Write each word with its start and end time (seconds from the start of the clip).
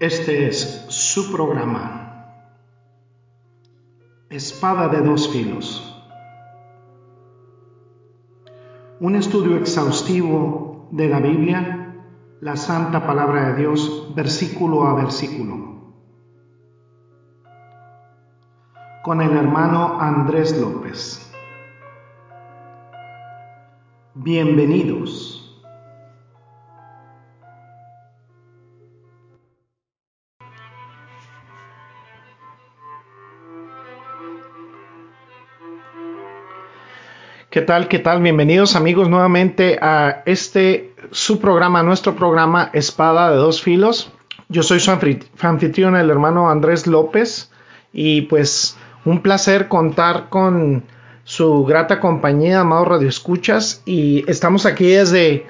Este 0.00 0.46
es 0.46 0.86
su 0.90 1.32
programa. 1.32 2.44
Espada 4.30 4.86
de 4.86 5.00
dos 5.00 5.28
filos. 5.28 5.92
Un 9.00 9.16
estudio 9.16 9.56
exhaustivo 9.56 10.88
de 10.92 11.08
la 11.08 11.18
Biblia, 11.18 11.96
la 12.40 12.56
Santa 12.56 13.08
Palabra 13.08 13.48
de 13.48 13.62
Dios, 13.62 14.12
versículo 14.14 14.84
a 14.84 14.94
versículo. 14.94 15.94
Con 19.02 19.20
el 19.20 19.36
hermano 19.36 20.00
Andrés 20.00 20.60
López. 20.60 21.28
Bienvenidos. 24.14 25.37
¿Qué 37.58 37.64
tal? 37.64 37.88
¿Qué 37.88 37.98
tal? 37.98 38.22
Bienvenidos 38.22 38.76
amigos 38.76 39.08
nuevamente 39.08 39.80
a 39.82 40.22
este 40.26 40.92
su 41.10 41.40
programa, 41.40 41.82
nuestro 41.82 42.14
programa 42.14 42.70
Espada 42.72 43.32
de 43.32 43.36
dos 43.36 43.62
filos. 43.62 44.12
Yo 44.48 44.62
soy 44.62 44.78
su 44.78 44.92
anfitrión, 44.92 45.96
el 45.96 46.08
hermano 46.08 46.50
Andrés 46.50 46.86
López, 46.86 47.50
y 47.92 48.20
pues 48.22 48.76
un 49.04 49.22
placer 49.22 49.66
contar 49.66 50.28
con 50.28 50.84
su 51.24 51.64
grata 51.64 51.98
compañía, 51.98 52.60
amado 52.60 52.84
Radio 52.84 53.08
Escuchas, 53.08 53.82
y 53.84 54.24
estamos 54.30 54.64
aquí 54.64 54.86
desde 54.90 55.44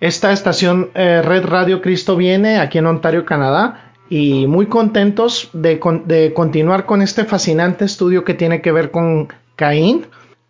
esta 0.00 0.32
estación 0.32 0.90
eh, 0.92 1.22
Red 1.24 1.46
Radio 1.46 1.80
Cristo 1.80 2.14
Viene, 2.14 2.60
aquí 2.60 2.76
en 2.76 2.84
Ontario, 2.84 3.24
Canadá, 3.24 3.94
y 4.10 4.46
muy 4.46 4.66
contentos 4.66 5.48
de, 5.54 5.80
de 6.04 6.34
continuar 6.34 6.84
con 6.84 7.00
este 7.00 7.24
fascinante 7.24 7.86
estudio 7.86 8.22
que 8.22 8.34
tiene 8.34 8.60
que 8.60 8.70
ver 8.70 8.90
con 8.90 9.28
Caín 9.56 10.04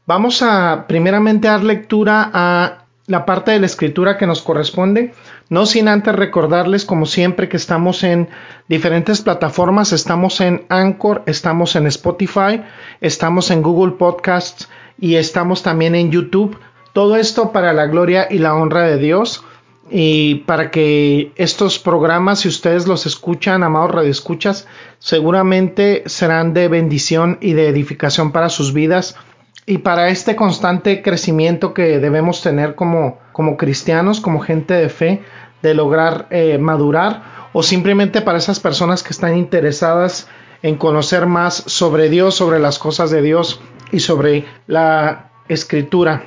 Vamos 0.05 0.42
a 0.42 0.86
primeramente 0.89 1.47
dar 1.47 1.62
lectura 1.62 2.28
a 2.34 2.86
la 3.06 3.25
parte 3.25 3.53
de 3.53 3.61
la 3.61 3.67
escritura 3.67 4.19
que 4.19 4.27
nos 4.27 4.42
corresponde, 4.42 5.12
no 5.48 5.64
sin 5.64 5.86
antes 5.86 6.14
recordarles 6.14 6.84
como 6.84 7.06
siempre 7.06 7.48
que 7.48 7.56
estamos 7.56 8.03
en 8.03 8.28
diferentes 8.69 9.20
plataformas, 9.20 9.92
estamos 9.92 10.41
en 10.41 10.64
Anchor, 10.69 11.23
estamos 11.27 11.77
en 11.77 11.86
Spotify, 11.86 12.62
estamos 13.00 13.50
en 13.50 13.62
Google 13.62 13.92
Podcasts 13.92 14.69
y 14.98 15.17
estamos 15.17 15.62
también 15.62 15.95
en 15.95 16.11
YouTube. 16.11 16.58
Todo 16.92 17.17
esto 17.17 17.53
para 17.53 17.73
la 17.73 17.86
gloria 17.86 18.27
y 18.28 18.39
la 18.39 18.55
honra 18.55 18.83
de 18.83 18.98
Dios 18.98 19.45
y 19.89 20.36
para 20.47 20.70
que 20.70 21.33
estos 21.36 21.78
programas, 21.78 22.41
si 22.41 22.48
ustedes 22.48 22.89
los 22.89 23.06
escuchan, 23.06 23.62
amados 23.62 23.92
radioescuchas, 23.92 24.67
seguramente 24.98 26.03
serán 26.06 26.55
de 26.55 26.67
bendición 26.69 27.39
y 27.41 27.53
de 27.53 27.69
edificación 27.69 28.33
para 28.33 28.48
sus 28.48 28.73
vidas 28.73 29.17
y 29.66 29.78
para 29.78 30.08
este 30.08 30.34
constante 30.36 31.02
crecimiento 31.02 31.72
que 31.72 31.98
debemos 31.98 32.42
tener 32.42 32.74
como, 32.74 33.18
como 33.32 33.56
cristianos, 33.56 34.20
como 34.20 34.41
gente 34.41 34.74
de 34.74 34.88
fe, 34.88 35.22
de 35.62 35.74
lograr 35.74 36.27
eh, 36.30 36.58
madurar, 36.58 37.22
o 37.52 37.62
simplemente 37.62 38.22
para 38.22 38.38
esas 38.38 38.58
personas 38.58 39.02
que 39.02 39.10
están 39.10 39.36
interesadas 39.36 40.28
en 40.62 40.77
conocer 40.77 41.27
más 41.27 41.55
sobre 41.55 42.08
Dios, 42.08 42.34
sobre 42.34 42.58
las 42.58 42.78
cosas 42.78 43.10
de 43.10 43.22
Dios 43.22 43.60
y 43.92 44.00
sobre 44.00 44.44
la 44.66 45.30
escritura. 45.48 46.24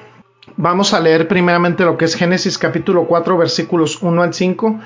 Vamos 0.58 0.94
a 0.94 1.00
leer 1.00 1.28
primeramente 1.28 1.84
lo 1.84 1.98
que 1.98 2.06
es 2.06 2.16
Génesis 2.16 2.58
capítulo 2.58 3.06
4 3.08 3.38
versículos 3.38 4.02
1 4.02 4.22
al 4.22 4.34
5. 4.34 4.80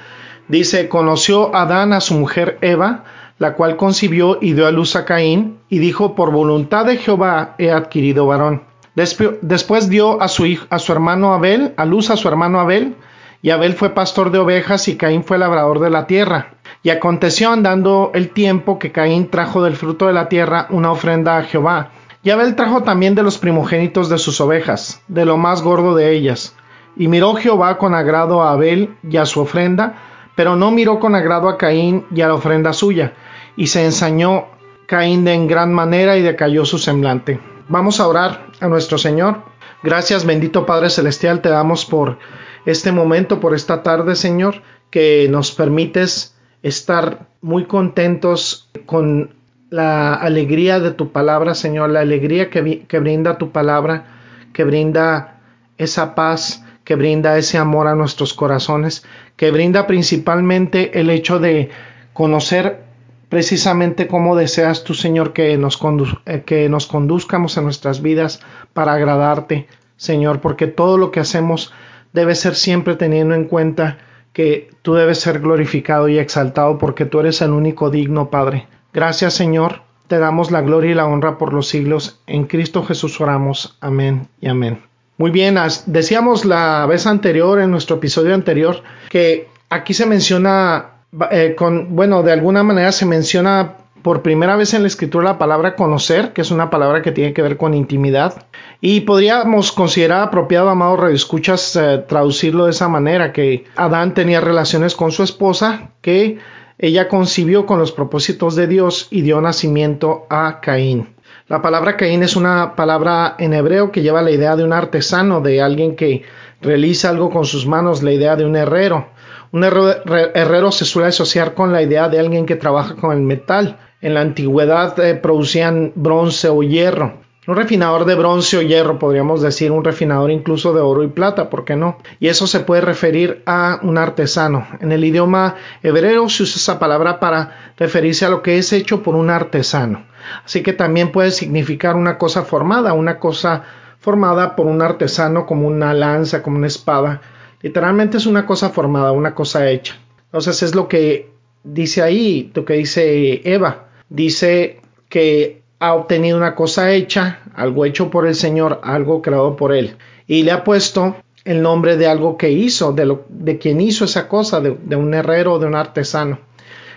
Dice, 0.47 0.89
conoció 0.89 1.55
Adán 1.55 1.93
a 1.93 2.01
su 2.01 2.15
mujer 2.15 2.57
Eva, 2.61 3.03
la 3.39 3.53
cual 3.53 3.77
concibió 3.77 4.37
y 4.39 4.53
dio 4.53 4.67
a 4.67 4.71
luz 4.71 4.95
a 4.95 5.05
Caín, 5.05 5.59
y 5.69 5.79
dijo, 5.79 6.13
por 6.13 6.31
voluntad 6.31 6.85
de 6.85 6.97
Jehová 6.97 7.55
he 7.57 7.71
adquirido 7.71 8.27
varón. 8.27 8.63
Después 8.95 9.89
dio 9.89 10.21
a 10.21 10.27
su, 10.27 10.45
hijo, 10.45 10.67
a 10.69 10.77
su 10.77 10.91
hermano 10.91 11.33
Abel, 11.33 11.73
a 11.77 11.85
luz 11.85 12.09
a 12.09 12.17
su 12.17 12.27
hermano 12.27 12.59
Abel, 12.59 12.95
y 13.41 13.51
Abel 13.51 13.73
fue 13.73 13.91
pastor 13.91 14.31
de 14.31 14.39
ovejas 14.39 14.89
y 14.89 14.97
Caín 14.97 15.23
fue 15.23 15.37
labrador 15.37 15.79
de 15.79 15.89
la 15.89 16.05
tierra. 16.05 16.55
Y 16.83 16.89
aconteció 16.89 17.51
andando 17.51 18.11
el 18.13 18.31
tiempo 18.31 18.77
que 18.77 18.91
Caín 18.91 19.29
trajo 19.29 19.63
del 19.63 19.77
fruto 19.77 20.07
de 20.07 20.13
la 20.13 20.27
tierra 20.27 20.67
una 20.69 20.91
ofrenda 20.91 21.37
a 21.37 21.43
Jehová. 21.43 21.91
Y 22.21 22.31
Abel 22.31 22.55
trajo 22.55 22.83
también 22.83 23.15
de 23.15 23.23
los 23.23 23.37
primogénitos 23.37 24.09
de 24.09 24.17
sus 24.17 24.41
ovejas, 24.41 25.01
de 25.07 25.23
lo 25.23 25.37
más 25.37 25.61
gordo 25.61 25.95
de 25.95 26.11
ellas. 26.11 26.57
Y 26.97 27.07
miró 27.07 27.35
Jehová 27.35 27.77
con 27.77 27.93
agrado 27.93 28.43
a 28.43 28.51
Abel 28.51 28.97
y 29.09 29.15
a 29.15 29.25
su 29.25 29.39
ofrenda, 29.39 29.95
pero 30.35 30.57
no 30.57 30.71
miró 30.71 30.99
con 30.99 31.15
agrado 31.15 31.47
a 31.47 31.57
Caín 31.57 32.05
y 32.13 32.19
a 32.19 32.27
la 32.27 32.33
ofrenda 32.33 32.73
suya 32.73 33.13
y 33.59 33.67
se 33.67 33.83
ensañó 33.83 34.45
Caín 34.87 35.25
de 35.25 35.33
en 35.33 35.45
gran 35.45 35.73
manera 35.73 36.15
y 36.15 36.21
decayó 36.21 36.63
su 36.63 36.77
semblante. 36.77 37.41
Vamos 37.67 37.99
a 37.99 38.07
orar 38.07 38.47
a 38.61 38.69
nuestro 38.69 38.97
Señor. 38.97 39.43
Gracias, 39.83 40.25
bendito 40.25 40.65
Padre 40.65 40.89
Celestial, 40.89 41.41
te 41.41 41.49
damos 41.49 41.85
por 41.85 42.17
este 42.65 42.93
momento, 42.93 43.41
por 43.41 43.53
esta 43.53 43.83
tarde, 43.83 44.15
Señor, 44.15 44.61
que 44.89 45.27
nos 45.29 45.51
permites 45.51 46.37
estar 46.63 47.27
muy 47.41 47.65
contentos 47.65 48.69
con 48.85 49.35
la 49.69 50.13
alegría 50.13 50.79
de 50.79 50.91
tu 50.91 51.11
palabra, 51.11 51.53
Señor, 51.53 51.89
la 51.89 51.99
alegría 51.99 52.49
que, 52.49 52.85
que 52.87 52.99
brinda 52.99 53.37
tu 53.37 53.51
palabra, 53.51 54.05
que 54.53 54.63
brinda 54.63 55.41
esa 55.77 56.15
paz, 56.15 56.63
que 56.85 56.95
brinda 56.95 57.37
ese 57.37 57.57
amor 57.57 57.87
a 57.87 57.95
nuestros 57.95 58.33
corazones, 58.33 59.03
que 59.35 59.51
brinda 59.51 59.85
principalmente 59.85 60.97
el 60.97 61.09
hecho 61.09 61.39
de 61.39 61.69
conocer 62.13 62.88
precisamente 63.29 64.07
como 64.07 64.35
deseas 64.35 64.83
tú, 64.83 64.93
Señor, 64.93 65.33
que 65.33 65.55
nos, 65.57 65.79
eh, 66.25 66.43
que 66.45 66.67
nos 66.67 66.87
conduzcamos 66.87 67.55
en 67.57 67.63
nuestras 67.63 68.01
vidas 68.01 68.41
para 68.73 68.93
agradarte, 68.93 69.67
Señor, 69.97 70.41
porque 70.41 70.67
todo 70.67 70.97
lo 70.97 71.11
que 71.11 71.19
hacemos 71.19 71.71
debe 72.11 72.35
ser 72.35 72.55
siempre 72.55 72.95
teniendo 72.95 73.35
en 73.35 73.45
cuenta 73.45 73.99
que 74.33 74.69
tú 74.81 74.95
debes 74.95 75.19
ser 75.19 75.39
glorificado 75.39 76.07
y 76.07 76.17
exaltado 76.17 76.77
porque 76.77 77.05
tú 77.05 77.19
eres 77.19 77.41
el 77.41 77.51
único 77.51 77.89
digno, 77.89 78.29
Padre. 78.29 78.67
Gracias, 78.93 79.33
Señor. 79.33 79.81
Te 80.07 80.17
damos 80.17 80.49
la 80.49 80.61
gloria 80.61 80.91
y 80.91 80.95
la 80.95 81.05
honra 81.05 81.37
por 81.37 81.53
los 81.53 81.67
siglos. 81.67 82.21
En 82.25 82.45
Cristo 82.45 82.83
Jesús 82.83 83.21
oramos. 83.21 83.77
Amén 83.79 84.27
y 84.41 84.47
amén. 84.47 84.81
Muy 85.17 85.31
bien, 85.31 85.57
decíamos 85.85 86.45
la 86.45 86.85
vez 86.85 87.05
anterior, 87.05 87.59
en 87.59 87.69
nuestro 87.69 87.97
episodio 87.97 88.33
anterior, 88.33 88.81
que 89.09 89.49
aquí 89.69 89.93
se 89.93 90.05
menciona 90.05 90.98
eh, 91.31 91.55
con, 91.57 91.95
bueno, 91.95 92.23
de 92.23 92.31
alguna 92.31 92.63
manera 92.63 92.91
se 92.91 93.05
menciona 93.05 93.75
por 94.01 94.21
primera 94.21 94.55
vez 94.55 94.73
en 94.73 94.83
la 94.83 94.87
escritura 94.87 95.25
la 95.25 95.37
palabra 95.37 95.75
conocer, 95.75 96.31
que 96.31 96.41
es 96.41 96.51
una 96.51 96.69
palabra 96.69 97.01
que 97.01 97.11
tiene 97.11 97.33
que 97.33 97.41
ver 97.41 97.57
con 97.57 97.73
intimidad. 97.73 98.45
Y 98.81 99.01
podríamos 99.01 99.71
considerar 99.71 100.21
apropiado, 100.21 100.69
amado 100.69 100.97
redescuchas, 100.97 101.75
eh, 101.75 102.03
traducirlo 102.07 102.65
de 102.65 102.71
esa 102.71 102.87
manera, 102.87 103.33
que 103.33 103.65
Adán 103.75 104.13
tenía 104.13 104.39
relaciones 104.41 104.95
con 104.95 105.11
su 105.11 105.23
esposa, 105.23 105.89
que 106.01 106.37
ella 106.77 107.09
concibió 107.09 107.65
con 107.65 107.77
los 107.77 107.91
propósitos 107.91 108.55
de 108.55 108.67
Dios 108.67 109.07
y 109.11 109.21
dio 109.21 109.41
nacimiento 109.41 110.25
a 110.29 110.61
Caín. 110.61 111.09
La 111.49 111.61
palabra 111.61 111.97
Caín 111.97 112.23
es 112.23 112.35
una 112.35 112.75
palabra 112.75 113.35
en 113.37 113.53
hebreo 113.53 113.91
que 113.91 114.01
lleva 114.01 114.21
la 114.21 114.31
idea 114.31 114.55
de 114.55 114.63
un 114.63 114.71
artesano, 114.71 115.41
de 115.41 115.61
alguien 115.61 115.95
que 115.95 116.23
realiza 116.61 117.09
algo 117.09 117.29
con 117.31 117.43
sus 117.45 117.65
manos, 117.65 118.01
la 118.01 118.11
idea 118.11 118.35
de 118.35 118.45
un 118.45 118.55
herrero. 118.55 119.07
Un 119.51 119.63
herrero 119.63 120.71
se 120.71 120.85
suele 120.85 121.07
asociar 121.07 121.55
con 121.55 121.71
la 121.71 121.81
idea 121.81 122.07
de 122.07 122.19
alguien 122.19 122.45
que 122.45 122.55
trabaja 122.55 122.95
con 122.95 123.11
el 123.11 123.21
metal. 123.21 123.79
En 124.01 124.13
la 124.13 124.21
antigüedad 124.21 124.97
eh, 124.99 125.15
producían 125.15 125.91
bronce 125.95 126.49
o 126.49 126.61
hierro. 126.61 127.19
Un 127.47 127.55
refinador 127.55 128.05
de 128.05 128.13
bronce 128.13 128.57
o 128.57 128.61
hierro, 128.61 128.99
podríamos 128.99 129.41
decir, 129.41 129.71
un 129.71 129.83
refinador 129.83 130.29
incluso 130.29 130.71
de 130.71 130.81
oro 130.81 131.01
y 131.01 131.07
plata, 131.07 131.49
¿por 131.49 131.65
qué 131.65 131.75
no? 131.75 131.97
Y 132.19 132.27
eso 132.27 132.45
se 132.45 132.59
puede 132.59 132.81
referir 132.81 133.41
a 133.47 133.79
un 133.81 133.97
artesano. 133.97 134.67
En 134.81 134.91
el 134.91 135.03
idioma 135.03 135.55
hebreo 135.81 136.29
se 136.29 136.43
usa 136.43 136.57
esa 136.57 136.77
palabra 136.77 137.19
para 137.19 137.73
referirse 137.75 138.25
a 138.25 138.29
lo 138.29 138.43
que 138.43 138.59
es 138.59 138.71
hecho 138.71 139.01
por 139.01 139.15
un 139.15 139.31
artesano. 139.31 140.05
Así 140.45 140.61
que 140.61 140.73
también 140.73 141.11
puede 141.11 141.31
significar 141.31 141.95
una 141.95 142.19
cosa 142.19 142.43
formada, 142.43 142.93
una 142.93 143.17
cosa 143.17 143.63
formada 143.99 144.55
por 144.55 144.67
un 144.67 144.83
artesano 144.83 145.47
como 145.47 145.65
una 145.65 145.93
lanza, 145.95 146.43
como 146.43 146.57
una 146.57 146.67
espada, 146.67 147.21
Literalmente 147.61 148.17
es 148.17 148.25
una 148.25 148.45
cosa 148.45 148.69
formada, 148.69 149.11
una 149.11 149.35
cosa 149.35 149.69
hecha. 149.69 149.97
Entonces 150.25 150.63
es 150.63 150.75
lo 150.75 150.87
que 150.87 151.31
dice 151.63 152.01
ahí, 152.01 152.51
lo 152.53 152.65
que 152.65 152.73
dice 152.73 153.41
Eva. 153.43 153.87
Dice 154.09 154.81
que 155.09 155.61
ha 155.79 155.93
obtenido 155.93 156.37
una 156.37 156.55
cosa 156.55 156.91
hecha, 156.91 157.41
algo 157.53 157.85
hecho 157.85 158.09
por 158.09 158.27
el 158.27 158.35
Señor, 158.35 158.79
algo 158.83 159.21
creado 159.21 159.55
por 159.55 159.73
Él. 159.73 159.97
Y 160.27 160.43
le 160.43 160.51
ha 160.51 160.63
puesto 160.63 161.15
el 161.45 161.61
nombre 161.61 161.97
de 161.97 162.07
algo 162.07 162.37
que 162.37 162.51
hizo, 162.51 162.93
de, 162.93 163.57
quien 163.57 163.81
hizo 163.81 164.05
esa 164.05 164.27
cosa, 164.27 164.59
de, 164.61 164.77
de 164.83 164.95
un 164.95 165.13
herrero 165.13 165.53
o 165.53 165.59
de 165.59 165.67
un 165.67 165.75
artesano. 165.75 166.39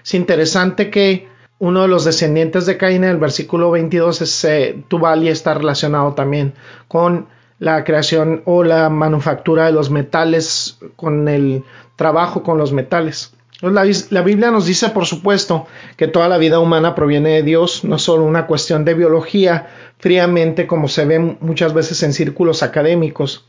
Es 0.05 0.15
interesante 0.15 0.91
que 0.91 1.29
uno 1.63 1.83
de 1.83 1.89
los 1.89 2.05
descendientes 2.05 2.67
de 2.67 2.77
Caín 2.77 3.05
en 3.05 3.11
el 3.11 3.19
versículo 3.19 3.71
22 3.71 4.21
es 4.23 4.45
eh, 4.45 4.83
Tubal 4.89 5.23
y 5.23 5.29
está 5.29 5.55
relacionado 5.55 6.13
también 6.13 6.55
con 6.89 7.29
la 7.63 7.85
creación 7.85 8.43
o 8.45 8.65
la 8.65 8.91
manufactura 8.91 9.67
de 9.67 9.73
los 9.73 9.89
metales 9.89 10.79
con 10.97 11.29
el 11.29 11.63
trabajo 11.95 12.43
con 12.43 12.59
los 12.59 12.73
metales. 12.73 13.35
La, 13.61 14.23
Biblia 14.23 14.51
nos 14.51 14.67
dice, 14.67 14.89
por 14.89 15.07
supuesto, 15.07 15.69
que 15.97 16.09
toda 16.09 16.29
la 16.29 16.39
vida 16.39 16.59
humana 16.59 16.97
proviene 16.97 17.35
de 17.35 17.45
Dios, 17.45 17.85
no 17.85 18.01
solo 18.01 18.25
una 18.25 18.49
cuestión 18.49 18.85
de 18.85 18.95
biología, 18.95 19.69
fríamente 20.01 20.67
como 20.67 20.89
se 20.89 21.05
ve 21.05 21.21
muchas 21.21 21.73
veces 21.73 22.03
en 22.03 22.13
círculos 22.13 22.65
académicos, 22.65 23.47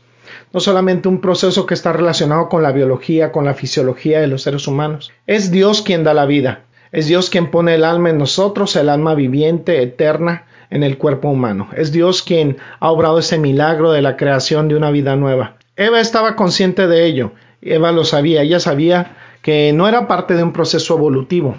no 0.52 0.60
solamente 0.60 1.08
un 1.08 1.20
proceso 1.20 1.66
que 1.66 1.74
está 1.74 1.92
relacionado 1.92 2.48
con 2.48 2.62
la 2.62 2.70
biología, 2.70 3.32
con 3.32 3.44
la 3.44 3.54
fisiología 3.54 4.20
de 4.20 4.28
los 4.28 4.42
seres 4.42 4.68
humanos. 4.68 5.10
Es 5.26 5.50
Dios 5.50 5.82
quien 5.82 6.04
da 6.04 6.14
la 6.14 6.26
vida, 6.26 6.66
es 6.92 7.08
Dios 7.08 7.30
quien 7.30 7.50
pone 7.50 7.74
el 7.74 7.84
alma 7.84 8.10
en 8.10 8.18
nosotros, 8.18 8.76
el 8.76 8.90
alma 8.90 9.16
viviente, 9.16 9.82
eterna, 9.82 10.46
en 10.70 10.82
el 10.82 10.98
cuerpo 10.98 11.28
humano. 11.28 11.68
Es 11.76 11.92
Dios 11.92 12.22
quien 12.22 12.58
ha 12.80 12.90
obrado 12.90 13.18
ese 13.18 13.38
milagro 13.38 13.92
de 13.92 14.02
la 14.02 14.16
creación 14.16 14.68
de 14.68 14.76
una 14.76 14.90
vida 14.90 15.16
nueva. 15.16 15.56
Eva 15.76 16.00
estaba 16.00 16.36
consciente 16.36 16.86
de 16.86 17.06
ello, 17.06 17.32
Eva 17.60 17.92
lo 17.92 18.04
sabía, 18.04 18.42
ella 18.42 18.60
sabía 18.60 19.16
que 19.42 19.72
no 19.72 19.88
era 19.88 20.06
parte 20.06 20.34
de 20.34 20.42
un 20.42 20.52
proceso 20.52 20.96
evolutivo. 20.96 21.56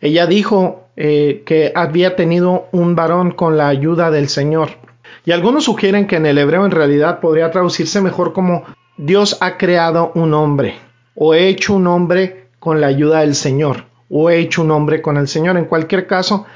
Ella 0.00 0.26
dijo 0.26 0.88
eh, 0.96 1.42
que 1.46 1.72
había 1.74 2.16
tenido 2.16 2.68
un 2.72 2.94
varón 2.94 3.30
con 3.32 3.56
la 3.56 3.68
ayuda 3.68 4.10
del 4.10 4.28
Señor. 4.28 4.70
Y 5.24 5.32
algunos 5.32 5.64
sugieren 5.64 6.06
que 6.06 6.16
en 6.16 6.26
el 6.26 6.38
hebreo 6.38 6.64
en 6.64 6.70
realidad 6.70 7.20
podría 7.20 7.50
traducirse 7.50 8.00
mejor 8.00 8.32
como 8.32 8.64
Dios 8.96 9.38
ha 9.40 9.56
creado 9.56 10.12
un 10.14 10.34
hombre 10.34 10.74
o 11.14 11.34
he 11.34 11.48
hecho 11.48 11.74
un 11.74 11.86
hombre 11.86 12.48
con 12.58 12.80
la 12.80 12.88
ayuda 12.88 13.20
del 13.20 13.34
Señor 13.34 13.84
o 14.08 14.28
he 14.28 14.38
hecho 14.38 14.62
un 14.62 14.70
hombre 14.70 15.00
con 15.00 15.16
el 15.16 15.28
Señor. 15.28 15.56
En 15.56 15.64
cualquier 15.66 16.06
caso, 16.06 16.46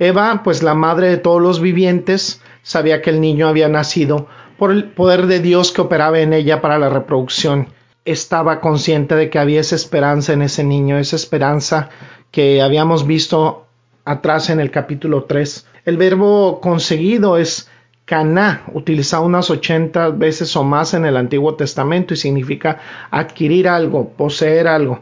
Eva, 0.00 0.42
pues 0.42 0.64
la 0.64 0.74
madre 0.74 1.08
de 1.08 1.18
todos 1.18 1.40
los 1.40 1.60
vivientes, 1.60 2.42
sabía 2.62 3.02
que 3.02 3.10
el 3.10 3.20
niño 3.20 3.46
había 3.46 3.68
nacido 3.68 4.26
por 4.58 4.72
el 4.72 4.84
poder 4.84 5.28
de 5.28 5.38
Dios 5.38 5.70
que 5.70 5.82
operaba 5.82 6.18
en 6.18 6.32
ella 6.32 6.60
para 6.60 6.78
la 6.78 6.88
reproducción 6.88 7.68
estaba 8.04 8.60
consciente 8.60 9.14
de 9.14 9.30
que 9.30 9.38
había 9.38 9.60
esa 9.60 9.76
esperanza 9.76 10.32
en 10.32 10.42
ese 10.42 10.64
niño, 10.64 10.98
esa 10.98 11.16
esperanza 11.16 11.90
que 12.30 12.62
habíamos 12.62 13.06
visto 13.06 13.66
atrás 14.04 14.50
en 14.50 14.60
el 14.60 14.70
capítulo 14.70 15.24
3. 15.24 15.66
El 15.84 15.96
verbo 15.96 16.60
conseguido 16.60 17.36
es 17.36 17.70
caná, 18.04 18.64
utilizado 18.72 19.24
unas 19.24 19.50
80 19.50 20.10
veces 20.10 20.56
o 20.56 20.64
más 20.64 20.94
en 20.94 21.04
el 21.04 21.16
Antiguo 21.16 21.54
Testamento 21.54 22.14
y 22.14 22.16
significa 22.16 22.78
adquirir 23.10 23.68
algo, 23.68 24.10
poseer 24.10 24.66
algo. 24.66 25.00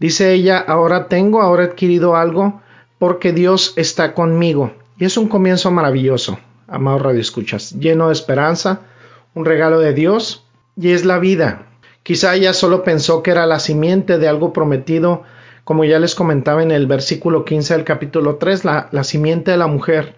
Dice 0.00 0.32
ella, 0.32 0.58
ahora 0.58 1.08
tengo, 1.08 1.42
ahora 1.42 1.64
he 1.64 1.66
adquirido 1.66 2.16
algo 2.16 2.62
porque 2.98 3.32
Dios 3.32 3.72
está 3.76 4.14
conmigo. 4.14 4.72
Y 4.98 5.04
es 5.04 5.16
un 5.16 5.28
comienzo 5.28 5.70
maravilloso, 5.70 6.38
amado 6.66 6.98
Radio 6.98 7.20
Escuchas, 7.20 7.72
lleno 7.78 8.08
de 8.08 8.14
esperanza, 8.14 8.80
un 9.34 9.44
regalo 9.44 9.78
de 9.78 9.92
Dios 9.92 10.44
y 10.76 10.90
es 10.90 11.04
la 11.04 11.18
vida, 11.18 11.68
Quizá 12.08 12.34
ella 12.34 12.54
solo 12.54 12.84
pensó 12.84 13.22
que 13.22 13.32
era 13.32 13.44
la 13.44 13.58
simiente 13.58 14.16
de 14.16 14.28
algo 14.28 14.54
prometido, 14.54 15.24
como 15.64 15.84
ya 15.84 15.98
les 15.98 16.14
comentaba 16.14 16.62
en 16.62 16.70
el 16.70 16.86
versículo 16.86 17.44
15 17.44 17.74
del 17.74 17.84
capítulo 17.84 18.36
3, 18.36 18.64
la, 18.64 18.88
la 18.92 19.04
simiente 19.04 19.50
de 19.50 19.58
la 19.58 19.66
mujer 19.66 20.14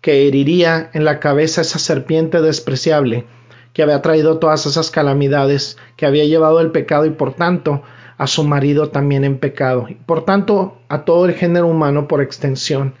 que 0.00 0.28
heriría 0.28 0.90
en 0.92 1.04
la 1.04 1.18
cabeza 1.18 1.62
esa 1.62 1.80
serpiente 1.80 2.40
despreciable 2.40 3.26
que 3.72 3.82
había 3.82 4.00
traído 4.00 4.38
todas 4.38 4.64
esas 4.66 4.92
calamidades, 4.92 5.76
que 5.96 6.06
había 6.06 6.24
llevado 6.24 6.60
el 6.60 6.70
pecado 6.70 7.04
y 7.04 7.10
por 7.10 7.34
tanto 7.34 7.82
a 8.18 8.26
su 8.26 8.44
marido 8.44 8.90
también 8.90 9.24
en 9.24 9.38
pecado, 9.38 9.86
y 9.88 9.94
por 9.94 10.24
tanto 10.24 10.78
a 10.88 11.04
todo 11.04 11.26
el 11.26 11.34
género 11.34 11.66
humano 11.66 12.08
por 12.08 12.22
extensión, 12.22 12.94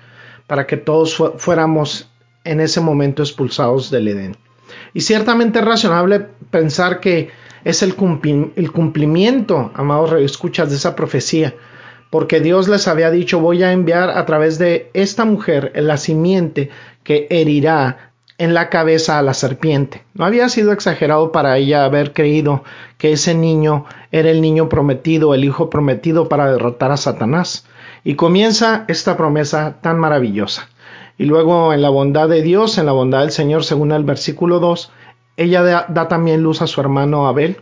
para 0.46 0.66
que 0.66 0.76
todos 0.76 1.16
fuéramos 1.38 2.10
en 2.44 2.60
ese 2.60 2.80
momento 2.80 3.22
expulsados 3.22 3.90
del 3.90 4.08
Edén. 4.08 4.36
Y 4.92 5.00
ciertamente 5.00 5.60
es 5.60 5.64
razonable 5.64 6.26
pensar 6.50 7.00
que 7.00 7.30
es 7.64 7.82
el, 7.82 7.94
cumplimiento, 7.94 9.72
amados 9.74 10.12
escuchas 10.20 10.70
de 10.70 10.76
esa 10.76 10.94
profecía, 10.94 11.54
porque 12.10 12.40
Dios 12.40 12.68
les 12.68 12.86
había 12.86 13.10
dicho, 13.10 13.40
voy 13.40 13.62
a 13.62 13.72
enviar 13.72 14.10
a 14.10 14.24
través 14.26 14.58
de 14.58 14.90
esta 14.92 15.24
mujer 15.24 15.72
la 15.74 15.96
simiente 15.96 16.70
que 17.02 17.26
herirá 17.30 18.12
en 18.38 18.54
la 18.54 18.68
cabeza 18.68 19.18
a 19.18 19.22
la 19.22 19.34
serpiente. 19.34 20.04
No 20.14 20.24
había 20.24 20.48
sido 20.48 20.72
exagerado 20.72 21.30
para 21.32 21.56
ella 21.56 21.84
haber 21.84 22.12
creído 22.12 22.64
que 22.98 23.12
ese 23.12 23.34
niño 23.34 23.84
era 24.10 24.30
el 24.30 24.40
niño 24.40 24.68
prometido, 24.68 25.34
el 25.34 25.44
hijo 25.44 25.70
prometido 25.70 26.28
para 26.28 26.50
derrotar 26.50 26.90
a 26.90 26.96
Satanás. 26.96 27.66
Y 28.02 28.16
comienza 28.16 28.84
esta 28.88 29.16
promesa 29.16 29.78
tan 29.80 29.98
maravillosa. 29.98 30.68
Y 31.16 31.24
luego 31.26 31.72
en 31.72 31.80
la 31.80 31.90
bondad 31.90 32.28
de 32.28 32.42
Dios, 32.42 32.76
en 32.78 32.86
la 32.86 32.92
bondad 32.92 33.20
del 33.20 33.30
Señor, 33.30 33.64
según 33.64 33.92
el 33.92 34.02
versículo 34.02 34.58
2, 34.58 34.90
ella 35.36 35.62
da, 35.62 36.08
también 36.08 36.42
luz 36.42 36.60
a 36.60 36.66
su 36.66 36.80
hermano 36.80 37.28
Abel, 37.28 37.58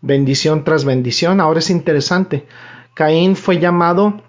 bendición 0.00 0.64
tras 0.64 0.84
bendición. 0.84 1.40
Ahora 1.40 1.60
es 1.60 1.70
interesante, 1.70 2.46
Caín 2.94 3.36
fue 3.36 3.58
llamado 3.58 4.22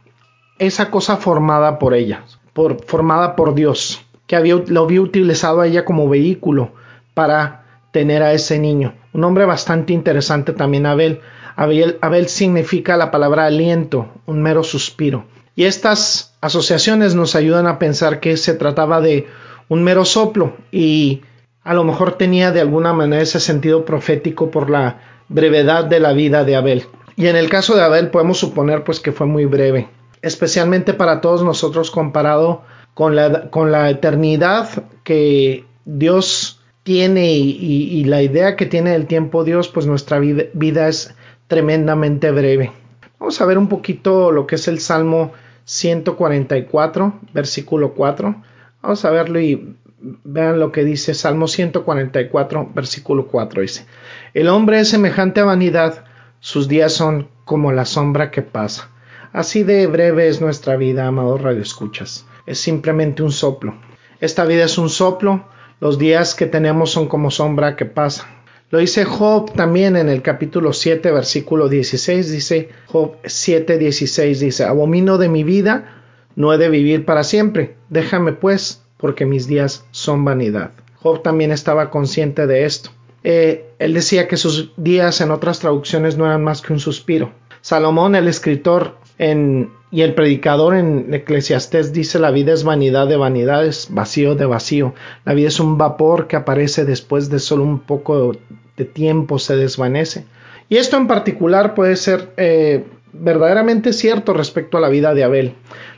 esa 0.59 0.91
cosa 0.91 1.17
formada 1.17 1.79
por 1.79 1.95
ella, 1.95 2.23
por, 2.53 2.83
formada 2.85 3.35
por 3.35 3.55
Dios, 3.55 4.05
que 4.31 4.37
había, 4.37 4.55
lo 4.65 4.83
había 4.83 5.01
utilizado 5.01 5.61
ella 5.61 5.83
como 5.83 6.07
vehículo 6.07 6.71
para 7.13 7.65
tener 7.91 8.23
a 8.23 8.31
ese 8.31 8.59
niño. 8.59 8.93
Un 9.11 9.25
hombre 9.25 9.43
bastante 9.43 9.91
interesante 9.91 10.53
también 10.53 10.85
Abel. 10.85 11.19
Abel, 11.57 11.97
Abel 11.99 12.29
significa 12.29 12.95
la 12.95 13.11
palabra 13.11 13.45
aliento, 13.45 14.07
un 14.25 14.41
mero 14.41 14.63
suspiro. 14.63 15.25
Y 15.53 15.65
estas 15.65 16.33
asociaciones 16.39 17.13
nos 17.13 17.35
ayudan 17.35 17.67
a 17.67 17.77
pensar 17.77 18.21
que 18.21 18.37
se 18.37 18.53
trataba 18.53 19.01
de 19.01 19.27
un 19.67 19.83
mero 19.83 20.05
soplo 20.05 20.55
y 20.71 21.23
a 21.65 21.73
lo 21.73 21.83
mejor 21.83 22.13
tenía 22.13 22.51
de 22.51 22.61
alguna 22.61 22.93
manera 22.93 23.21
ese 23.21 23.41
sentido 23.41 23.83
profético 23.83 24.49
por 24.49 24.69
la 24.69 25.01
brevedad 25.27 25.83
de 25.83 25.99
la 25.99 26.13
vida 26.13 26.45
de 26.45 26.55
Abel. 26.55 26.85
Y 27.17 27.27
en 27.27 27.35
el 27.35 27.49
caso 27.49 27.75
de 27.75 27.83
Abel 27.83 28.11
podemos 28.11 28.37
suponer 28.37 28.85
pues 28.85 29.01
que 29.01 29.11
fue 29.11 29.27
muy 29.27 29.43
breve, 29.43 29.89
especialmente 30.21 30.93
para 30.93 31.19
todos 31.19 31.43
nosotros 31.43 31.91
comparado 31.91 32.61
con 32.93 33.15
la, 33.15 33.89
eternidad 33.89 34.85
que 35.03 35.65
Dios 35.85 36.61
tiene 36.83 37.33
y, 37.33 38.03
la 38.05 38.21
idea 38.21 38.55
que 38.55 38.65
tiene 38.65 38.91
del 38.91 39.07
tiempo 39.07 39.43
Dios, 39.43 39.69
pues 39.69 39.85
nuestra 39.85 40.19
vida, 40.19 40.43
vida 40.53 40.87
es 40.87 41.15
tremendamente 41.47 42.31
breve. 42.31 42.71
Vamos 43.19 43.39
a 43.41 43.45
ver 43.45 43.57
un 43.57 43.67
poquito 43.67 44.31
lo 44.31 44.47
que 44.47 44.55
es 44.55 44.67
el 44.67 44.79
Salmo 44.79 45.31
144, 45.65 47.19
versículo 47.33 47.93
4. 47.93 48.35
Vamos 48.81 49.05
a 49.05 49.11
verlo 49.11 49.39
y 49.39 49.75
Vean 50.01 50.59
lo 50.59 50.71
que 50.71 50.83
dice 50.83 51.13
Salmo 51.13 51.47
144, 51.47 52.71
versículo 52.73 53.27
4. 53.27 53.61
Dice, 53.61 53.85
el 54.33 54.47
hombre 54.47 54.79
es 54.79 54.89
semejante 54.89 55.41
a 55.41 55.45
vanidad, 55.45 56.05
sus 56.39 56.67
días 56.67 56.91
son 56.93 57.27
como 57.45 57.71
la 57.71 57.85
sombra 57.85 58.31
que 58.31 58.41
pasa. 58.41 58.89
Así 59.31 59.61
de 59.63 59.85
breve 59.85 60.27
es 60.27 60.41
nuestra 60.41 60.75
vida, 60.75 61.05
amados 61.05 61.41
radioescuchas. 61.41 62.25
Es 62.45 62.59
simplemente 62.59 63.23
un 63.23 63.31
soplo. 63.31 63.75
Esta 64.19 64.45
vida 64.45 64.65
es 64.65 64.77
un 64.77 64.89
soplo, 64.89 65.45
los 65.79 65.97
días 65.97 66.35
que 66.35 66.45
tenemos 66.45 66.91
son 66.91 67.07
como 67.07 67.31
sombra 67.31 67.75
que 67.75 67.85
pasa. 67.85 68.27
Lo 68.69 68.79
dice 68.79 69.03
Job 69.03 69.51
también 69.53 69.97
en 69.97 70.07
el 70.07 70.21
capítulo 70.21 70.71
7, 70.71 71.11
versículo 71.11 71.67
16, 71.67 72.31
dice 72.31 72.69
Job 72.85 73.17
7, 73.25 73.77
16, 73.77 74.39
dice, 74.39 74.63
abomino 74.63 75.17
de 75.17 75.27
mi 75.27 75.43
vida, 75.43 76.03
no 76.35 76.53
he 76.53 76.57
de 76.57 76.69
vivir 76.69 77.03
para 77.03 77.23
siempre, 77.23 77.75
déjame 77.89 78.31
pues 78.31 78.83
porque 78.97 79.25
mis 79.25 79.47
días 79.47 79.83
son 79.91 80.23
vanidad. 80.23 80.71
Job 81.01 81.21
también 81.23 81.51
estaba 81.51 81.89
consciente 81.89 82.47
de 82.47 82.65
esto. 82.65 82.91
Eh, 83.23 83.65
él 83.79 83.93
decía 83.93 84.27
que 84.27 84.37
sus 84.37 84.71
días 84.77 85.19
en 85.19 85.31
otras 85.31 85.59
traducciones 85.59 86.17
no 86.17 86.25
eran 86.25 86.43
más 86.43 86.61
que 86.61 86.73
un 86.73 86.79
suspiro. 86.79 87.31
Salomón, 87.61 88.15
el 88.15 88.27
escritor 88.27 88.97
en, 89.17 89.71
y 89.91 90.01
el 90.01 90.13
predicador 90.13 90.75
en 90.75 91.13
Eclesiastés 91.13 91.91
dice 91.91 92.17
la 92.17 92.31
vida 92.31 92.53
es 92.53 92.63
vanidad 92.63 93.07
de 93.07 93.17
vanidades, 93.17 93.87
vacío 93.91 94.35
de 94.35 94.45
vacío. 94.45 94.93
La 95.25 95.33
vida 95.33 95.49
es 95.49 95.59
un 95.59 95.77
vapor 95.77 96.27
que 96.27 96.37
aparece 96.37 96.85
después 96.85 97.29
de 97.29 97.39
solo 97.39 97.63
un 97.63 97.79
poco 97.79 98.31
de 98.77 98.85
tiempo 98.85 99.37
se 99.37 99.57
desvanece. 99.57 100.25
Y 100.69 100.77
esto 100.77 100.95
en 100.95 101.07
particular 101.07 101.75
puede 101.75 101.97
ser 101.97 102.33
eh, 102.37 102.85
verdaderamente 103.11 103.91
cierto 103.91 104.33
respecto 104.33 104.77
a 104.77 104.81
la 104.81 104.87
vida 104.87 105.13
de 105.13 105.25
Abel. 105.25 105.55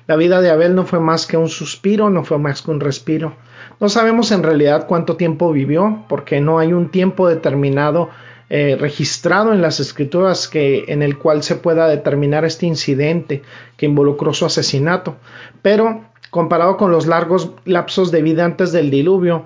La 0.07 0.15
vida 0.15 0.41
de 0.41 0.49
Abel 0.49 0.73
no 0.73 0.85
fue 0.85 0.99
más 0.99 1.27
que 1.27 1.37
un 1.37 1.47
suspiro, 1.47 2.09
no 2.09 2.23
fue 2.23 2.39
más 2.39 2.63
que 2.63 2.71
un 2.71 2.79
respiro. 2.79 3.35
No 3.79 3.89
sabemos 3.89 4.31
en 4.31 4.41
realidad 4.41 4.87
cuánto 4.87 5.15
tiempo 5.15 5.51
vivió, 5.51 6.03
porque 6.09 6.41
no 6.41 6.57
hay 6.57 6.73
un 6.73 6.89
tiempo 6.89 7.29
determinado 7.29 8.09
eh, 8.49 8.77
registrado 8.79 9.53
en 9.53 9.61
las 9.61 9.79
escrituras 9.79 10.47
que 10.47 10.85
en 10.87 11.01
el 11.01 11.17
cual 11.17 11.43
se 11.43 11.55
pueda 11.55 11.87
determinar 11.87 12.45
este 12.45 12.65
incidente 12.65 13.41
que 13.77 13.85
involucró 13.85 14.33
su 14.33 14.45
asesinato. 14.45 15.17
Pero 15.61 16.05
comparado 16.29 16.77
con 16.77 16.91
los 16.91 17.07
largos 17.07 17.51
lapsos 17.65 18.11
de 18.11 18.21
vida 18.21 18.45
antes 18.45 18.71
del 18.71 18.89
diluvio, 18.89 19.45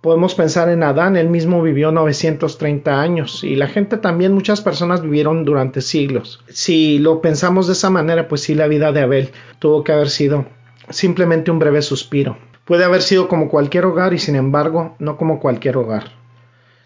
podemos 0.00 0.34
pensar 0.34 0.68
en 0.68 0.82
Adán, 0.82 1.16
él 1.16 1.28
mismo 1.28 1.62
vivió 1.62 1.92
930 1.92 3.00
años 3.00 3.44
y 3.44 3.54
la 3.54 3.68
gente 3.68 3.96
también, 3.96 4.32
muchas 4.32 4.60
personas 4.60 5.02
vivieron 5.02 5.44
durante 5.44 5.80
siglos. 5.80 6.42
Si 6.48 6.98
lo 6.98 7.20
pensamos 7.20 7.66
de 7.66 7.74
esa 7.74 7.90
manera, 7.90 8.28
pues 8.28 8.42
sí, 8.42 8.54
la 8.54 8.66
vida 8.66 8.92
de 8.92 9.02
Abel 9.02 9.30
tuvo 9.58 9.84
que 9.84 9.92
haber 9.92 10.10
sido 10.10 10.46
simplemente 10.90 11.50
un 11.50 11.58
breve 11.58 11.82
suspiro. 11.82 12.36
Puede 12.64 12.84
haber 12.84 13.02
sido 13.02 13.28
como 13.28 13.48
cualquier 13.48 13.84
hogar 13.86 14.14
y 14.14 14.18
sin 14.18 14.36
embargo 14.36 14.96
no 14.98 15.16
como 15.16 15.40
cualquier 15.40 15.76
hogar. 15.76 16.21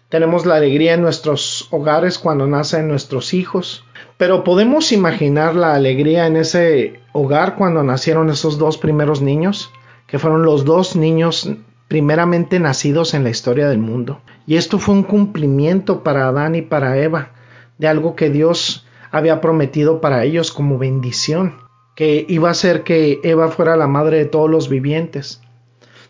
Tenemos 0.09 0.45
la 0.45 0.55
alegría 0.55 0.93
en 0.93 1.01
nuestros 1.01 1.67
hogares 1.71 2.17
cuando 2.17 2.47
nacen 2.47 2.87
nuestros 2.87 3.33
hijos, 3.33 3.83
pero 4.17 4.43
podemos 4.43 4.91
imaginar 4.91 5.55
la 5.55 5.75
alegría 5.75 6.27
en 6.27 6.37
ese 6.37 7.01
hogar 7.11 7.55
cuando 7.55 7.83
nacieron 7.83 8.29
esos 8.29 8.57
dos 8.57 8.77
primeros 8.77 9.21
niños, 9.21 9.71
que 10.07 10.19
fueron 10.19 10.43
los 10.43 10.63
dos 10.63 10.95
niños 10.95 11.49
primeramente 11.87 12.59
nacidos 12.59 13.13
en 13.13 13.23
la 13.23 13.29
historia 13.29 13.67
del 13.67 13.79
mundo. 13.79 14.21
Y 14.45 14.55
esto 14.55 14.79
fue 14.79 14.95
un 14.95 15.03
cumplimiento 15.03 16.03
para 16.03 16.27
Adán 16.27 16.55
y 16.55 16.61
para 16.61 16.97
Eva 16.97 17.31
de 17.77 17.87
algo 17.87 18.15
que 18.15 18.29
Dios 18.29 18.85
había 19.11 19.41
prometido 19.41 20.01
para 20.01 20.23
ellos 20.23 20.51
como 20.51 20.77
bendición, 20.77 21.55
que 21.95 22.25
iba 22.27 22.49
a 22.49 22.53
ser 22.53 22.83
que 22.83 23.19
Eva 23.23 23.49
fuera 23.49 23.77
la 23.77 23.87
madre 23.87 24.17
de 24.17 24.25
todos 24.25 24.49
los 24.49 24.69
vivientes. 24.69 25.41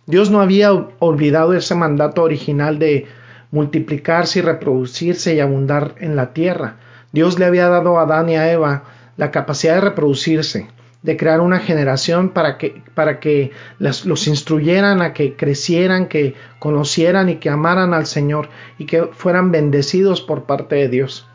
Dios 0.06 0.32
no 0.32 0.42
había 0.42 0.72
olvidado 1.00 1.54
ese 1.54 1.76
mandato 1.76 2.24
original 2.24 2.80
de 2.80 3.08
multiplicarse 3.52 4.40
y 4.40 4.42
reproducirse 4.42 5.36
y 5.36 5.40
abundar 5.40 5.96
en 6.00 6.16
la 6.16 6.34
tierra. 6.34 6.78
Dios 7.12 7.40
le 7.40 7.46
había 7.46 7.70
dado 7.70 7.98
a 7.98 8.04
Adán 8.04 8.30
y 8.30 8.36
a 8.36 8.52
Eva 8.52 8.84
la 9.16 9.32
capacidad 9.32 9.76
de 9.76 9.82
reproducirse, 9.82 10.68
de 11.02 11.18
crear 11.18 11.42
una 11.42 11.60
generación 11.60 12.30
para 12.30 12.58
que, 12.58 12.82
para 12.94 13.20
que 13.20 13.52
los 13.80 14.28
instruyeran 14.28 15.02
a 15.02 15.14
que 15.14 15.36
crecieran, 15.36 16.08
que 16.08 16.36
conocieran 16.60 17.30
y 17.30 17.38
que 17.38 17.50
amaran 17.50 17.94
al 17.94 18.06
Señor 18.06 18.50
y 18.78 18.86
que 18.86 19.04
fueran 19.14 19.52
bendecidos 19.52 20.22
por 20.22 20.44
parte 20.44 20.76
de 20.76 20.90
Dios. 20.90 21.28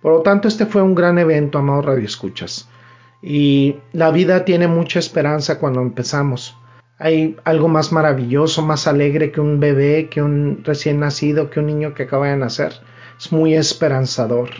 Por 0.00 0.12
lo 0.12 0.22
tanto, 0.22 0.48
este 0.48 0.66
fue 0.66 0.82
un 0.82 0.94
gran 0.94 1.18
evento, 1.18 1.58
amado 1.58 1.82
Radio 1.82 2.04
Escuchas. 2.04 2.68
Y 3.22 3.76
la 3.92 4.10
vida 4.10 4.44
tiene 4.44 4.66
mucha 4.66 4.98
esperanza 4.98 5.60
cuando 5.60 5.80
empezamos. 5.80 6.56
Hay 7.04 7.36
algo 7.42 7.66
más 7.66 7.90
maravilloso, 7.90 8.62
más 8.62 8.86
alegre 8.86 9.32
que 9.32 9.40
un 9.40 9.58
bebé, 9.58 10.08
que 10.08 10.22
un 10.22 10.62
recién 10.62 11.00
nacido, 11.00 11.50
que 11.50 11.58
un 11.58 11.66
niño 11.66 11.94
que 11.94 12.04
acaba 12.04 12.28
de 12.28 12.36
nacer. 12.36 12.74
Es 13.18 13.32
muy 13.32 13.56
esperanzador. 13.56 14.50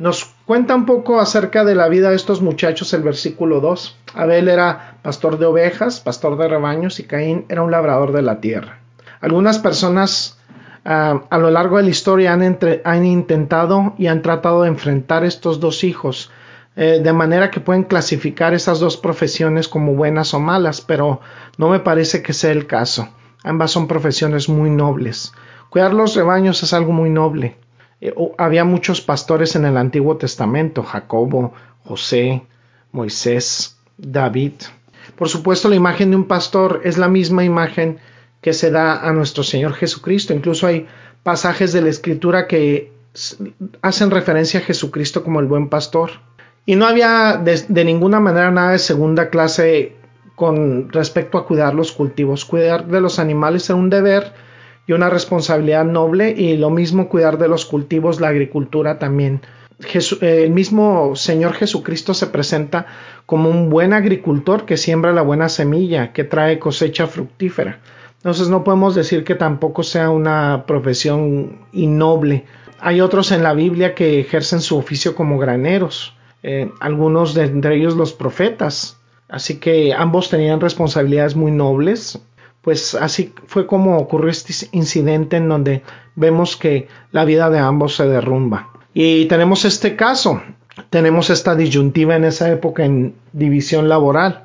Nos 0.00 0.24
cuenta 0.44 0.74
un 0.74 0.86
poco 0.86 1.20
acerca 1.20 1.64
de 1.64 1.76
la 1.76 1.86
vida 1.86 2.10
de 2.10 2.16
estos 2.16 2.42
muchachos 2.42 2.92
el 2.94 3.04
versículo 3.04 3.60
2. 3.60 3.96
Abel 4.14 4.48
era 4.48 4.98
pastor 5.02 5.38
de 5.38 5.46
ovejas, 5.46 6.00
pastor 6.00 6.36
de 6.36 6.48
rebaños 6.48 6.98
y 6.98 7.04
Caín 7.04 7.44
era 7.48 7.62
un 7.62 7.70
labrador 7.70 8.10
de 8.10 8.22
la 8.22 8.40
tierra. 8.40 8.80
Algunas 9.20 9.60
personas 9.60 10.40
ah, 10.84 11.22
a 11.30 11.38
lo 11.38 11.52
largo 11.52 11.76
de 11.76 11.84
la 11.84 11.90
historia 11.90 12.32
han, 12.32 12.58
han, 12.82 13.06
intentado 13.06 13.94
y 13.98 14.08
han 14.08 14.20
tratado 14.20 14.62
de 14.62 14.68
enfrentar 14.68 15.24
estos 15.24 15.60
dos 15.60 15.84
hijos 15.84 16.32
eh, 16.76 17.00
de 17.00 17.12
manera 17.12 17.52
que 17.52 17.60
pueden 17.60 17.84
clasificar 17.84 18.52
esas 18.52 18.80
dos 18.80 18.96
profesiones 18.96 19.68
como 19.68 19.94
buenas 19.94 20.34
o 20.34 20.40
malas, 20.40 20.80
pero 20.80 21.20
no 21.58 21.68
me 21.68 21.80
parece 21.80 22.22
que 22.22 22.32
sea 22.32 22.52
el 22.52 22.66
caso. 22.66 23.08
Ambas 23.42 23.70
son 23.70 23.86
profesiones 23.86 24.48
muy 24.48 24.70
nobles. 24.70 25.32
Cuidar 25.70 25.92
los 25.92 26.14
rebaños 26.14 26.62
es 26.62 26.72
algo 26.72 26.92
muy 26.92 27.10
noble. 27.10 27.56
Eh, 28.00 28.14
había 28.38 28.64
muchos 28.64 29.00
pastores 29.00 29.56
en 29.56 29.64
el 29.64 29.76
Antiguo 29.76 30.16
Testamento, 30.16 30.82
Jacobo, 30.82 31.52
José, 31.84 32.42
Moisés, 32.92 33.76
David. 33.98 34.52
Por 35.16 35.28
supuesto, 35.28 35.68
la 35.68 35.76
imagen 35.76 36.10
de 36.10 36.16
un 36.16 36.24
pastor 36.24 36.80
es 36.84 36.98
la 36.98 37.08
misma 37.08 37.44
imagen 37.44 37.98
que 38.40 38.52
se 38.52 38.70
da 38.70 39.08
a 39.08 39.12
nuestro 39.12 39.42
Señor 39.42 39.74
Jesucristo. 39.74 40.34
Incluso 40.34 40.66
hay 40.66 40.86
pasajes 41.22 41.72
de 41.72 41.82
la 41.82 41.88
Escritura 41.88 42.46
que 42.46 42.92
hacen 43.82 44.10
referencia 44.10 44.60
a 44.60 44.62
Jesucristo 44.62 45.24
como 45.24 45.40
el 45.40 45.46
buen 45.46 45.68
pastor. 45.68 46.10
Y 46.66 46.76
no 46.76 46.86
había 46.86 47.40
de, 47.42 47.84
ninguna 47.84 48.20
manera 48.20 48.50
nada 48.50 48.72
de 48.72 48.78
segunda 48.78 49.28
clase 49.28 49.96
con 50.34 50.90
respecto 50.90 51.38
a 51.38 51.46
cuidar 51.46 51.74
los 51.74 51.92
cultivos. 51.92 52.44
Cuidar 52.44 52.86
de 52.86 53.00
los 53.00 53.18
animales 53.18 53.68
era 53.68 53.78
un 53.78 53.90
deber 53.90 54.32
y 54.86 54.92
una 54.92 55.10
responsabilidad 55.10 55.84
noble 55.84 56.30
y 56.30 56.56
lo 56.56 56.70
mismo 56.70 57.08
cuidar 57.08 57.38
de 57.38 57.48
los 57.48 57.64
cultivos, 57.64 58.20
la 58.20 58.28
agricultura 58.28 58.98
también. 58.98 59.40
el 60.20 60.50
mismo 60.50 61.16
Señor 61.16 61.54
Jesucristo 61.54 62.14
se 62.14 62.28
presenta 62.28 62.86
como 63.26 63.48
un 63.48 63.70
buen 63.70 63.92
agricultor 63.92 64.66
que 64.66 64.76
siembra 64.76 65.12
la 65.12 65.22
buena 65.22 65.48
semilla, 65.48 66.12
que 66.12 66.24
trae 66.24 66.58
cosecha 66.58 67.06
fructífera. 67.06 67.80
Entonces 68.16 68.48
no 68.48 68.64
podemos 68.64 68.94
decir 68.94 69.24
que 69.24 69.34
tampoco 69.34 69.82
sea 69.82 70.10
una 70.10 70.64
profesión 70.66 71.66
innoble. 71.72 72.44
Hay 72.80 73.00
otros 73.00 73.32
en 73.32 73.42
la 73.42 73.52
Biblia 73.52 73.94
que 73.94 74.20
ejercen 74.20 74.60
su 74.60 74.76
oficio 74.76 75.14
como 75.14 75.38
graneros, 75.38 76.16
eh, 76.42 76.70
algunos 76.80 77.34
de 77.34 77.44
entre 77.44 77.76
ellos 77.76 77.96
los 77.96 78.12
profetas. 78.12 78.98
Así 79.28 79.58
que 79.58 79.94
ambos 79.94 80.28
tenían 80.28 80.60
responsabilidades 80.60 81.34
muy 81.34 81.50
nobles, 81.50 82.20
pues 82.62 82.94
así 82.94 83.34
fue 83.46 83.66
como 83.66 83.98
ocurrió 83.98 84.30
este 84.30 84.68
incidente 84.72 85.36
en 85.36 85.48
donde 85.48 85.82
vemos 86.14 86.56
que 86.56 86.88
la 87.12 87.24
vida 87.24 87.50
de 87.50 87.58
ambos 87.58 87.96
se 87.96 88.06
derrumba. 88.06 88.70
Y 88.94 89.26
tenemos 89.26 89.64
este 89.64 89.96
caso, 89.96 90.40
tenemos 90.88 91.30
esta 91.30 91.54
disyuntiva 91.54 92.16
en 92.16 92.24
esa 92.24 92.50
época 92.50 92.84
en 92.84 93.14
división 93.32 93.88
laboral. 93.88 94.44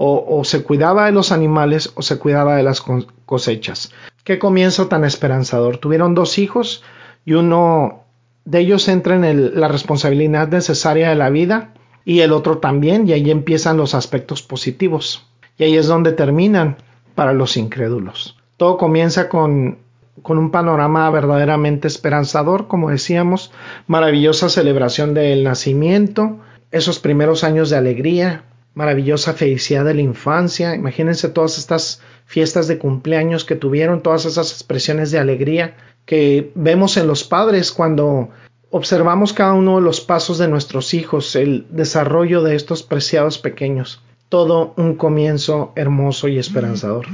O, 0.00 0.44
se 0.44 0.62
cuidaba 0.62 1.06
de 1.06 1.12
los 1.12 1.32
animales 1.32 1.90
o 1.96 2.02
se 2.02 2.20
cuidaba 2.20 2.54
de 2.54 2.62
las 2.62 2.80
cosechas. 3.26 3.92
Qué 4.22 4.38
comienzo 4.38 4.86
tan 4.86 5.04
esperanzador. 5.04 5.78
Tuvieron 5.78 6.14
dos 6.14 6.38
hijos 6.38 6.84
y 7.24 7.32
uno 7.32 8.04
de 8.44 8.60
ellos 8.60 8.86
entra 8.86 9.16
en 9.16 9.58
la 9.58 9.66
responsabilidad 9.66 10.46
necesaria 10.46 11.08
de 11.08 11.16
la 11.16 11.30
vida 11.30 11.72
y 12.08 12.22
el 12.22 12.32
otro 12.32 12.56
también 12.56 13.06
y 13.06 13.12
ahí 13.12 13.30
empiezan 13.30 13.76
los 13.76 13.94
aspectos 13.94 14.42
positivos. 14.42 15.26
Y 15.58 15.64
ahí 15.64 15.76
es 15.76 15.88
donde 15.88 16.12
terminan 16.12 16.78
para 17.14 17.34
los 17.34 17.58
incrédulos. 17.58 18.38
Todo 18.56 18.78
comienza 18.78 19.28
con, 19.28 19.76
con 20.22 20.38
un 20.38 20.50
panorama 20.50 21.10
verdaderamente 21.10 21.86
esperanzador, 21.86 22.66
como 22.66 22.88
decíamos, 22.88 23.52
maravillosa 23.86 24.48
celebración 24.48 25.12
del 25.12 25.44
nacimiento, 25.44 26.38
esos 26.70 26.98
primeros 26.98 27.44
años 27.44 27.68
de 27.68 27.76
alegría, 27.76 28.44
maravillosa 28.72 29.34
felicidad 29.34 29.84
de 29.84 29.92
la 29.92 30.00
infancia. 30.00 30.74
Imagínense 30.74 31.28
todas 31.28 31.58
estas 31.58 32.00
fiestas 32.24 32.68
de 32.68 32.78
cumpleaños 32.78 33.44
que 33.44 33.54
tuvieron, 33.54 34.02
todas 34.02 34.24
esas 34.24 34.50
expresiones 34.52 35.10
de 35.10 35.18
alegría 35.18 35.76
que 36.06 36.52
vemos 36.54 36.96
en 36.96 37.06
los 37.06 37.22
padres 37.24 37.70
cuando 37.70 38.30
observamos 38.70 39.32
cada 39.32 39.54
uno 39.54 39.76
de 39.76 39.82
los 39.82 40.00
pasos 40.00 40.38
de 40.38 40.48
nuestros 40.48 40.94
hijos, 40.94 41.36
el 41.36 41.66
desarrollo 41.70 42.42
de 42.42 42.54
estos 42.54 42.82
preciados 42.82 43.38
pequeños 43.38 44.02
todo 44.28 44.74
un 44.76 44.94
comienzo 44.94 45.72
hermoso 45.74 46.28
y 46.28 46.38
esperanzador. 46.38 47.06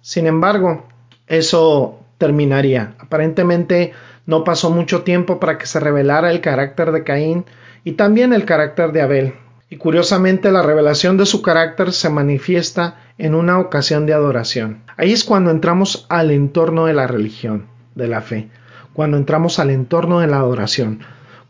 Sin 0.00 0.26
embargo, 0.26 0.86
eso 1.26 1.98
terminaría. 2.18 2.94
Aparentemente 2.98 3.92
no 4.26 4.44
pasó 4.44 4.70
mucho 4.70 5.02
tiempo 5.02 5.40
para 5.40 5.58
que 5.58 5.66
se 5.66 5.80
revelara 5.80 6.30
el 6.30 6.40
carácter 6.40 6.92
de 6.92 7.04
Caín 7.04 7.44
y 7.84 7.92
también 7.92 8.32
el 8.32 8.44
carácter 8.44 8.92
de 8.92 9.02
Abel. 9.02 9.34
Y 9.68 9.76
curiosamente 9.76 10.52
la 10.52 10.62
revelación 10.62 11.16
de 11.16 11.26
su 11.26 11.42
carácter 11.42 11.92
se 11.92 12.08
manifiesta 12.08 13.00
en 13.18 13.34
una 13.34 13.58
ocasión 13.58 14.06
de 14.06 14.14
adoración. 14.14 14.82
Ahí 14.96 15.12
es 15.12 15.24
cuando 15.24 15.50
entramos 15.50 16.06
al 16.08 16.30
entorno 16.30 16.86
de 16.86 16.94
la 16.94 17.08
religión, 17.08 17.66
de 17.96 18.06
la 18.06 18.20
fe, 18.20 18.48
cuando 18.96 19.18
entramos 19.18 19.58
al 19.58 19.68
entorno 19.68 20.20
de 20.20 20.26
la 20.26 20.38
adoración, 20.38 21.00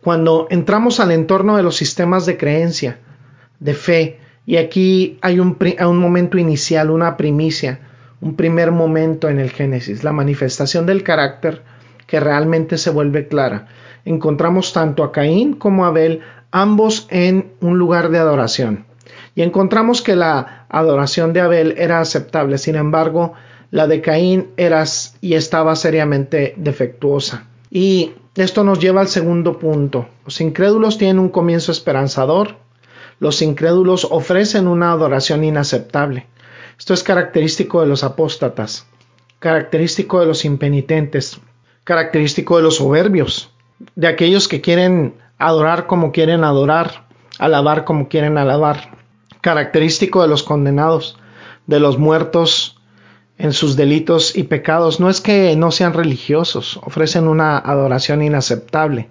cuando 0.01 0.49
entramos 0.51 0.99
al 0.99 1.13
entorno 1.13 1.57
de 1.57 1.63
los 1.63 1.77
sistemas 1.77 2.27
de 2.27 2.37
creencia, 2.37 2.99
de 3.61 3.73
fe, 3.73 4.19
y 4.47 4.57
aquí 4.57 5.17
hay 5.23 5.39
un, 5.39 5.57
un 5.81 5.99
momento 5.99 6.39
inicial, 6.39 6.91
una 6.91 7.17
primicia, 7.17 7.79
un 8.21 8.35
primer 8.35 8.73
momento 8.73 9.29
en 9.29 9.39
el 9.39 9.51
Génesis, 9.51 10.03
la 10.03 10.11
manifestación 10.11 10.87
del 10.87 11.05
carácter 11.05 11.63
que 12.09 12.19
realmente 12.19 12.79
se 12.79 12.91
vuelve 12.91 13.29
clara. 13.29 13.69
Encontramos 14.05 14.73
tanto 14.73 15.05
a 15.05 15.13
Caín 15.13 15.53
como 15.53 15.85
a 15.85 15.89
Abel, 15.89 16.23
ambos 16.51 17.07
en 17.11 17.53
un 17.61 17.79
lugar 17.79 18.09
de 18.09 18.19
adoración. 18.19 18.87
Y 19.37 19.43
encontramos 19.43 20.03
que 20.03 20.17
la 20.17 20.67
adoración 20.69 21.33
de 21.33 21.43
Abel 21.43 21.75
era 21.79 22.01
aceptable, 22.01 22.59
sin 22.59 22.75
embargo, 22.75 23.35
la 23.71 23.87
de 23.87 24.01
Caín 24.01 24.49
era 24.57 24.85
y 25.21 25.35
estaba 25.35 25.77
seriamente 25.77 26.55
defectuosa. 26.57 27.49
Y 27.71 28.13
esto 28.35 28.65
nos 28.65 28.79
lleva 28.79 29.01
al 29.01 29.09
segundo 29.09 29.59
punto. 29.59 30.09
Los 30.25 30.41
incrédulos 30.41 30.99
tienen 30.99 31.19
un 31.19 31.31
comienzo 31.31 31.73
esperanzador, 31.73 32.57
los 33.19 33.41
incrédulos 33.43 34.07
ofrecen 34.11 34.69
una 34.69 34.93
adoración 34.93 35.43
inaceptable. 35.43 36.27
Esto 36.79 36.93
es 36.93 37.03
característico 37.03 37.81
de 37.81 37.87
los 37.87 38.05
apóstatas, 38.05 38.87
característico 39.39 40.21
de 40.21 40.27
los 40.27 40.45
impenitentes, 40.45 41.41
característico 41.85 42.59
de 42.59 42.63
los 42.63 42.77
soberbios, 42.77 43.51
de 43.95 44.07
aquellos 44.07 44.49
que 44.49 44.61
quieren 44.61 45.15
adorar 45.39 45.87
como 45.87 46.13
quieren 46.13 46.45
adorar, 46.45 47.07
alabar 47.39 47.85
como 47.85 48.09
quieren 48.09 48.37
alabar, 48.37 48.99
característico 49.41 50.21
de 50.23 50.29
los 50.29 50.43
condenados, 50.43 51.19
de 51.67 51.81
los 51.81 51.99
muertos 51.99 52.76
en 53.39 53.53
sus 53.53 53.77
delitos 53.77 54.37
y 54.37 54.45
pecados. 54.45 55.01
No 55.01 55.11
es 55.11 55.21
que 55.21 55.55
no 55.57 55.71
sean 55.71 55.93
religiosos, 55.93 56.81
ofrecen 56.83 57.29
una 57.29 57.59
adoración 57.59 58.23
inaceptable. 58.23 59.09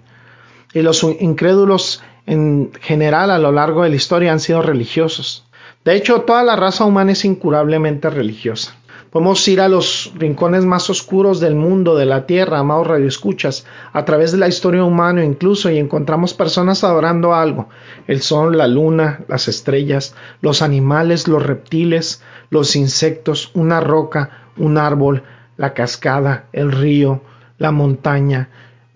Y 0.74 0.82
los 0.82 1.02
incrédulos 1.02 2.02
en 2.26 2.72
general 2.80 3.30
a 3.30 3.38
lo 3.38 3.52
largo 3.52 3.84
de 3.84 3.90
la 3.90 3.96
historia 3.96 4.32
han 4.32 4.40
sido 4.40 4.62
religiosos. 4.62 5.44
De 5.84 5.94
hecho, 5.94 6.22
toda 6.22 6.42
la 6.42 6.56
raza 6.56 6.84
humana 6.84 7.12
es 7.12 7.24
incurablemente 7.24 8.10
religiosa. 8.10 8.76
Podemos 9.12 9.46
ir 9.48 9.60
a 9.62 9.68
los 9.68 10.12
rincones 10.16 10.66
más 10.66 10.90
oscuros 10.90 11.40
del 11.40 11.54
mundo, 11.54 11.96
de 11.96 12.04
la 12.04 12.26
tierra, 12.26 12.58
amados 12.58 12.88
radioescuchas, 12.88 13.64
a 13.92 14.04
través 14.04 14.32
de 14.32 14.38
la 14.38 14.48
historia 14.48 14.84
humana 14.84 15.24
incluso, 15.24 15.70
y 15.70 15.78
encontramos 15.78 16.34
personas 16.34 16.84
adorando 16.84 17.32
algo: 17.32 17.68
el 18.08 18.20
sol, 18.20 18.58
la 18.58 18.66
luna, 18.66 19.20
las 19.28 19.48
estrellas, 19.48 20.14
los 20.42 20.60
animales, 20.60 21.28
los 21.28 21.42
reptiles, 21.42 22.20
los 22.50 22.76
insectos, 22.76 23.50
una 23.54 23.80
roca, 23.80 24.48
un 24.56 24.78
árbol, 24.78 25.22
la 25.56 25.74
cascada, 25.74 26.46
el 26.52 26.72
río, 26.72 27.22
la 27.58 27.70
montaña, 27.70 28.50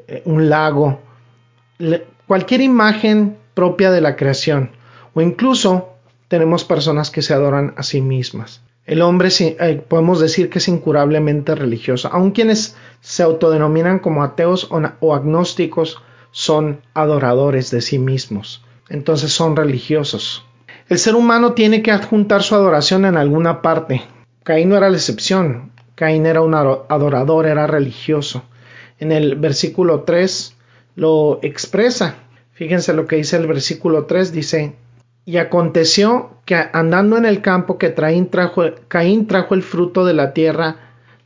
eh, 0.06 0.22
un 0.24 0.48
lago, 0.48 1.00
cualquier 2.26 2.60
imagen 2.60 3.38
propia 3.54 3.90
de 3.90 4.00
la 4.00 4.16
creación, 4.16 4.70
o 5.14 5.20
incluso 5.20 5.94
tenemos 6.28 6.64
personas 6.64 7.10
que 7.10 7.22
se 7.22 7.34
adoran 7.34 7.74
a 7.76 7.82
sí 7.82 8.00
mismas. 8.00 8.62
El 8.86 9.02
hombre 9.02 9.28
eh, 9.38 9.84
podemos 9.86 10.20
decir 10.20 10.50
que 10.50 10.58
es 10.58 10.68
incurablemente 10.68 11.54
religioso. 11.54 12.08
Aun 12.12 12.32
quienes 12.32 12.76
se 13.00 13.22
autodenominan 13.22 14.00
como 14.00 14.24
ateos 14.24 14.68
o, 15.00 15.14
agnósticos 15.14 16.02
son 16.32 16.80
adoradores 16.94 17.70
de 17.70 17.82
sí 17.82 17.98
mismos. 17.98 18.64
Entonces 18.88 19.32
son 19.32 19.54
religiosos. 19.54 20.44
El 20.90 20.98
ser 20.98 21.14
humano 21.14 21.52
tiene 21.52 21.82
que 21.82 21.92
adjuntar 21.92 22.42
su 22.42 22.56
adoración 22.56 23.04
en 23.04 23.16
alguna 23.16 23.62
parte. 23.62 24.02
Caín 24.42 24.70
no 24.70 24.76
era 24.76 24.90
la 24.90 24.96
excepción. 24.96 25.70
Caín 25.94 26.26
era 26.26 26.40
un 26.40 26.52
adorador, 26.52 27.46
era 27.46 27.68
religioso. 27.68 28.42
En 28.98 29.12
el 29.12 29.36
versículo 29.36 30.00
3 30.00 30.56
lo 30.96 31.38
expresa. 31.42 32.16
Fíjense 32.50 32.92
lo 32.92 33.06
que 33.06 33.14
dice 33.14 33.36
el 33.36 33.46
versículo 33.46 34.06
3, 34.06 34.32
dice, 34.32 34.74
y 35.24 35.36
aconteció 35.36 36.32
que 36.44 36.56
andando 36.72 37.16
en 37.16 37.24
el 37.24 37.40
campo 37.40 37.78
que 37.78 37.90
trajo, 37.90 38.64
Caín 38.88 39.28
trajo 39.28 39.54
el 39.54 39.62
fruto 39.62 40.04
de 40.04 40.14
la 40.14 40.32
tierra, 40.32 40.74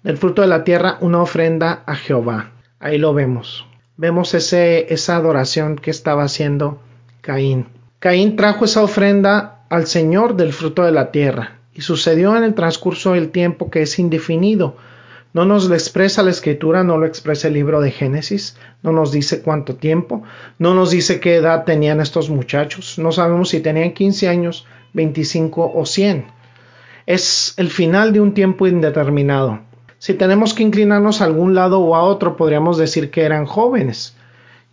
del 0.02 0.18
fruto 0.18 0.42
de 0.42 0.49
la 0.49 0.62
tierra, 0.64 0.99
una 1.00 1.23
ofrenda 1.23 1.85
a 1.87 1.94
Jehová. 1.94 2.52
Ahí 2.80 2.99
lo 2.99 3.14
vemos. 3.14 3.66
Vemos 3.97 4.35
ese, 4.35 4.92
esa 4.92 5.16
adoración 5.16 5.76
que 5.76 5.90
estaba 5.90 6.25
haciendo 6.25 6.83
Caín. 7.23 7.68
Caín 7.99 8.37
trajo 8.37 8.66
esa 8.66 8.83
ofrenda 8.83 9.54
al 9.68 9.87
Señor 9.87 10.37
del 10.37 10.52
fruto 10.52 10.83
de 10.83 10.92
la 10.92 11.11
tierra. 11.11 11.59
Y 11.73 11.80
sucedió 11.80 12.37
en 12.37 12.44
el 12.44 12.54
transcurso 12.54 13.12
del 13.12 13.30
tiempo 13.30 13.71
que 13.71 13.83
es 13.83 13.99
indefinido, 13.99 14.76
no 15.35 15.44
nos 15.44 15.64
lo 15.68 15.75
expresa 15.75 16.23
la 16.23 16.30
escritura, 16.30 16.85
no 16.85 16.97
lo 16.97 17.06
expresa 17.06 17.49
el 17.49 17.54
libro 17.54 17.80
de 17.80 17.90
Génesis, 17.90 18.56
no 18.85 18.92
nos 18.92 19.11
dice 19.11 19.42
cuánto 19.42 19.75
tiempo, 19.75 20.23
no 20.61 20.75
nos 20.75 20.92
dice 20.92 21.18
qué 21.18 21.35
edad 21.35 21.64
tenían 21.64 22.00
estos 22.00 22.30
muchachos, 22.30 23.00
no 23.00 23.11
sabemos 23.11 23.49
si 23.49 23.59
tenían 23.59 23.94
15 23.94 24.28
años, 24.28 24.64
25 24.92 25.73
o 25.75 25.85
100. 25.85 26.26
Es 27.06 27.54
el 27.56 27.68
final 27.68 28.12
de 28.12 28.21
un 28.21 28.33
tiempo 28.33 28.68
indeterminado. 28.68 29.59
Si 29.99 30.14
tenemos 30.14 30.54
que 30.54 30.62
inclinarnos 30.62 31.21
a 31.21 31.25
algún 31.25 31.56
lado 31.56 31.80
o 31.80 31.97
a 31.97 32.04
otro, 32.04 32.37
podríamos 32.37 32.78
decir 32.78 33.11
que 33.11 33.23
eran 33.23 33.44
jóvenes 33.44 34.16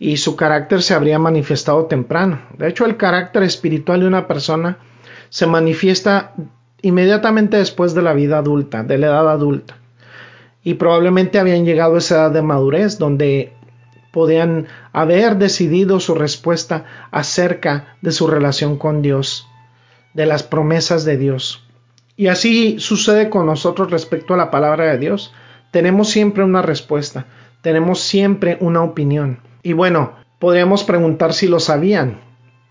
y 0.02 0.16
su 0.16 0.34
carácter 0.34 0.82
se 0.82 0.94
habría 0.94 1.20
manifestado 1.20 1.86
temprano. 1.86 2.42
De 2.58 2.68
hecho, 2.68 2.84
el 2.86 2.96
carácter 2.96 3.44
espiritual 3.44 4.00
de 4.00 4.08
una 4.08 4.26
persona 4.26 4.78
se 5.28 5.46
manifiesta 5.46 6.34
inmediatamente 6.82 7.56
después 7.58 7.94
de 7.94 8.02
la 8.02 8.12
vida 8.12 8.38
adulta, 8.38 8.82
de 8.82 8.98
la 8.98 9.06
edad 9.06 9.30
adulta 9.30 9.76
y 10.64 10.74
probablemente 10.74 11.38
habían 11.38 11.64
llegado 11.64 11.94
a 11.94 11.98
esa 11.98 12.16
edad 12.16 12.30
de 12.32 12.42
madurez 12.42 12.98
donde 12.98 13.52
podían 14.10 14.66
haber 14.92 15.36
decidido 15.36 16.00
su 16.00 16.16
respuesta 16.16 16.84
acerca 17.12 17.96
de 18.00 18.10
su 18.10 18.26
relación 18.26 18.78
con 18.78 19.02
Dios, 19.02 19.46
de 20.14 20.26
las 20.26 20.42
promesas 20.42 21.04
de 21.04 21.16
Dios. 21.16 21.64
Y 22.16 22.26
así 22.26 22.80
sucede 22.80 23.30
con 23.30 23.46
nosotros 23.46 23.92
respecto 23.92 24.34
a 24.34 24.36
la 24.36 24.50
palabra 24.50 24.86
de 24.86 24.98
Dios. 24.98 25.32
Tenemos 25.70 26.10
siempre 26.10 26.42
una 26.42 26.60
respuesta, 26.60 27.26
tenemos 27.62 28.00
siempre 28.00 28.58
una 28.60 28.82
opinión. 28.82 29.51
Y 29.62 29.74
bueno, 29.74 30.14
podríamos 30.38 30.82
preguntar 30.84 31.34
si 31.34 31.46
lo 31.46 31.60
sabían. 31.60 32.20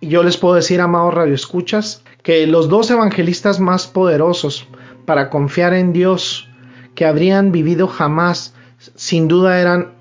Y 0.02 0.10
yo 0.10 0.24
les 0.24 0.38
puedo 0.38 0.56
decir, 0.56 0.82
amados 0.82 1.14
radioescuchas, 1.14 2.04
que 2.24 2.46
los 2.48 2.70
dos 2.70 2.92
evangelistas 2.92 3.60
más 3.60 3.88
poderosos 3.88 4.68
para 5.06 5.30
confiar 5.30 5.74
en 5.74 5.94
Dios 5.94 6.50
que 6.96 7.06
habrían 7.06 7.52
vivido 7.52 7.88
jamás, 7.88 8.54
sin 8.78 9.28
duda 9.28 9.60
eran 9.62 9.94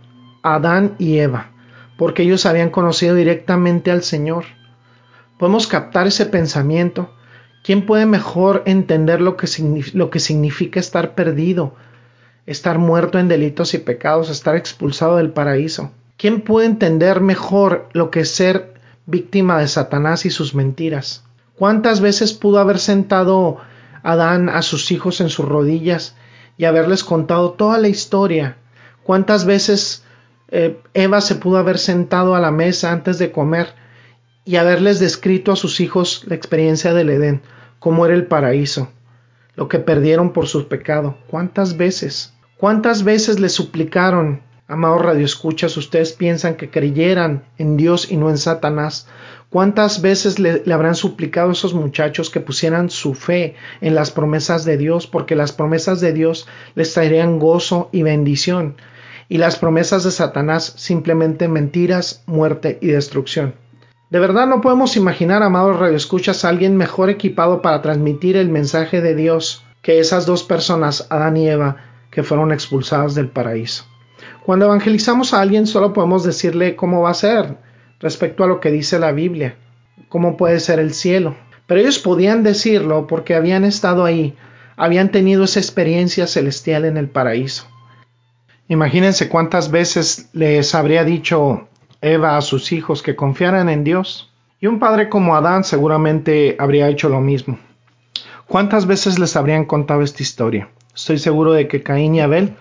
Adán 0.43 0.97
y 0.99 1.19
Eva, 1.19 1.51
porque 1.97 2.23
ellos 2.23 2.47
habían 2.47 2.71
conocido 2.71 3.15
directamente 3.15 3.91
al 3.91 4.03
Señor. 4.03 4.45
Podemos 5.39 5.67
captar 5.67 6.07
ese 6.07 6.27
pensamiento. 6.27 7.15
¿Quién 7.63 7.87
puede 7.87 8.07
mejor 8.07 8.63
entender 8.67 9.21
lo 9.21 9.37
que, 9.37 9.47
lo 9.93 10.11
que 10.11 10.19
significa 10.19 10.81
estar 10.81 11.15
perdido, 11.15 11.75
estar 12.47 12.79
muerto 12.79 13.19
en 13.19 13.29
delitos 13.29 13.75
y 13.75 13.79
pecados, 13.79 14.31
estar 14.31 14.57
expulsado 14.57 15.19
del 15.19 15.31
paraíso? 15.31 15.93
¿Quién 16.21 16.43
puede 16.43 16.67
entender 16.67 17.21
mejor 17.23 17.89
lo 17.93 18.11
que 18.11 18.21
es 18.21 18.35
ser 18.35 18.75
víctima 19.07 19.59
de 19.59 19.69
Satanás 19.69 20.27
y 20.27 20.31
sus 20.31 20.55
mentiras? 20.55 21.25
¿Cuántas 21.57 22.01
veces 22.01 22.35
pudo 22.35 22.59
haber 22.59 22.79
sentado 22.79 23.59
Adán 24.03 24.49
a 24.49 24.63
sus 24.63 24.93
hijos 24.93 25.21
en 25.21 25.29
sus 25.29 25.47
rodillas 25.47 26.17
y 26.57 26.65
haberles 26.65 27.05
contado 27.05 27.53
toda 27.53 27.79
la 27.79 27.89
historia. 27.89 28.57
¿Cuántas 29.03 29.45
veces 29.45 30.05
eh, 30.49 30.81
Eva 30.95 31.21
se 31.21 31.37
pudo 31.37 31.59
haber 31.59 31.79
sentado 31.79 32.35
a 32.35 32.41
la 32.41 32.51
mesa 32.51 32.93
antes 32.93 33.19
de 33.19 33.33
comer 33.33 33.75
y 34.45 34.57
haberles 34.57 35.01
descrito 35.01 35.53
a 35.53 35.57
sus 35.57 35.81
hijos 35.81 36.25
la 36.27 36.35
experiencia 36.35 36.93
del 36.95 37.11
Edén, 37.11 37.43
cómo 37.79 38.07
era 38.07 38.15
el 38.15 38.27
paraíso, 38.27 38.91
lo 39.55 39.69
que 39.69 39.79
perdieron 39.79 40.33
por 40.33 40.47
su 40.47 40.67
pecado? 40.69 41.19
¿Cuántas 41.29 41.77
veces? 41.77 42.35
¿Cuántas 42.57 43.05
veces 43.05 43.41
le 43.41 43.49
suplicaron 43.49 44.43
Amados 44.71 45.03
radioescuchas, 45.03 45.77
ustedes 45.77 46.13
piensan 46.13 46.55
que 46.55 46.71
creyeran 46.71 47.43
en 47.59 47.77
Dios 47.77 48.13
y 48.13 48.17
no 48.17 48.31
en 48.31 48.39
Satanás. 48.39 49.09
¿Cuántas 49.49 50.01
veces 50.01 50.39
le, 50.39 50.63
habrán 50.73 50.95
suplicado 50.95 51.49
a 51.49 51.55
esos 51.55 51.75
muchachos 51.75 52.31
que 52.31 52.39
pusieran 52.39 52.89
su 52.89 53.15
fe 53.15 53.57
en 53.81 53.97
las 53.97 54.13
promesas 54.13 54.65
de 54.65 54.77
Dios? 54.77 55.09
Porque 55.09 55.35
las 55.35 55.51
promesas 55.51 56.01
de 56.01 56.13
Dios 56.13 56.47
les 56.77 56.95
traerían 56.95 57.41
gozo 57.41 57.89
y 57.91 58.05
bendición. 58.05 58.77
Y 59.29 59.39
las 59.39 59.57
promesas 59.57 60.05
de 60.05 60.13
Satanás 60.13 60.73
simplemente 60.77 61.49
mentiras, 61.49 62.23
muerte 62.27 62.79
y 62.81 62.87
destrucción. 62.87 63.57
De 64.11 64.21
verdad 64.21 64.47
no 64.47 64.61
podemos 64.61 64.97
imaginar, 64.97 65.43
amados 65.43 65.81
radioescuchas, 65.81 66.45
a 66.45 66.49
alguien 66.49 66.77
mejor 66.77 67.11
equipado 67.11 67.61
para 67.61 67.83
transmitir 67.83 68.37
el 68.37 68.51
mensaje 68.51 69.01
de 69.01 69.17
Dios 69.17 69.65
que 69.83 69.99
esas 69.99 70.27
dos 70.27 70.45
personas, 70.45 71.09
Adán 71.11 71.37
y 71.37 71.49
Eva, 71.49 71.79
que 72.13 72.23
fueron 72.23 72.53
expulsadas 72.53 73.17
del 73.17 73.31
paraíso. 73.31 73.90
Cuando 74.45 74.67
evangelizamos 74.67 75.35
a 75.35 75.41
alguien 75.41 75.67
solo 75.67 75.93
podemos 75.93 76.25
decirle 76.25 76.77
cómo 76.77 77.03
va 77.03 77.11
a 77.11 77.15
ser 77.15 77.57
respecto 78.01 78.45
a 78.45 78.47
lo 78.47 78.61
que 78.61 78.71
dice 78.71 78.99
la 78.99 79.13
Biblia, 79.13 79.57
cómo 80.09 80.37
puede 80.37 80.61
ser 80.61 80.79
el 80.79 80.95
cielo. 80.95 81.37
Pero 81.67 81.81
ellos 81.81 81.99
podían 81.99 82.43
decirlo 82.43 83.07
porque 83.07 83.35
habían 83.35 83.65
estado 83.65 84.05
ahí, 84.05 84.35
habían 84.77 85.11
tenido 85.11 85.45
esa 85.45 85.61
experiencia 85.61 86.27
celestial 86.27 86.85
en 86.85 86.97
el 86.97 87.09
paraíso. 87.09 87.67
Imagínense 88.69 89.29
cuántas 89.29 89.71
veces 89.71 90.31
les 90.33 90.75
habría 90.75 91.05
dicho 91.05 91.69
Eva 92.01 92.37
a 92.37 92.41
sus 92.41 92.73
hijos 92.73 93.03
que 93.03 93.17
confiaran 93.17 93.69
en 93.69 93.85
Dios. 93.85 94.33
Y 94.61 94.67
un 94.67 94.79
padre 94.79 95.09
como 95.09 95.37
Adán 95.37 95.65
seguramente 95.65 96.57
habría 96.59 96.89
hecho 96.89 97.09
lo 97.09 97.21
mismo. 97.21 97.59
¿Cuántas 98.47 98.87
veces 98.87 99.19
les 99.19 99.37
habrían 99.37 99.65
contado 99.65 100.03
esta 100.03 100.23
historia? 100.23 100.69
Estoy 100.95 101.19
seguro 101.19 101.53
de 101.53 101.69
que 101.69 101.83
Caín 101.83 102.15
y 102.15 102.21
Abel 102.21 102.57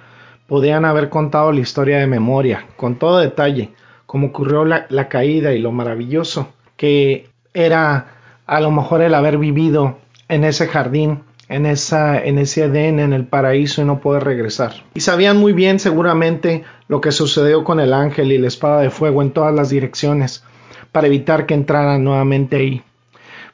podían 0.50 0.84
haber 0.84 1.10
contado 1.10 1.52
la 1.54 1.62
historia 1.62 2.00
de 2.00 2.08
memoria, 2.08 2.66
con 2.76 2.96
todo 2.96 3.20
detalle, 3.20 3.70
cómo 4.08 4.28
ocurrió 4.28 4.66
la, 4.66 5.08
caída 5.08 5.54
y 5.54 5.60
lo 5.60 5.72
maravilloso 5.72 6.50
que 6.76 7.30
era 7.54 8.08
a 8.48 8.60
lo 8.60 8.72
mejor 8.72 9.02
el 9.02 9.14
haber 9.14 9.38
vivido 9.38 10.00
en 10.28 10.44
ese 10.44 10.68
jardín, 10.68 11.22
en, 11.50 11.66
esa, 11.66 12.24
en 12.24 12.40
ese 12.40 12.64
Edén, 12.64 13.00
en 13.00 13.14
el 13.14 13.26
paraíso 13.26 13.82
y 13.82 13.86
no 13.86 14.00
poder 14.00 14.24
regresar. 14.24 14.74
Y 14.96 15.02
sabían 15.02 15.38
muy 15.38 15.54
bien 15.54 15.78
seguramente 15.78 16.64
lo 16.88 17.02
que 17.02 17.12
sucedió 17.12 17.64
con 17.64 17.80
el 17.80 17.94
ángel 17.94 18.32
y 18.32 18.38
la 18.38 18.48
espada 18.48 18.82
de 18.82 18.90
fuego 18.90 19.22
en 19.22 19.32
todas 19.32 19.54
las 19.54 19.70
direcciones 19.70 20.44
para 20.92 21.08
evitar 21.08 21.46
que 21.46 21.54
entraran 21.54 22.04
nuevamente 22.04 22.56
ahí. 22.56 22.82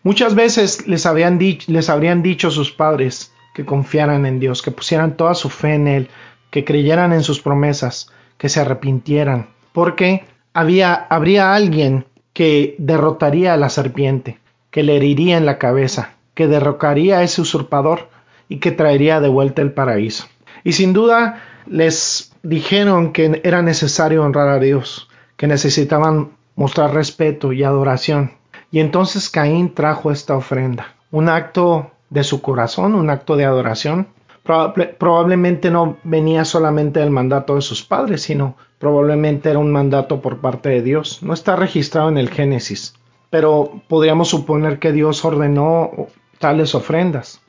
Muchas 0.04 0.36
veces 0.36 0.88
les, 0.88 1.06
habían 1.06 1.40
les 1.40 1.90
habrían 1.90 2.22
dicho 2.22 2.52
sus 2.52 2.72
padres 2.72 3.34
que 3.56 3.66
confiaran 3.66 4.26
en 4.26 4.40
Dios, 4.40 4.62
que 4.62 4.72
pusieran 4.72 5.18
toda 5.18 5.34
su 5.34 5.50
fe 5.50 5.74
en 5.74 5.88
Él, 5.88 6.10
que 6.56 6.64
creyeran 6.64 7.12
en 7.12 7.22
sus 7.22 7.42
promesas, 7.42 8.08
que 8.38 8.48
se 8.48 8.62
arrepintieran, 8.62 9.50
porque 9.74 10.24
había, 10.54 10.94
habría 10.94 11.54
alguien 11.54 12.06
que 12.32 12.78
derrotaría 12.78 13.54
a 13.54 13.58
la 13.58 13.68
serpiente, 13.68 14.40
que 14.72 14.82
le 14.82 14.96
heriría 14.96 15.36
en 15.36 15.46
la 15.46 15.58
cabeza, 15.58 16.12
que 16.34 16.48
derrocaría 16.48 17.18
a 17.18 17.24
ese 17.24 17.42
usurpador 17.42 18.08
y 18.48 18.60
que 18.60 18.72
traería 18.72 19.20
de 19.20 19.28
vuelta 19.28 19.62
el 19.62 19.74
paraíso. 19.74 20.28
Y 20.64 20.72
sin 20.72 20.94
duda 20.94 21.44
les 21.66 22.32
dijeron 22.42 23.12
que 23.12 23.42
era 23.44 23.62
necesario 23.62 24.24
honrar 24.24 24.48
a 24.48 24.60
Dios, 24.60 25.10
que 25.36 25.48
necesitaban 25.48 26.30
mostrar 26.56 26.94
respeto 26.94 27.52
y 27.52 27.66
adoración. 27.66 28.32
Y 28.72 28.80
entonces 28.80 29.30
Caín 29.30 29.74
trajo 29.74 30.10
esta 30.10 30.38
ofrenda, 30.38 30.96
un 31.12 31.28
acto 31.28 31.92
de 32.10 32.24
su 32.24 32.42
corazón, 32.42 32.96
un 32.96 33.10
acto 33.10 33.36
de 33.36 33.44
adoración, 33.44 34.08
probablemente 34.46 35.72
no 35.72 35.98
venía 36.04 36.46
solamente 36.46 37.00
del 37.00 37.10
mandato 37.10 37.56
de 37.56 37.62
sus 37.62 37.84
padres, 37.84 38.22
sino 38.22 38.56
probablemente 38.80 39.50
era 39.50 39.60
un 39.60 39.72
mandato 39.72 40.22
por 40.22 40.38
parte 40.40 40.70
de 40.70 40.82
Dios. 40.84 41.24
No 41.24 41.34
está 41.34 41.56
registrado 41.56 42.10
en 42.10 42.18
el 42.18 42.30
Génesis, 42.30 42.94
pero 43.32 43.82
podríamos 43.88 44.30
suponer 44.30 44.78
que 44.80 44.92
Dios 44.92 45.26
ordenó 45.26 46.08
tales 46.38 46.76
ofrendas. 46.76 47.42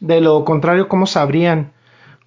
De 0.00 0.20
lo 0.20 0.44
contrario, 0.44 0.88
¿cómo 0.88 1.06
sabrían 1.06 1.72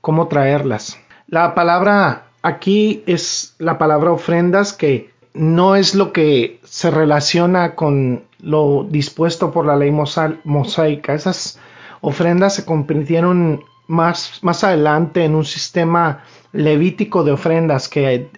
cómo 0.01 0.27
traerlas? 0.27 0.99
La 1.27 1.53
palabra 1.53 2.27
aquí 2.41 3.03
es 3.05 3.55
la 3.59 3.77
palabra 3.77 4.11
ofrendas 4.11 4.73
que 4.73 5.11
no 5.33 5.75
es 5.75 5.93
lo 5.93 6.11
que 6.11 6.59
se 6.63 6.89
relaciona 6.89 7.75
con 7.75 8.23
lo 8.39 8.87
dispuesto 8.89 9.51
por 9.51 9.67
la 9.67 9.75
ley 9.75 9.91
mosaica. 9.91 11.13
Esas 11.13 11.59
ofrendas 12.01 12.55
se 12.55 12.65
convirtieron 12.65 13.63
más, 13.87 14.39
más 14.43 14.63
adelante 14.63 15.23
en 15.23 15.35
un 15.35 15.45
sistema 15.45 16.23
levítico 16.51 17.23
de 17.23 17.31
ofrendas 17.31 17.87
que, 17.89 18.29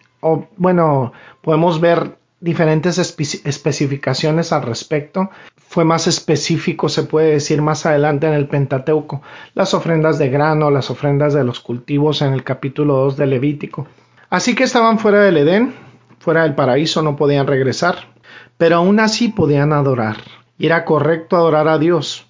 bueno, 0.58 1.14
podemos 1.42 1.82
ver 1.82 2.18
diferentes 2.40 2.98
especificaciones 2.98 4.54
al 4.54 4.64
respecto. 4.64 5.30
Fue 5.58 5.86
más 5.86 6.08
específico, 6.08 6.90
se 6.90 7.04
puede 7.04 7.32
decir, 7.32 7.62
más 7.62 7.86
adelante 7.86 8.28
en 8.28 8.34
el 8.34 8.48
Pentateuco, 8.48 9.22
las 9.54 9.74
ofrendas 9.74 10.18
de 10.18 10.30
grano, 10.30 10.72
las 10.72 10.90
ofrendas 10.90 11.34
de 11.34 11.44
los 11.44 11.60
cultivos 11.60 12.22
en 12.22 12.34
el 12.34 12.44
capítulo 12.44 12.96
2 12.96 13.18
de 13.18 13.28
Levítico. 13.28 13.88
Así 14.30 14.56
que 14.56 14.64
estaban 14.64 15.00
fuera 15.00 15.22
del 15.22 15.38
Edén, 15.38 15.74
fuera 16.20 16.44
del 16.44 16.56
paraíso, 16.56 17.02
no 17.02 17.16
podían 17.16 17.48
regresar, 17.48 18.08
pero 18.58 18.78
aún 18.78 19.00
así 19.00 19.30
podían 19.30 19.74
adorar. 19.74 20.18
Y 20.58 20.66
era 20.66 20.86
correcto 20.86 21.38
adorar 21.38 21.68
a 21.68 21.78
Dios, 21.78 22.28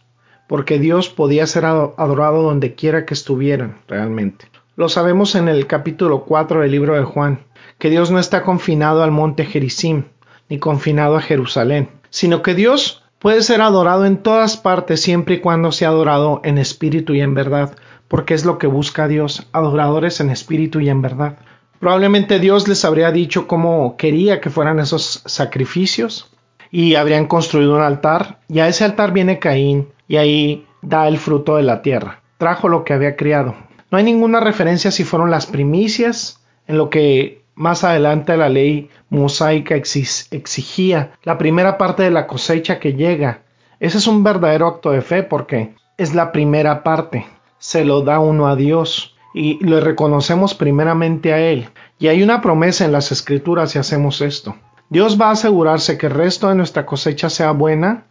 porque 0.50 0.80
Dios 0.80 1.10
podía 1.10 1.46
ser 1.46 1.64
adorado 1.66 2.42
donde 2.42 2.74
quiera 2.74 3.06
que 3.06 3.14
estuvieran 3.14 3.78
realmente. 3.88 4.48
Lo 4.76 4.90
sabemos 4.90 5.36
en 5.36 5.48
el 5.48 5.68
capítulo 5.68 6.26
4 6.26 6.62
del 6.62 6.72
libro 6.72 6.96
de 6.96 7.04
Juan, 7.04 7.42
que 7.78 7.92
Dios 7.92 8.10
no 8.10 8.18
está 8.18 8.42
confinado 8.42 9.04
al 9.04 9.12
monte 9.12 9.46
Gerizim, 9.46 10.06
ni 10.50 10.58
confinado 10.58 11.18
a 11.18 11.22
Jerusalén, 11.22 11.90
sino 12.10 12.42
que 12.42 12.56
Dios 12.56 13.04
puede 13.20 13.44
ser 13.44 13.62
adorado 13.62 14.08
en 14.08 14.18
todas 14.18 14.58
partes 14.58 15.04
siempre 15.04 15.36
y 15.36 15.40
cuando 15.40 15.72
sea 15.72 15.90
adorado 15.90 16.42
en 16.44 16.58
espíritu 16.58 17.14
y 17.14 17.22
en 17.22 17.36
verdad, 17.36 17.76
porque 18.08 18.34
es 18.34 18.44
lo 18.44 18.58
que 18.58 18.66
busca 18.66 19.08
Dios, 19.08 19.46
adoradores 19.52 20.20
en 20.20 20.32
espíritu 20.32 20.80
y 20.80 20.90
en 20.90 21.04
verdad. 21.04 21.38
Probablemente 21.80 22.40
Dios 22.40 22.68
les 22.68 22.84
habría 22.86 23.12
dicho 23.12 23.46
cómo 23.48 23.98
quería 23.98 24.42
que 24.42 24.50
fueran 24.50 24.80
esos 24.80 25.22
sacrificios 25.28 26.32
y 26.72 26.96
habrían 26.96 27.28
construido 27.28 27.76
un 27.76 27.84
altar 27.84 28.40
y 28.50 28.62
a 28.62 28.68
ese 28.68 28.84
altar 28.84 29.14
viene 29.14 29.38
Caín 29.38 29.90
y 30.10 30.18
ahí 30.18 30.68
da 30.82 31.08
el 31.08 31.18
fruto 31.18 31.56
de 31.56 31.64
la 31.64 31.82
tierra. 31.82 32.22
Trajo 32.38 32.68
lo 32.68 32.84
que 32.84 32.94
había 32.94 33.16
criado. 33.16 33.56
No 33.92 33.98
hay 33.98 34.04
ninguna 34.04 34.42
referencia 34.42 34.92
si 34.92 35.06
fueron 35.06 35.32
las 35.32 35.46
primicias 35.46 36.42
en 36.68 36.78
lo 36.78 36.90
que 36.90 37.44
más 37.56 37.84
adelante 37.84 38.36
la 38.36 38.50
ley 38.50 38.90
mosaica 39.10 39.76
exigía 39.76 41.12
la 41.24 41.38
primera 41.38 41.78
parte 41.78 42.04
de 42.04 42.12
la 42.12 42.28
cosecha 42.28 42.80
que 42.80 42.94
llega. 42.94 43.44
Ese 43.80 43.98
es 43.98 44.08
un 44.08 44.24
verdadero 44.24 44.68
acto 44.68 44.92
de 44.92 45.02
fe 45.02 45.24
porque 45.24 45.74
es 45.98 46.16
la 46.16 46.32
primera 46.32 46.84
parte. 46.84 47.26
Se 47.60 47.86
lo 47.86 48.02
da 48.02 48.20
uno 48.20 48.48
a 48.48 48.56
Dios 48.56 49.16
y 49.34 49.64
le 49.64 49.80
reconocemos 49.80 50.56
primeramente 50.56 51.34
a 51.34 51.40
Él. 51.40 51.70
Y 52.00 52.08
hay 52.08 52.24
una 52.24 52.42
promesa 52.42 52.86
en 52.86 52.94
las 52.94 53.12
escrituras 53.12 53.72
si 53.72 53.80
hacemos 53.80 54.22
esto. 54.22 54.56
Dios 54.90 55.20
va 55.22 55.28
a 55.28 55.32
asegurarse 55.34 55.98
que 55.98 56.08
el 56.08 56.14
resto 56.14 56.50
de 56.50 56.56
nuestra 56.56 56.86
cosecha 56.86 57.30
sea 57.30 57.52
buena 57.52 58.06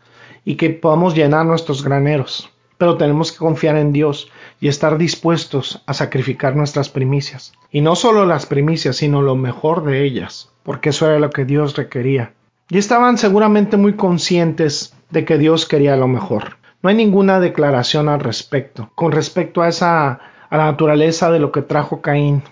y 0.49 0.55
que 0.55 0.71
podamos 0.71 1.15
llenar 1.15 1.45
nuestros 1.45 1.85
graneros. 1.85 2.49
Pero 2.79 2.97
tenemos 2.97 3.33
que 3.33 3.37
confiar 3.37 3.77
en 3.77 3.93
Dios 3.93 4.31
y 4.61 4.69
estar 4.69 4.97
dispuestos 4.97 5.83
a 5.85 5.93
sacrificar 5.93 6.57
nuestras 6.57 6.89
primicias. 6.89 7.53
Y 7.71 7.83
no 7.83 7.95
solo 7.95 8.25
las 8.25 8.47
primicias, 8.47 8.97
sino 8.97 9.21
lo 9.21 9.37
mejor 9.37 9.85
de 9.85 10.05
ellas, 10.05 10.51
porque 10.63 10.89
eso 10.89 11.07
era 11.07 11.19
lo 11.19 11.29
que 11.29 11.45
Dios 11.45 11.77
requería. 11.77 12.33
Y 12.71 12.79
estaban 12.79 13.19
seguramente 13.19 13.77
muy 13.77 13.93
conscientes 13.93 14.97
de 15.11 15.27
que 15.27 15.37
Dios 15.37 15.67
quería 15.67 15.97
lo 15.97 16.09
mejor. 16.09 16.57
No 16.81 16.89
hay 16.89 16.97
ninguna 16.97 17.41
declaración 17.41 18.09
al 18.09 18.21
respecto. 18.21 18.91
Con 18.95 19.13
respecto 19.13 19.61
a 19.61 19.69
esa 19.69 20.21
a 20.49 20.57
la 20.57 20.65
naturaleza 20.65 21.31
de 21.31 21.41
lo 21.41 21.53
que 21.53 21.61
trajo 21.61 22.01
Caín. 22.01 22.43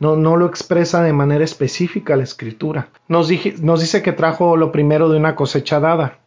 No, 0.00 0.16
no 0.16 0.36
lo 0.36 0.44
expresa 0.44 1.02
de 1.02 1.14
manera 1.14 1.44
específica 1.44 2.14
la 2.14 2.24
escritura. 2.24 2.88
Nos, 3.08 3.30
nos 3.62 3.80
dice 3.80 4.02
que 4.02 4.12
trajo 4.12 4.58
lo 4.58 4.70
primero 4.70 5.08
de 5.08 5.16
una 5.16 5.34
cosecha 5.34 5.80
dada. 5.80 6.18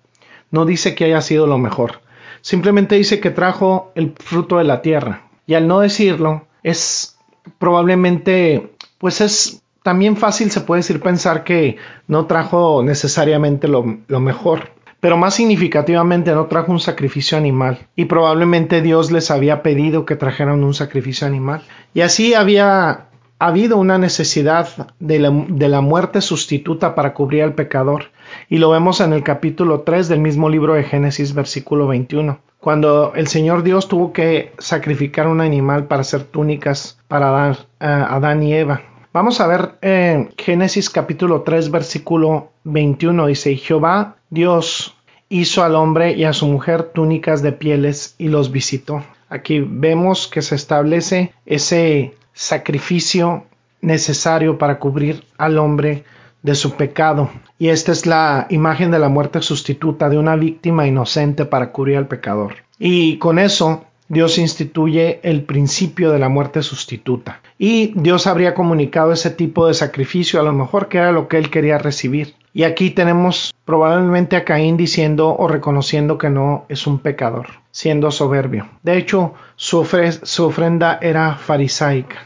No 0.51 0.65
dice 0.65 0.95
que 0.95 1.05
haya 1.05 1.21
sido 1.21 1.47
lo 1.47 1.57
mejor. 1.57 2.01
Simplemente 2.41 2.95
dice 2.95 3.19
que 3.19 3.31
trajo 3.31 3.91
el 3.95 4.13
fruto 4.17 4.57
de 4.57 4.63
la 4.63 4.81
tierra. 4.81 5.23
Y 5.47 5.53
al 5.55 5.67
no 5.67 5.79
decirlo, 5.79 6.45
es 6.63 7.17
probablemente, 7.57 8.73
pues 8.97 9.21
es 9.21 9.63
también 9.83 10.15
fácil, 10.15 10.51
se 10.51 10.61
puede 10.61 10.79
decir, 10.79 11.01
pensar 11.01 11.43
que 11.43 11.77
no 12.07 12.25
trajo 12.27 12.83
necesariamente 12.83 13.67
lo, 13.67 13.99
lo 14.07 14.19
mejor 14.19 14.69
pero 15.01 15.17
más 15.17 15.33
significativamente 15.33 16.31
no 16.31 16.45
trajo 16.45 16.71
un 16.71 16.79
sacrificio 16.79 17.35
animal, 17.35 17.79
y 17.95 18.05
probablemente 18.05 18.83
Dios 18.83 19.11
les 19.11 19.31
había 19.31 19.63
pedido 19.63 20.05
que 20.05 20.15
trajeran 20.15 20.63
un 20.63 20.75
sacrificio 20.75 21.25
animal. 21.25 21.63
Y 21.95 22.01
así 22.01 22.35
había 22.35 23.07
habido 23.39 23.77
una 23.77 23.97
necesidad 23.97 24.89
de 24.99 25.19
la, 25.19 25.81
muerte 25.81 26.21
sustituta 26.21 26.93
para 26.93 27.15
cubrir 27.15 27.41
al 27.41 27.55
pecador, 27.55 28.11
y 28.49 28.57
lo 28.57 28.69
vemos 28.69 29.01
en 29.01 29.13
el 29.13 29.23
capítulo 29.23 29.81
3 29.81 30.07
del 30.07 30.19
mismo 30.19 30.49
libro 30.49 30.73
de 30.73 30.83
Génesis, 30.83 31.33
versículo 31.33 31.87
21, 31.87 32.39
cuando 32.59 33.13
el 33.15 33.27
Señor 33.27 33.63
Dios 33.63 33.87
tuvo 33.87 34.13
que 34.13 34.53
sacrificar 34.57 35.27
un 35.27 35.41
animal 35.41 35.85
para 35.85 36.01
hacer 36.01 36.23
túnicas 36.23 36.99
para 37.07 37.29
dar 37.31 37.57
a 37.79 38.15
Adán 38.15 38.43
y 38.43 38.53
Eva. 38.53 38.81
Vamos 39.13 39.41
a 39.41 39.47
ver 39.47 39.71
en 39.81 40.31
Génesis 40.37 40.89
capítulo 40.89 41.41
3 41.41 41.69
versículo 41.69 42.51
21 42.63 43.27
dice, 43.27 43.57
Jehová 43.57 44.15
Dios 44.29 44.95
hizo 45.27 45.63
al 45.63 45.75
hombre 45.75 46.13
y 46.13 46.23
a 46.23 46.33
su 46.33 46.47
mujer 46.47 46.83
túnicas 46.93 47.41
de 47.41 47.51
pieles 47.51 48.15
y 48.17 48.29
los 48.29 48.51
visitó. 48.51 49.03
Aquí 49.27 49.59
vemos 49.59 50.27
que 50.27 50.41
se 50.41 50.55
establece 50.55 51.33
ese 51.45 52.15
sacrificio 52.33 53.45
necesario 53.81 54.57
para 54.57 54.79
cubrir 54.79 55.25
al 55.37 55.57
hombre 55.57 56.03
de 56.43 56.55
su 56.55 56.73
pecado. 56.73 57.29
Y 57.59 57.69
esta 57.69 57.91
es 57.91 58.05
la 58.05 58.47
imagen 58.49 58.91
de 58.91 58.99
la 58.99 59.09
muerte 59.09 59.41
sustituta 59.41 60.09
de 60.09 60.17
una 60.17 60.35
víctima 60.35 60.87
inocente 60.87 61.45
para 61.45 61.71
cubrir 61.71 61.97
al 61.97 62.07
pecador. 62.07 62.55
Y 62.79 63.17
con 63.17 63.39
eso 63.39 63.85
Dios 64.07 64.37
instituye 64.37 65.21
el 65.23 65.43
principio 65.43 66.11
de 66.11 66.19
la 66.19 66.27
muerte 66.27 66.63
sustituta. 66.63 67.41
Y 67.57 67.93
Dios 67.95 68.27
habría 68.27 68.53
comunicado 68.53 69.13
ese 69.13 69.29
tipo 69.29 69.67
de 69.67 69.73
sacrificio 69.73 70.39
a 70.39 70.43
lo 70.43 70.51
mejor 70.51 70.89
que 70.89 70.97
era 70.97 71.11
lo 71.11 71.27
que 71.27 71.37
él 71.37 71.49
quería 71.49 71.77
recibir. 71.77 72.35
Y 72.53 72.63
aquí 72.63 72.89
tenemos 72.89 73.53
probablemente 73.63 74.35
a 74.35 74.43
Caín 74.43 74.75
diciendo 74.75 75.33
o 75.37 75.47
reconociendo 75.47 76.17
que 76.17 76.29
no 76.29 76.65
es 76.67 76.85
un 76.87 76.99
pecador, 76.99 77.47
siendo 77.71 78.11
soberbio. 78.11 78.67
De 78.83 78.97
hecho, 78.97 79.33
su, 79.55 79.77
ofrenda 79.77 80.99
era 81.01 81.35
farisaica, 81.35 82.17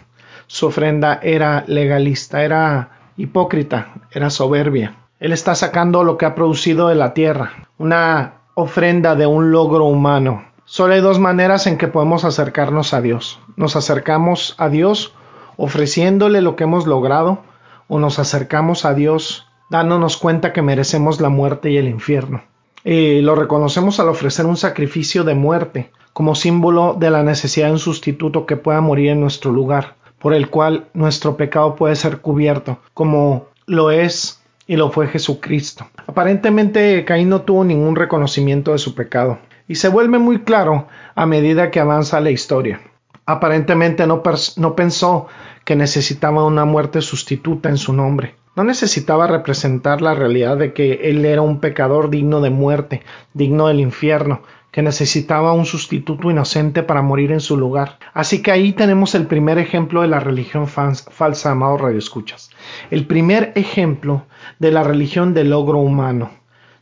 su 0.48 0.66
ofrenda 0.66 1.20
era 1.22 1.64
legalista, 1.68 2.44
era 2.44 2.95
hipócrita, 3.18 3.94
era 4.12 4.30
soberbia. 4.30 4.98
Él 5.20 5.32
está 5.32 5.56
sacando 5.56 6.04
lo 6.04 6.18
que 6.18 6.26
ha 6.26 6.36
producido 6.36 6.90
de 6.90 6.96
la 6.96 7.14
tierra, 7.14 7.68
una 7.78 8.42
ofrenda 8.54 9.16
de 9.16 9.26
un 9.26 9.52
logro 9.52 9.86
humano. 9.86 10.46
Solo 10.66 10.94
hay 10.94 11.02
dos 11.02 11.20
maneras 11.20 11.68
en 11.68 11.78
que 11.78 11.88
podemos 11.88 12.26
acercarnos 12.26 12.94
a 12.94 13.02
Dios. 13.02 13.40
Nos 13.56 13.76
acercamos 13.76 14.56
a 14.58 14.70
Dios 14.70 15.14
ofreciéndole 15.58 16.42
lo 16.42 16.56
que 16.56 16.64
hemos 16.64 16.88
logrado 16.88 17.40
o 17.88 18.00
nos 18.00 18.20
acercamos 18.20 18.86
a 18.86 18.94
Dios 18.94 19.48
dándonos 19.70 20.18
cuenta 20.18 20.54
que 20.54 20.62
merecemos 20.62 21.22
la 21.22 21.30
muerte 21.30 21.72
y 21.72 21.78
el 21.78 21.88
infierno. 21.88 22.44
Y 22.84 23.22
lo 23.22 23.36
reconocemos 23.36 24.00
al 24.00 24.10
ofrecer 24.10 24.46
un 24.46 24.58
sacrificio 24.58 25.24
de 25.24 25.34
muerte, 25.34 25.92
como 26.14 26.36
símbolo 26.36 26.96
de 26.98 27.10
la 27.10 27.24
necesidad 27.24 27.68
de 27.68 27.74
un 27.74 27.80
sustituto 27.80 28.46
que 28.46 28.58
pueda 28.58 28.80
morir 28.82 29.10
en 29.10 29.22
nuestro 29.22 29.52
lugar, 29.52 29.96
por 30.20 30.34
el 30.34 30.50
cual 30.50 30.88
nuestro 30.94 31.38
pecado 31.38 31.76
puede 31.76 31.96
ser 31.96 32.20
cubierto, 32.20 32.80
como 32.94 33.48
lo 33.66 33.92
es 33.92 34.42
y 34.68 34.76
lo 34.76 34.92
fue 34.92 35.08
Jesucristo. 35.08 35.88
Aparentemente 36.08 37.06
Caín 37.06 37.30
no 37.30 37.42
tuvo 37.42 37.64
ningún 37.64 37.96
reconocimiento 37.96 38.72
de 38.72 38.78
su 38.78 38.96
pecado, 38.96 39.40
y 39.68 39.76
se 39.76 39.90
vuelve 39.90 40.20
muy 40.20 40.40
claro 40.40 40.88
a 41.16 41.26
medida 41.26 41.72
que 41.72 41.80
avanza 41.80 42.22
la 42.22 42.32
historia. 42.32 42.82
Aparentemente 43.26 44.06
no, 44.06 44.22
no 44.58 44.76
pensó 44.76 45.28
que 45.64 45.76
necesitaba 45.76 46.46
una 46.46 46.66
muerte 46.66 47.02
sustituta 47.02 47.70
en 47.70 47.78
su 47.78 47.92
nombre. 47.94 48.36
No 48.56 48.64
necesitaba 48.64 49.28
representar 49.28 50.02
la 50.02 50.14
realidad 50.14 50.58
de 50.58 50.74
que 50.74 51.10
él 51.10 51.26
era 51.26 51.42
un 51.42 51.60
pecador 51.60 52.10
digno 52.10 52.40
de 52.40 52.52
muerte, 52.52 53.02
digno 53.34 53.68
del 53.68 53.82
infierno, 53.82 54.44
que 54.76 54.82
necesitaba 54.82 55.54
un 55.54 55.66
sustituto 55.66 56.30
inocente 56.30 56.84
para 56.84 57.02
morir 57.02 57.32
en 57.32 57.40
su 57.40 57.56
lugar. 57.56 57.98
Así 58.14 58.42
que 58.42 58.52
ahí 58.52 58.74
tenemos 58.74 59.16
el 59.16 59.26
primer 59.26 59.58
ejemplo 59.58 60.02
de 60.02 60.10
la 60.10 60.20
religión 60.20 60.68
falsa, 60.68 61.50
amado 61.50 61.78
Radio 61.78 61.98
Escuchas. 61.98 62.50
El 62.92 63.08
primer 63.08 63.54
ejemplo 63.56 64.26
de 64.60 64.72
la 64.72 64.84
religión 64.84 65.34
del 65.34 65.52
logro 65.52 65.78
humano, 65.78 66.30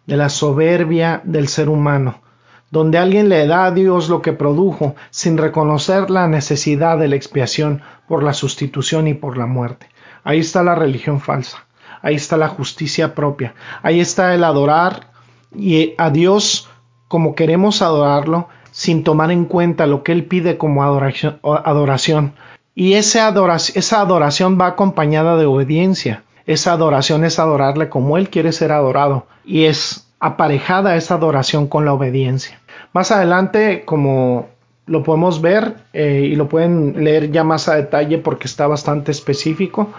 de 0.07 0.17
la 0.17 0.29
soberbia 0.29 1.21
del 1.23 1.47
ser 1.47 1.69
humano, 1.69 2.23
donde 2.71 2.97
alguien 2.97 3.29
le 3.29 3.45
da 3.45 3.65
a 3.65 3.71
Dios 3.71 4.09
lo 4.09 4.23
que 4.23 4.33
produjo 4.33 4.95
sin 5.11 5.37
reconocer 5.37 6.09
la 6.09 6.27
necesidad 6.27 6.97
de 6.97 7.09
la 7.09 7.15
expiación 7.15 7.83
por 8.07 8.23
la 8.23 8.33
sustitución 8.33 9.07
y 9.07 9.13
por 9.13 9.37
la 9.37 9.45
muerte. 9.45 9.87
Ahí 10.23 10.39
está 10.39 10.63
la 10.63 10.73
religión 10.73 11.21
falsa, 11.21 11.67
ahí 12.01 12.15
está 12.15 12.37
la 12.37 12.47
justicia 12.47 13.13
propia, 13.13 13.53
ahí 13.83 13.99
está 13.99 14.33
el 14.33 14.43
adorar 14.43 15.11
y 15.55 15.93
a 15.99 16.09
Dios 16.09 16.71
como 17.07 17.35
queremos 17.35 17.81
adorarlo 17.81 18.47
sin 18.71 19.03
tomar 19.03 19.31
en 19.31 19.45
cuenta 19.45 19.85
lo 19.85 20.03
que 20.03 20.11
Él 20.11 20.25
pide 20.25 20.57
como 20.57 20.83
adoración. 20.83 22.33
Y 22.75 22.93
esa 22.93 23.27
adoración, 23.27 23.77
esa 23.77 24.01
adoración 24.01 24.57
va 24.59 24.67
acompañada 24.67 25.37
de 25.37 25.45
obediencia. 25.45 26.23
Esa 26.45 26.73
adoración 26.73 27.23
es 27.23 27.37
adorarle 27.39 27.89
como 27.89 28.17
Él 28.17 28.29
quiere 28.29 28.51
ser 28.51 28.71
adorado. 28.71 29.27
Y 29.45 29.65
es 29.65 30.07
aparejada 30.19 30.95
esa 30.95 31.15
adoración 31.15 31.67
con 31.67 31.85
la 31.85 31.93
obediencia. 31.93 32.59
Más 32.93 33.11
adelante, 33.11 33.83
como 33.85 34.47
lo 34.85 35.03
podemos 35.03 35.41
ver 35.41 35.75
eh, 35.93 36.27
y 36.31 36.35
lo 36.35 36.49
pueden 36.49 37.03
leer 37.03 37.31
ya 37.31 37.43
más 37.43 37.69
a 37.69 37.75
detalle 37.75 38.17
porque 38.17 38.47
está 38.47 38.67
bastante 38.67 39.11
específico, 39.11 39.91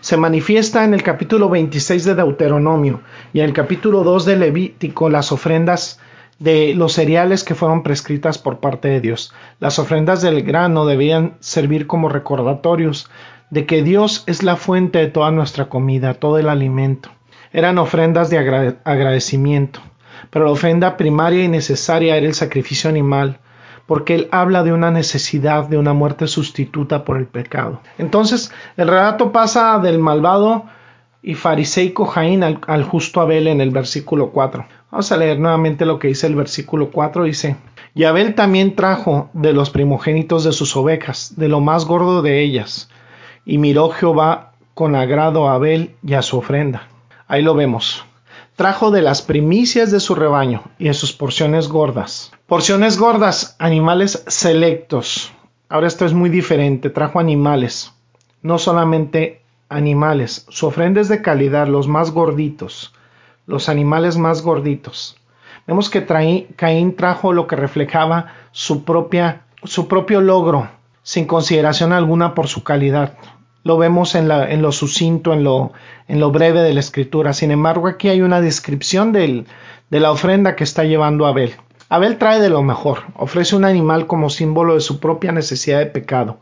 se 0.00 0.16
manifiesta 0.16 0.84
en 0.84 0.94
el 0.94 1.02
capítulo 1.02 1.48
26 1.48 2.04
de 2.04 2.14
Deuteronomio 2.14 3.00
y 3.32 3.40
en 3.40 3.46
el 3.46 3.52
capítulo 3.52 4.02
2 4.02 4.24
de 4.24 4.36
Levítico 4.36 5.08
las 5.08 5.30
ofrendas 5.30 6.00
de 6.42 6.74
los 6.74 6.94
cereales 6.94 7.44
que 7.44 7.54
fueron 7.54 7.84
prescritas 7.84 8.36
por 8.36 8.58
parte 8.58 8.88
de 8.88 9.00
Dios. 9.00 9.32
Las 9.60 9.78
ofrendas 9.78 10.22
del 10.22 10.42
grano 10.42 10.86
debían 10.86 11.36
servir 11.38 11.86
como 11.86 12.08
recordatorios 12.08 13.08
de 13.50 13.64
que 13.64 13.84
Dios 13.84 14.24
es 14.26 14.42
la 14.42 14.56
fuente 14.56 14.98
de 14.98 15.06
toda 15.06 15.30
nuestra 15.30 15.68
comida, 15.68 16.14
todo 16.14 16.38
el 16.38 16.48
alimento. 16.48 17.10
Eran 17.52 17.78
ofrendas 17.78 18.28
de 18.28 18.38
agradecimiento, 18.84 19.80
pero 20.30 20.46
la 20.46 20.50
ofrenda 20.50 20.96
primaria 20.96 21.44
y 21.44 21.48
necesaria 21.48 22.16
era 22.16 22.26
el 22.26 22.34
sacrificio 22.34 22.90
animal, 22.90 23.38
porque 23.86 24.14
él 24.14 24.28
habla 24.32 24.64
de 24.64 24.72
una 24.72 24.90
necesidad 24.90 25.68
de 25.68 25.76
una 25.78 25.92
muerte 25.92 26.26
sustituta 26.26 27.04
por 27.04 27.18
el 27.18 27.26
pecado. 27.26 27.82
Entonces, 27.98 28.52
el 28.76 28.88
relato 28.88 29.30
pasa 29.30 29.78
del 29.78 30.00
malvado 30.00 30.64
y 31.22 31.34
fariseico 31.34 32.06
Jaín 32.06 32.42
al, 32.42 32.82
justo 32.84 33.20
Abel 33.20 33.46
en 33.46 33.60
el 33.60 33.70
versículo 33.70 34.30
4. 34.30 34.66
Vamos 34.90 35.12
a 35.12 35.16
leer 35.16 35.38
nuevamente 35.38 35.86
lo 35.86 35.98
que 35.98 36.08
dice 36.08 36.26
el 36.26 36.34
versículo 36.34 36.90
4. 36.90 37.24
Dice, 37.24 37.56
y 37.94 38.04
Abel 38.04 38.34
también 38.34 38.74
trajo 38.74 39.30
de 39.32 39.52
los 39.52 39.70
primogénitos 39.70 40.44
de 40.44 40.52
sus 40.52 40.76
ovejas, 40.76 41.34
de 41.36 41.48
lo 41.48 41.60
más 41.60 41.84
gordo 41.84 42.22
de 42.22 42.42
ellas, 42.42 42.90
y 43.44 43.58
miró 43.58 43.90
Jehová 43.90 44.52
con 44.74 44.96
agrado 44.96 45.48
a 45.48 45.54
Abel 45.54 45.94
y 46.02 46.14
a 46.14 46.22
su 46.22 46.38
ofrenda. 46.38 46.88
Ahí 47.28 47.42
lo 47.42 47.54
vemos 47.54 48.04
trajo 48.56 48.90
de 48.90 49.02
las 49.02 49.22
primicias 49.22 49.90
de 49.90 50.00
su 50.00 50.14
rebaño 50.14 50.62
y 50.78 50.84
de 50.84 50.94
sus 50.94 51.12
porciones 51.12 51.68
gordas. 51.68 52.32
Porciones 52.46 52.98
gordas, 52.98 53.56
animales 53.58 54.24
selectos. 54.28 55.32
Ahora 55.68 55.88
esto 55.88 56.04
es 56.04 56.12
muy 56.12 56.28
diferente, 56.28 56.90
trajo 56.90 57.18
animales, 57.18 57.92
no 58.42 58.58
solamente 58.58 59.41
animales. 59.72 60.46
Su 60.48 60.66
ofrenda 60.66 61.00
es 61.00 61.08
de 61.08 61.22
calidad, 61.22 61.66
los 61.66 61.88
más 61.88 62.10
gorditos, 62.10 62.94
los 63.46 63.68
animales 63.68 64.16
más 64.16 64.42
gorditos. 64.42 65.16
Vemos 65.66 65.90
que 65.90 66.04
Caín 66.56 66.96
trajo 66.96 67.32
lo 67.32 67.46
que 67.46 67.56
reflejaba 67.56 68.34
su, 68.50 68.84
propio 68.84 70.20
logro, 70.20 70.68
sin 71.02 71.26
consideración 71.26 71.92
alguna 71.92 72.34
por 72.34 72.48
su 72.48 72.62
calidad 72.62 73.16
lo 73.64 73.78
vemos 73.78 74.14
en, 74.14 74.28
la, 74.28 74.50
en 74.50 74.62
lo 74.62 74.72
sucinto, 74.72 75.32
en 75.32 75.44
lo, 75.44 75.72
en 76.08 76.20
lo 76.20 76.30
breve 76.30 76.62
de 76.62 76.74
la 76.74 76.80
escritura. 76.80 77.32
Sin 77.32 77.50
embargo, 77.50 77.86
aquí 77.86 78.08
hay 78.08 78.20
una 78.20 78.40
descripción 78.40 79.12
de 79.12 79.44
la 79.90 80.10
ofrenda 80.10 80.56
que 80.56 80.64
está 80.64 80.84
llevando 80.84 81.26
Abel. 81.26 81.54
Abel 81.88 82.16
trae 82.16 82.40
de 82.40 82.48
lo 82.48 82.62
mejor, 82.62 83.00
ofrece 83.16 83.54
un 83.54 83.64
animal 83.64 84.06
como 84.06 84.30
símbolo 84.30 84.74
de 84.74 84.80
su 84.80 84.98
propia 84.98 85.30
necesidad 85.30 85.78
de 85.78 85.86
pecado, 85.86 86.38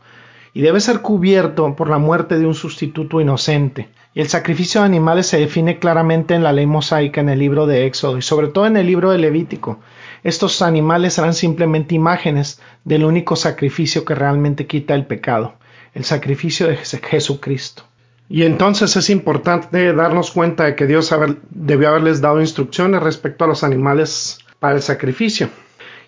y 0.53 0.61
debe 0.61 0.79
ser 0.79 1.01
cubierto 1.01 1.75
por 1.75 1.89
la 1.89 1.97
muerte 1.97 2.37
de 2.37 2.45
un 2.45 2.55
sustituto 2.55 3.21
inocente. 3.21 3.89
Y 4.13 4.21
el 4.21 4.27
sacrificio 4.27 4.81
de 4.81 4.87
animales 4.87 5.27
se 5.27 5.39
define 5.39 5.79
claramente 5.79 6.33
en 6.33 6.43
la 6.43 6.51
ley 6.51 6.65
mosaica 6.65 7.21
en 7.21 7.29
el 7.29 7.39
libro 7.39 7.65
de 7.65 7.85
Éxodo 7.85 8.17
y 8.17 8.21
sobre 8.21 8.47
todo 8.47 8.65
en 8.65 8.77
el 8.77 8.87
libro 8.87 9.11
de 9.11 9.17
Levítico. 9.17 9.79
Estos 10.23 10.61
animales 10.61 11.13
serán 11.13 11.33
simplemente 11.33 11.95
imágenes 11.95 12.59
del 12.83 13.05
único 13.05 13.35
sacrificio 13.35 14.03
que 14.05 14.15
realmente 14.15 14.67
quita 14.67 14.93
el 14.93 15.05
pecado 15.05 15.53
el 15.93 16.05
sacrificio 16.05 16.67
de 16.67 16.77
Jesucristo. 16.77 17.83
Y 18.29 18.43
entonces 18.43 18.95
es 18.95 19.09
importante 19.09 19.93
darnos 19.93 20.31
cuenta 20.31 20.63
de 20.63 20.75
que 20.75 20.87
Dios 20.87 21.13
debió 21.49 21.89
haberles 21.89 22.21
dado 22.21 22.39
instrucciones 22.39 23.03
respecto 23.03 23.43
a 23.43 23.47
los 23.47 23.63
animales 23.63 24.39
para 24.59 24.75
el 24.75 24.81
sacrificio. 24.81 25.49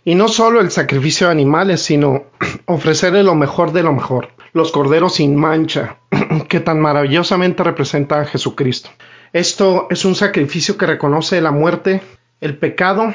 Y 0.06 0.15
no 0.15 0.27
solo 0.29 0.62
el 0.62 0.71
sacrificio 0.71 1.27
de 1.27 1.32
animales, 1.32 1.82
sino 1.82 2.23
ofrecerle 2.65 3.23
lo 3.23 3.36
mejor 3.36 3.73
de 3.73 3.84
lo 3.84 3.91
mejor, 3.91 4.29
los 4.53 4.71
corderos 4.71 5.15
sin 5.15 5.35
mancha, 5.35 5.97
que 6.47 6.59
tan 6.59 6.79
maravillosamente 6.79 7.63
representa 7.63 8.21
a 8.21 8.25
Jesucristo. 8.25 8.89
Esto 9.33 9.87
es 9.89 10.05
un 10.05 10.15
sacrificio 10.15 10.77
que 10.77 10.85
reconoce 10.85 11.41
la 11.41 11.51
muerte, 11.51 12.01
el 12.39 12.57
pecado, 12.57 13.13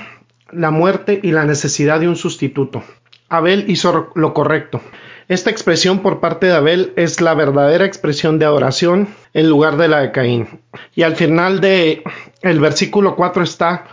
la 0.51 0.71
muerte 0.71 1.21
y 1.23 1.31
la 1.31 1.45
necesidad 1.45 2.01
de 2.01 2.09
un 2.09 2.17
sustituto. 2.17 2.83
Abel 3.29 3.67
hizo 3.69 4.11
lo 4.15 4.35
correcto. 4.35 4.81
Esta 5.29 5.51
expresión 5.51 5.99
por 6.01 6.21
parte 6.21 6.47
de 6.47 6.55
Abel 6.55 6.93
es 6.97 7.21
la 7.21 7.35
verdadera 7.35 7.85
expresión 7.85 8.39
de 8.39 8.47
adoración 8.47 9.09
en 9.35 9.49
lugar 9.49 9.77
de 9.77 9.89
la 9.89 10.01
de 10.01 10.11
Caín. 10.11 10.61
Y 10.95 11.03
al 11.03 11.17
final 11.17 11.61
de 11.61 12.03
versículo 12.43 13.15
4 13.15 13.43
está 13.43 13.85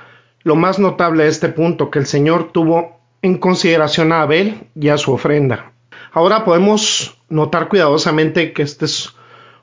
lo 0.43 0.55
más 0.55 0.79
notable 0.79 1.23
de 1.23 1.29
este 1.29 1.49
punto, 1.49 1.91
que 1.91 1.99
el 1.99 2.05
Señor 2.05 2.51
tuvo 2.53 3.01
en 3.21 3.37
consideración 3.37 4.13
a 4.13 4.21
Abel 4.21 4.67
y 4.75 4.89
a 4.89 4.97
su 4.97 5.11
ofrenda. 5.11 5.73
Ahora 6.15 6.45
podemos 6.45 7.17
notar 7.27 7.67
cuidadosamente 7.67 8.53
que 8.53 8.61
este 8.61 8.85
es 8.85 9.13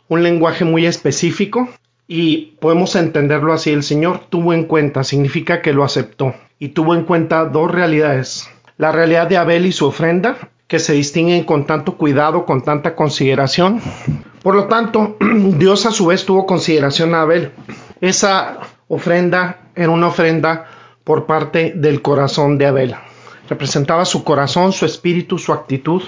un 0.08 0.22
lenguaje 0.22 0.66
muy 0.66 0.84
específico 0.84 1.66
y 2.06 2.58
podemos 2.60 2.94
entenderlo 2.94 3.54
así. 3.54 3.70
El 3.70 3.82
Señor 3.82 4.20
tuvo 4.28 4.52
en 4.52 4.64
cuenta, 4.64 5.02
significa 5.02 5.62
que 5.62 5.72
lo 5.72 5.82
aceptó 5.82 6.34
y 6.58 6.68
tuvo 6.68 6.94
en 6.94 7.04
cuenta 7.04 7.46
dos 7.46 7.70
realidades. 7.70 8.50
La 8.76 8.92
realidad 8.92 9.28
de 9.28 9.38
Abel 9.38 9.64
y 9.64 9.72
su 9.72 9.86
ofrenda 9.86 10.50
que 10.68 10.78
se 10.78 10.92
distinguen 10.92 11.44
con 11.44 11.64
tanto 11.64 11.96
cuidado, 11.96 12.44
con 12.44 12.60
tanta 12.60 12.94
consideración. 12.94 13.80
Por 14.42 14.54
lo 14.54 14.66
tanto, 14.66 15.16
Dios 15.56 15.86
a 15.86 15.90
su 15.90 16.04
vez 16.04 16.26
tuvo 16.26 16.44
consideración 16.44 17.14
a 17.14 17.22
Abel. 17.22 17.52
Esa 18.02 18.58
ofrenda 18.88 19.70
era 19.74 19.88
una 19.88 20.08
ofrenda 20.08 20.66
por 21.02 21.24
parte 21.24 21.72
del 21.74 22.02
corazón 22.02 22.58
de 22.58 22.66
Abel. 22.66 22.94
Representaba 23.48 24.04
su 24.04 24.22
corazón, 24.22 24.74
su 24.74 24.84
espíritu, 24.84 25.38
su 25.38 25.54
actitud. 25.54 26.02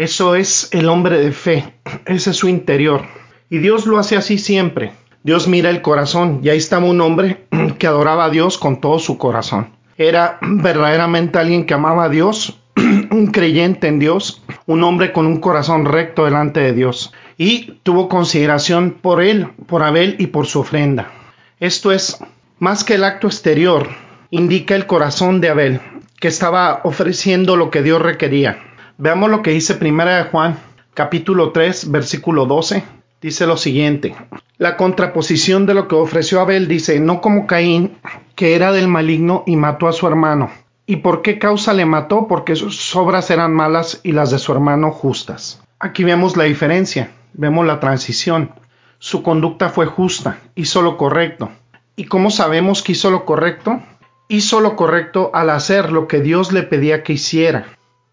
Eso 0.00 0.34
es 0.34 0.70
el 0.72 0.88
hombre 0.88 1.20
de 1.20 1.30
fe, 1.30 1.74
ese 2.06 2.30
es 2.30 2.36
su 2.38 2.48
interior. 2.48 3.02
Y 3.50 3.58
Dios 3.58 3.84
lo 3.84 3.98
hace 3.98 4.16
así 4.16 4.38
siempre. 4.38 4.92
Dios 5.24 5.46
mira 5.46 5.68
el 5.68 5.82
corazón 5.82 6.40
y 6.42 6.48
ahí 6.48 6.56
estaba 6.56 6.86
un 6.86 7.02
hombre 7.02 7.44
que 7.78 7.86
adoraba 7.86 8.24
a 8.24 8.30
Dios 8.30 8.56
con 8.56 8.80
todo 8.80 8.98
su 8.98 9.18
corazón. 9.18 9.74
Era 9.98 10.38
verdaderamente 10.40 11.38
alguien 11.38 11.66
que 11.66 11.74
amaba 11.74 12.04
a 12.04 12.08
Dios 12.08 12.62
un 13.10 13.26
creyente 13.26 13.88
en 13.88 13.98
Dios, 13.98 14.42
un 14.64 14.84
hombre 14.84 15.12
con 15.12 15.26
un 15.26 15.38
corazón 15.38 15.84
recto 15.84 16.24
delante 16.24 16.60
de 16.60 16.72
Dios, 16.72 17.12
y 17.36 17.74
tuvo 17.82 18.08
consideración 18.08 18.92
por 19.02 19.20
él, 19.20 19.48
por 19.66 19.82
Abel 19.82 20.16
y 20.18 20.28
por 20.28 20.46
su 20.46 20.60
ofrenda. 20.60 21.12
Esto 21.58 21.92
es, 21.92 22.16
más 22.58 22.84
que 22.84 22.94
el 22.94 23.04
acto 23.04 23.26
exterior, 23.26 23.86
indica 24.30 24.74
el 24.74 24.86
corazón 24.86 25.42
de 25.42 25.50
Abel, 25.50 25.80
que 26.18 26.28
estaba 26.28 26.80
ofreciendo 26.84 27.56
lo 27.56 27.70
que 27.70 27.82
Dios 27.82 28.00
requería. 28.00 28.69
Veamos 29.02 29.30
lo 29.30 29.40
que 29.40 29.52
dice 29.52 29.76
Primera 29.76 30.18
de 30.18 30.24
Juan, 30.24 30.58
capítulo 30.92 31.52
3, 31.52 31.90
versículo 31.90 32.44
12. 32.44 32.84
Dice 33.22 33.46
lo 33.46 33.56
siguiente: 33.56 34.14
La 34.58 34.76
contraposición 34.76 35.64
de 35.64 35.72
lo 35.72 35.88
que 35.88 35.94
ofreció 35.94 36.38
Abel 36.38 36.68
dice, 36.68 37.00
no 37.00 37.22
como 37.22 37.46
Caín, 37.46 37.96
que 38.36 38.54
era 38.54 38.72
del 38.72 38.88
maligno 38.88 39.42
y 39.46 39.56
mató 39.56 39.88
a 39.88 39.94
su 39.94 40.06
hermano. 40.06 40.50
¿Y 40.84 40.96
por 40.96 41.22
qué 41.22 41.38
causa 41.38 41.72
le 41.72 41.86
mató? 41.86 42.26
Porque 42.28 42.54
sus 42.56 42.94
obras 42.94 43.30
eran 43.30 43.54
malas 43.54 44.00
y 44.02 44.12
las 44.12 44.30
de 44.32 44.38
su 44.38 44.52
hermano 44.52 44.90
justas. 44.90 45.62
Aquí 45.78 46.04
vemos 46.04 46.36
la 46.36 46.44
diferencia, 46.44 47.10
vemos 47.32 47.64
la 47.64 47.80
transición. 47.80 48.50
Su 48.98 49.22
conducta 49.22 49.70
fue 49.70 49.86
justa, 49.86 50.40
hizo 50.56 50.82
lo 50.82 50.98
correcto. 50.98 51.48
¿Y 51.96 52.04
cómo 52.04 52.30
sabemos 52.30 52.82
que 52.82 52.92
hizo 52.92 53.10
lo 53.10 53.24
correcto? 53.24 53.80
Hizo 54.28 54.60
lo 54.60 54.76
correcto 54.76 55.30
al 55.32 55.48
hacer 55.48 55.90
lo 55.90 56.06
que 56.06 56.20
Dios 56.20 56.52
le 56.52 56.64
pedía 56.64 57.02
que 57.02 57.14
hiciera. 57.14 57.64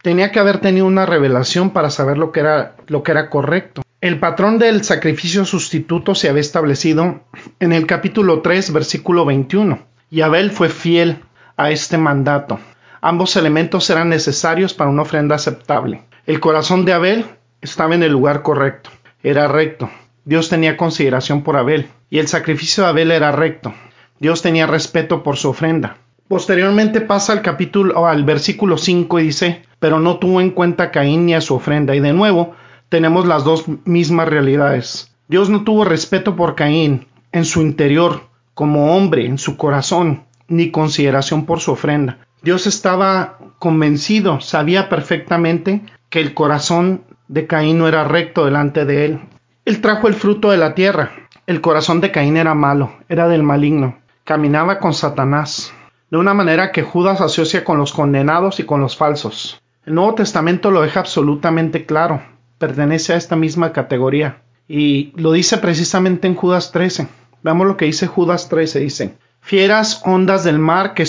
Tenía 0.07 0.31
que 0.31 0.39
haber 0.39 0.59
tenido 0.59 0.85
una 0.85 1.05
revelación 1.05 1.71
para 1.71 1.89
saber 1.89 2.17
lo 2.17 2.31
que 2.31 2.39
era, 2.39 2.77
lo 2.87 3.03
que 3.03 3.11
era 3.11 3.29
correcto. 3.29 3.81
El 3.99 4.19
patrón 4.19 4.57
del 4.57 4.85
sacrificio 4.85 5.43
sustituto 5.43 6.15
se 6.15 6.29
había 6.29 6.39
establecido 6.39 7.19
en 7.59 7.73
el 7.73 7.85
capítulo 7.87 8.39
3, 8.39 8.71
versículo 8.71 9.25
21. 9.25 9.79
Y 10.09 10.21
Abel 10.21 10.51
fue 10.51 10.69
fiel 10.69 11.25
a 11.57 11.71
este 11.71 11.97
mandato. 11.97 12.57
Ambos 13.01 13.35
elementos 13.35 13.89
eran 13.89 14.07
necesarios 14.07 14.73
para 14.73 14.89
una 14.89 15.01
ofrenda 15.01 15.35
aceptable. 15.35 16.05
El 16.25 16.39
corazón 16.39 16.85
de 16.85 16.93
Abel 16.93 17.25
estaba 17.59 17.93
en 17.93 18.03
el 18.03 18.13
lugar 18.13 18.43
correcto, 18.43 18.89
era 19.23 19.49
recto. 19.49 19.89
Dios 20.23 20.47
tenía 20.47 20.77
consideración 20.77 21.43
por 21.43 21.57
Abel 21.57 21.89
y 22.09 22.19
el 22.19 22.29
sacrificio 22.29 22.83
de 22.85 22.91
Abel 22.91 23.11
era 23.11 23.33
recto. 23.33 23.73
Dios 24.21 24.41
tenía 24.41 24.67
respeto 24.67 25.21
por 25.21 25.35
su 25.35 25.49
ofrenda. 25.49 25.97
Posteriormente 26.29 27.01
pasa 27.01 27.33
al 27.33 27.41
capítulo, 27.41 28.07
al 28.07 28.23
versículo 28.23 28.77
5 28.77 29.19
y 29.19 29.23
dice, 29.23 29.66
pero 29.79 29.99
no 29.99 30.17
tuvo 30.17 30.41
en 30.41 30.51
cuenta 30.51 30.83
a 30.83 30.91
Caín 30.91 31.25
ni 31.25 31.33
a 31.33 31.41
su 31.41 31.55
ofrenda. 31.55 31.95
Y 31.95 31.99
de 31.99 32.13
nuevo 32.13 32.55
tenemos 32.89 33.25
las 33.25 33.43
dos 33.43 33.65
mismas 33.85 34.27
realidades. 34.27 35.11
Dios 35.27 35.49
no 35.49 35.63
tuvo 35.63 35.83
respeto 35.83 36.35
por 36.35 36.55
Caín 36.55 37.07
en 37.31 37.45
su 37.45 37.61
interior, 37.61 38.21
como 38.53 38.95
hombre, 38.95 39.25
en 39.25 39.37
su 39.37 39.57
corazón, 39.57 40.23
ni 40.47 40.71
consideración 40.71 41.45
por 41.45 41.59
su 41.59 41.71
ofrenda. 41.71 42.19
Dios 42.41 42.65
estaba 42.67 43.37
convencido, 43.59 44.39
sabía 44.41 44.89
perfectamente 44.89 45.81
que 46.09 46.19
el 46.21 46.33
corazón 46.33 47.03
de 47.27 47.45
Caín 47.47 47.77
no 47.79 47.87
era 47.87 48.05
recto 48.05 48.45
delante 48.45 48.85
de 48.85 49.05
él. 49.05 49.19
Él 49.65 49.81
trajo 49.81 50.07
el 50.07 50.13
fruto 50.13 50.51
de 50.51 50.57
la 50.57 50.75
tierra. 50.75 51.11
El 51.45 51.61
corazón 51.61 51.99
de 51.99 52.11
Caín 52.11 52.37
era 52.37 52.53
malo, 52.53 52.93
era 53.09 53.27
del 53.27 53.43
maligno. 53.43 53.97
Caminaba 54.23 54.79
con 54.79 54.93
Satanás, 54.93 55.73
de 56.09 56.17
una 56.17 56.33
manera 56.33 56.71
que 56.71 56.83
Judas 56.83 57.21
asocia 57.21 57.63
con 57.63 57.77
los 57.77 57.91
condenados 57.91 58.59
y 58.59 58.63
con 58.63 58.79
los 58.79 58.95
falsos. 58.95 59.61
El 59.87 59.95
Nuevo 59.95 60.15
Testamento 60.15 60.69
lo 60.69 60.81
deja 60.81 60.99
absolutamente 60.99 61.85
claro, 61.85 62.21
pertenece 62.57 63.13
a 63.13 63.15
esta 63.15 63.37
misma 63.37 63.71
categoría. 63.71 64.41
Y 64.67 65.13
lo 65.15 65.31
dice 65.31 65.59
precisamente 65.59 66.27
en 66.27 66.35
Judas 66.35 66.73
13. 66.73 67.07
Veamos 67.41 67.67
lo 67.67 67.77
que 67.77 67.85
dice 67.85 68.05
Judas 68.05 68.49
13, 68.49 68.81
dice, 68.81 69.17
fieras 69.39 70.01
ondas 70.03 70.43
del 70.43 70.59
mar 70.59 70.93
que 70.93 71.03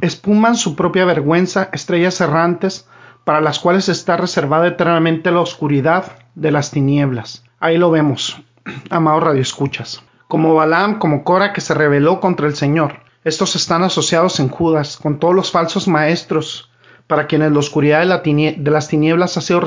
espuman 0.00 0.56
su 0.56 0.76
propia 0.76 1.04
vergüenza, 1.04 1.68
estrellas 1.70 2.22
errantes, 2.22 2.88
para 3.24 3.42
las 3.42 3.58
cuales 3.58 3.90
está 3.90 4.16
reservada 4.16 4.66
eternamente 4.66 5.30
la 5.30 5.40
oscuridad 5.40 6.12
de 6.36 6.50
las 6.50 6.70
tinieblas. 6.70 7.44
Ahí 7.60 7.76
lo 7.76 7.90
vemos, 7.90 8.40
amado 8.88 9.20
Radio 9.20 9.42
Escuchas. 9.42 10.02
Como 10.26 10.54
Balaam, 10.54 10.98
como 10.98 11.22
Cora 11.22 11.52
que 11.52 11.60
se 11.60 11.74
rebeló 11.74 12.18
contra 12.18 12.46
el 12.46 12.56
Señor. 12.56 13.00
Estos 13.24 13.56
están 13.56 13.82
asociados 13.82 14.40
en 14.40 14.48
Judas 14.48 14.96
con 14.96 15.18
todos 15.18 15.34
los 15.34 15.50
falsos 15.50 15.86
maestros, 15.86 16.70
para 17.08 17.26
quienes 17.26 17.50
la 17.50 17.58
oscuridad 17.58 18.00
de, 18.00 18.70
las 18.70 18.88
tinieblas 18.88 19.36
ha 19.36 19.40
sido 19.40 19.62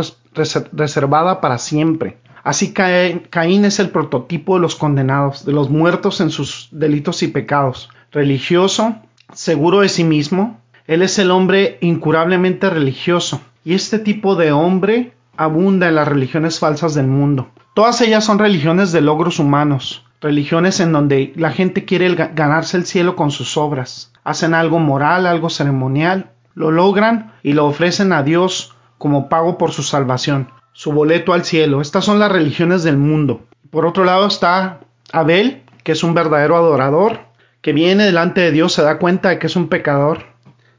reservada 0.72 1.42
para 1.42 1.58
siempre. 1.58 2.18
Así 2.44 2.74
Caín 2.74 3.66
es 3.66 3.80
el 3.80 3.90
prototipo 3.90 4.56
de 4.56 4.62
los 4.62 4.76
condenados, 4.76 5.46
de 5.46 5.52
los 5.52 5.70
muertos 5.70 6.22
en 6.22 6.30
sus 6.30 6.70
delitos 6.72 7.22
y 7.24 7.28
pecados. 7.28 7.90
Religioso, 8.12 8.96
seguro 9.34 9.82
de 9.82 9.90
sí 9.90 10.04
mismo, 10.04 10.60
él 10.88 11.02
es 11.02 11.20
el 11.20 11.32
hombre 11.32 11.78
incurablemente 11.82 12.70
religioso, 12.70 13.42
y 13.64 13.74
este 13.74 14.00
tipo 14.00 14.36
de 14.36 14.52
hombre 14.52 15.14
abunda 15.36 15.88
en 15.88 15.96
las 15.96 16.08
religiones 16.08 16.60
falsas 16.60 16.94
del 16.94 17.08
mundo. 17.08 17.50
Todas 17.74 18.02
ellas 18.02 18.24
son 18.24 18.40
religiones 18.40 18.92
de 18.92 19.02
logros 19.02 19.40
humanos, 19.40 20.06
religiones 20.20 20.80
en 20.80 20.92
donde 20.92 21.34
la 21.36 21.52
gente 21.52 21.86
quiere 21.86 22.14
ganarse 22.34 22.78
el 22.78 22.86
cielo 22.86 23.16
con 23.16 23.32
sus 23.32 23.58
obras. 23.58 24.12
Hacen 24.24 24.54
algo 24.54 24.80
moral, 24.80 25.26
algo 25.26 25.50
ceremonial, 25.50 26.32
lo 26.54 26.72
logran 26.72 27.34
y 27.44 27.54
lo 27.54 27.66
ofrecen 27.66 28.14
a 28.14 28.24
Dios 28.24 28.76
como 28.98 29.30
pago 29.30 29.58
por 29.58 29.72
su 29.72 29.84
salvación, 29.84 30.50
su 30.74 30.92
boleto 30.92 31.34
al 31.34 31.44
cielo. 31.46 31.82
Estas 31.82 32.06
son 32.06 32.20
las 32.20 32.32
religiones 32.32 32.84
del 32.84 32.98
mundo. 32.98 33.46
Por 33.70 33.86
otro 33.86 34.04
lado 34.04 34.28
está 34.28 34.82
Abel, 35.12 35.64
que 35.84 35.94
es 35.94 36.04
un 36.04 36.14
verdadero 36.14 36.56
adorador, 36.56 37.20
que 37.62 37.74
viene 37.74 38.06
delante 38.06 38.42
de 38.42 38.52
Dios, 38.52 38.74
se 38.74 38.82
da 38.82 38.98
cuenta 38.98 39.30
de 39.30 39.40
que 39.40 39.48
es 39.48 39.56
un 39.56 39.70
pecador, 39.70 40.26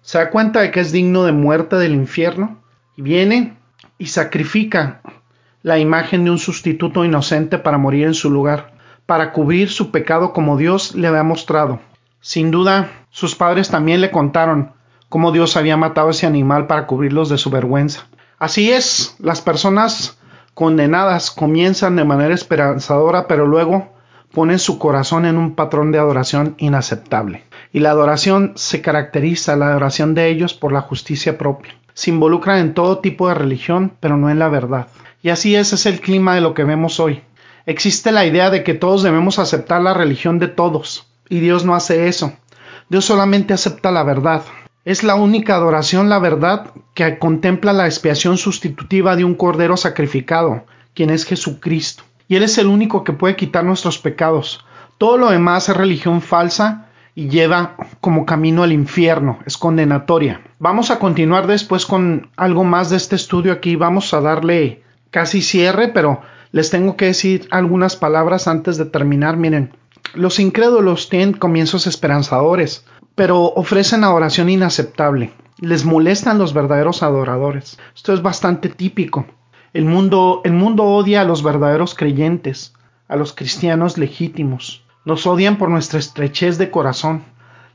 se 0.02 0.18
da 0.18 0.30
cuenta 0.30 0.60
de 0.60 0.70
que 0.70 0.80
es 0.80 0.92
digno 0.92 1.24
de 1.24 1.32
muerte 1.32 1.76
del 1.76 1.94
infierno 1.94 2.60
y 2.96 3.02
viene 3.02 3.56
y 3.98 4.06
sacrifica 4.06 5.00
la 5.62 5.78
imagen 5.78 6.24
de 6.24 6.30
un 6.32 6.38
sustituto 6.38 7.04
inocente 7.04 7.58
para 7.58 7.78
morir 7.78 8.06
en 8.06 8.14
su 8.14 8.30
lugar, 8.30 8.72
para 9.06 9.32
cubrir 9.32 9.70
su 9.70 9.90
pecado 9.90 10.32
como 10.32 10.56
Dios 10.56 10.94
le 10.96 11.06
había 11.06 11.22
mostrado. 11.22 11.80
Sin 12.20 12.50
duda, 12.50 12.90
sus 13.10 13.34
padres 13.34 13.70
también 13.70 14.00
le 14.00 14.10
contaron 14.10 14.71
cómo 15.12 15.30
Dios 15.30 15.58
había 15.58 15.76
matado 15.76 16.08
a 16.08 16.10
ese 16.12 16.26
animal 16.26 16.66
para 16.66 16.86
cubrirlos 16.86 17.28
de 17.28 17.36
su 17.36 17.50
vergüenza. 17.50 18.06
Así 18.38 18.72
es, 18.72 19.14
las 19.18 19.42
personas 19.42 20.18
condenadas 20.54 21.30
comienzan 21.30 21.96
de 21.96 22.04
manera 22.04 22.34
esperanzadora, 22.34 23.28
pero 23.28 23.46
luego 23.46 23.92
ponen 24.32 24.58
su 24.58 24.78
corazón 24.78 25.26
en 25.26 25.36
un 25.36 25.54
patrón 25.54 25.92
de 25.92 25.98
adoración 25.98 26.54
inaceptable. 26.56 27.44
Y 27.72 27.80
la 27.80 27.90
adoración 27.90 28.54
se 28.56 28.80
caracteriza, 28.80 29.54
la 29.54 29.68
adoración 29.68 30.14
de 30.14 30.30
ellos, 30.30 30.54
por 30.54 30.72
la 30.72 30.80
justicia 30.80 31.36
propia 31.36 31.74
se 31.94 32.10
involucran 32.10 32.58
en 32.58 32.74
todo 32.74 32.98
tipo 32.98 33.28
de 33.28 33.34
religión, 33.34 33.92
pero 34.00 34.16
no 34.16 34.30
en 34.30 34.38
la 34.38 34.48
verdad. 34.48 34.88
Y 35.22 35.30
así 35.30 35.54
ese 35.54 35.74
es 35.74 35.86
el 35.86 36.00
clima 36.00 36.34
de 36.34 36.40
lo 36.40 36.54
que 36.54 36.64
vemos 36.64 37.00
hoy. 37.00 37.22
Existe 37.66 38.12
la 38.12 38.24
idea 38.24 38.50
de 38.50 38.64
que 38.64 38.74
todos 38.74 39.02
debemos 39.02 39.38
aceptar 39.38 39.82
la 39.82 39.94
religión 39.94 40.38
de 40.38 40.48
todos, 40.48 41.06
y 41.28 41.40
Dios 41.40 41.64
no 41.64 41.74
hace 41.74 42.08
eso. 42.08 42.32
Dios 42.88 43.04
solamente 43.04 43.54
acepta 43.54 43.90
la 43.90 44.02
verdad. 44.02 44.42
Es 44.84 45.04
la 45.04 45.14
única 45.14 45.54
adoración 45.54 46.08
la 46.08 46.18
verdad 46.18 46.72
que 46.94 47.16
contempla 47.20 47.72
la 47.72 47.86
expiación 47.86 48.36
sustitutiva 48.36 49.14
de 49.14 49.22
un 49.22 49.36
cordero 49.36 49.76
sacrificado, 49.76 50.64
quien 50.92 51.10
es 51.10 51.24
Jesucristo. 51.24 52.02
Y 52.26 52.34
Él 52.34 52.42
es 52.42 52.58
el 52.58 52.66
único 52.66 53.04
que 53.04 53.12
puede 53.12 53.36
quitar 53.36 53.62
nuestros 53.64 53.98
pecados. 53.98 54.64
Todo 54.98 55.18
lo 55.18 55.30
demás 55.30 55.68
es 55.68 55.76
religión 55.76 56.20
falsa 56.20 56.88
y 57.14 57.28
lleva 57.28 57.76
como 58.00 58.26
camino 58.26 58.64
al 58.64 58.72
infierno, 58.72 59.38
es 59.46 59.56
condenatoria. 59.56 60.40
Vamos 60.58 60.90
a 60.90 60.98
continuar 60.98 61.46
después 61.46 61.86
con 61.86 62.30
algo 62.36 62.64
más 62.64 62.90
de 62.90 62.96
este 62.96 63.14
estudio 63.14 63.52
aquí, 63.52 63.76
vamos 63.76 64.12
a 64.12 64.20
darle 64.20 64.82
casi 65.12 65.42
cierre, 65.42 65.88
pero 65.88 66.22
les 66.50 66.70
tengo 66.70 66.96
que 66.96 67.04
decir 67.04 67.46
algunas 67.52 67.94
palabras 67.94 68.48
antes 68.48 68.78
de 68.78 68.86
terminar. 68.86 69.36
Miren, 69.36 69.76
los 70.14 70.40
incrédulos 70.40 71.08
tienen 71.08 71.34
comienzos 71.34 71.86
esperanzadores, 71.86 72.84
pero 73.22 73.52
ofrecen 73.54 74.02
adoración 74.02 74.48
inaceptable. 74.48 75.32
Les 75.58 75.84
molestan 75.84 76.38
los 76.38 76.52
verdaderos 76.54 77.04
adoradores. 77.04 77.78
Esto 77.94 78.14
es 78.14 78.20
bastante 78.20 78.68
típico. 78.68 79.26
El 79.72 79.84
mundo, 79.84 80.40
el 80.42 80.52
mundo 80.52 80.82
odia 80.82 81.20
a 81.20 81.24
los 81.24 81.44
verdaderos 81.44 81.94
creyentes, 81.94 82.74
a 83.06 83.14
los 83.14 83.32
cristianos 83.32 83.96
legítimos. 83.96 84.82
Nos 85.04 85.24
odian 85.24 85.56
por 85.56 85.68
nuestra 85.68 86.00
estrechez 86.00 86.58
de 86.58 86.72
corazón. 86.72 87.22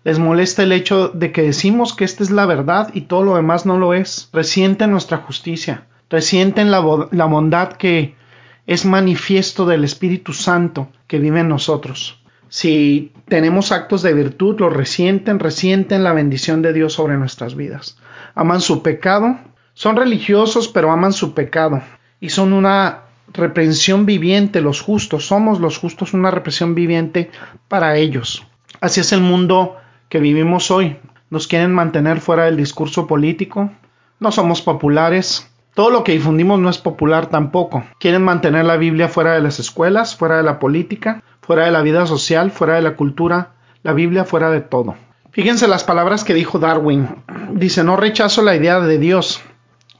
Les 0.03 0.19
molesta 0.19 0.63
el 0.63 0.73
hecho 0.73 1.07
de 1.07 1.31
que 1.31 1.43
decimos 1.43 1.95
que 1.95 2.03
esta 2.03 2.23
es 2.23 2.29
la 2.29 2.45
verdad 2.45 2.89
y 2.93 3.03
todo 3.03 3.23
lo 3.23 3.35
demás 3.37 3.65
no 3.65 3.77
lo 3.77 3.93
es. 3.93 4.27
Resienten 4.33 4.91
nuestra 4.91 5.19
justicia. 5.19 5.87
Resienten 6.09 6.71
la, 6.71 7.07
la 7.11 7.25
bondad 7.25 7.71
que 7.71 8.15
es 8.65 8.83
manifiesto 8.83 9.65
del 9.65 9.85
Espíritu 9.85 10.33
Santo 10.33 10.89
que 11.07 11.19
vive 11.19 11.39
en 11.39 11.47
nosotros. 11.47 12.21
Si 12.49 13.11
tenemos 13.27 13.71
actos 13.71 14.01
de 14.01 14.13
virtud, 14.13 14.59
lo 14.59 14.69
resienten, 14.69 15.39
resienten 15.39 16.03
la 16.03 16.13
bendición 16.13 16.61
de 16.61 16.73
Dios 16.73 16.93
sobre 16.93 17.17
nuestras 17.17 17.55
vidas. 17.55 17.97
Aman 18.35 18.61
su 18.61 18.81
pecado, 18.81 19.37
son 19.73 19.95
religiosos, 19.95 20.67
pero 20.67 20.91
aman 20.91 21.13
su 21.13 21.33
pecado 21.33 21.81
y 22.19 22.29
son 22.29 22.53
una 22.53 23.01
reprensión 23.33 24.05
viviente, 24.05 24.61
los 24.61 24.81
justos, 24.81 25.25
somos 25.27 25.59
los 25.59 25.77
justos 25.77 26.13
una 26.13 26.31
represión 26.31 26.75
viviente 26.75 27.29
para 27.67 27.97
ellos. 27.97 28.45
Así 28.79 29.01
es 29.01 29.11
el 29.11 29.21
mundo 29.21 29.75
que 30.09 30.19
vivimos 30.19 30.71
hoy. 30.71 30.97
Nos 31.29 31.47
quieren 31.47 31.73
mantener 31.73 32.21
fuera 32.21 32.45
del 32.45 32.55
discurso 32.55 33.05
político, 33.05 33.71
no 34.19 34.31
somos 34.31 34.61
populares, 34.61 35.49
todo 35.73 35.91
lo 35.91 36.03
que 36.03 36.13
difundimos 36.13 36.59
no 36.59 36.69
es 36.69 36.79
popular 36.79 37.27
tampoco. 37.27 37.83
Quieren 37.99 38.23
mantener 38.23 38.65
la 38.65 38.77
Biblia 38.77 39.09
fuera 39.09 39.33
de 39.33 39.41
las 39.41 39.59
escuelas, 39.59 40.15
fuera 40.15 40.37
de 40.37 40.43
la 40.43 40.57
política, 40.57 41.21
fuera 41.47 41.63
de 41.63 41.71
la 41.71 41.81
vida 41.81 42.05
social, 42.05 42.51
fuera 42.51 42.75
de 42.75 42.81
la 42.81 42.97
cultura, 42.97 43.53
la 43.81 43.93
Biblia 43.93 44.25
fuera 44.25 44.51
de 44.51 44.59
todo. 44.59 44.95
Fíjense 45.31 45.69
las 45.69 45.85
palabras 45.85 46.25
que 46.25 46.33
dijo 46.33 46.59
Darwin. 46.59 47.07
Dice, 47.53 47.85
no 47.85 47.95
rechazo 47.95 48.41
la 48.41 48.53
idea 48.53 48.81
de 48.81 48.97
Dios, 48.99 49.41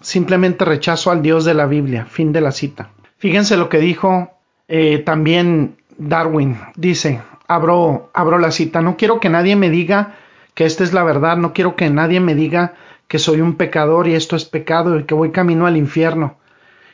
simplemente 0.01 0.65
rechazo 0.65 1.09
al 1.09 1.21
Dios 1.21 1.45
de 1.45 1.53
la 1.53 1.65
Biblia. 1.65 2.05
Fin 2.05 2.33
de 2.33 2.41
la 2.41 2.51
cita. 2.51 2.89
Fíjense 3.17 3.55
lo 3.55 3.69
que 3.69 3.79
dijo 3.79 4.29
eh, 4.67 4.99
también 4.99 5.77
Darwin. 5.97 6.57
Dice, 6.75 7.21
abro, 7.47 8.11
abro 8.13 8.39
la 8.39 8.51
cita, 8.51 8.81
no 8.81 8.97
quiero 8.97 9.21
que 9.21 9.29
nadie 9.29 9.55
me 9.55 9.69
diga 9.69 10.15
que 10.53 10.65
esta 10.65 10.83
es 10.83 10.91
la 10.91 11.03
verdad, 11.03 11.37
no 11.37 11.53
quiero 11.53 11.77
que 11.77 11.89
nadie 11.89 12.19
me 12.19 12.35
diga 12.35 12.73
que 13.07 13.19
soy 13.19 13.39
un 13.39 13.55
pecador 13.55 14.09
y 14.09 14.15
esto 14.15 14.35
es 14.35 14.43
pecado 14.43 14.99
y 14.99 15.05
que 15.05 15.13
voy 15.13 15.31
camino 15.31 15.65
al 15.65 15.77
infierno. 15.77 16.35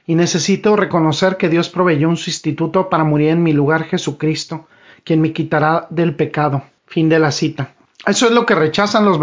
Y 0.06 0.16
necesito 0.16 0.76
reconocer 0.76 1.38
que 1.38 1.50
Dios 1.50 1.70
proveyó 1.70 2.10
un 2.10 2.18
sustituto 2.18 2.90
para 2.90 3.04
morir 3.04 3.30
en 3.30 3.44
mi 3.44 3.54
lugar 3.54 3.86
Jesucristo, 3.86 4.68
quien 5.04 5.22
me 5.22 5.34
quitará 5.34 5.88
del 5.90 6.16
pecado. 6.16 6.64
Fin 6.88 7.10
de 7.10 7.20
la 7.20 7.32
cita. 7.32 7.74
Eso 8.06 8.26
es 8.26 8.34
lo 8.34 8.46
que 8.46 8.56
rechazan 8.56 9.06
los 9.06 9.18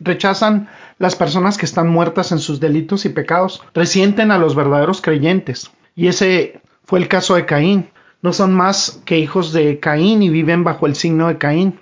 rechazan 0.00 0.68
las 0.98 1.16
personas 1.16 1.58
que 1.58 1.66
están 1.66 1.88
muertas 1.88 2.30
en 2.32 2.38
sus 2.38 2.60
delitos 2.60 3.04
y 3.04 3.08
pecados, 3.08 3.62
resienten 3.74 4.30
a 4.30 4.38
los 4.38 4.54
verdaderos 4.54 5.00
creyentes. 5.00 5.70
Y 5.94 6.06
ese 6.06 6.60
fue 6.84 7.00
el 7.00 7.08
caso 7.08 7.34
de 7.34 7.46
Caín. 7.46 7.90
No 8.22 8.32
son 8.32 8.54
más 8.54 9.02
que 9.04 9.18
hijos 9.18 9.52
de 9.52 9.78
Caín 9.80 10.22
y 10.22 10.30
viven 10.30 10.64
bajo 10.64 10.86
el 10.86 10.94
signo 10.94 11.28
de 11.28 11.38
Caín, 11.38 11.80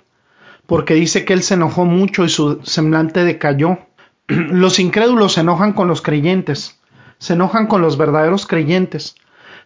porque 0.65 0.95
dice 0.95 1.25
que 1.25 1.33
él 1.33 1.43
se 1.43 1.53
enojó 1.53 1.85
mucho 1.85 2.25
y 2.25 2.29
su 2.29 2.59
semblante 2.63 3.23
decayó. 3.23 3.79
Los 4.27 4.79
incrédulos 4.79 5.33
se 5.33 5.41
enojan 5.41 5.73
con 5.73 5.87
los 5.87 6.01
creyentes, 6.01 6.79
se 7.17 7.33
enojan 7.33 7.67
con 7.67 7.81
los 7.81 7.97
verdaderos 7.97 8.45
creyentes, 8.45 9.15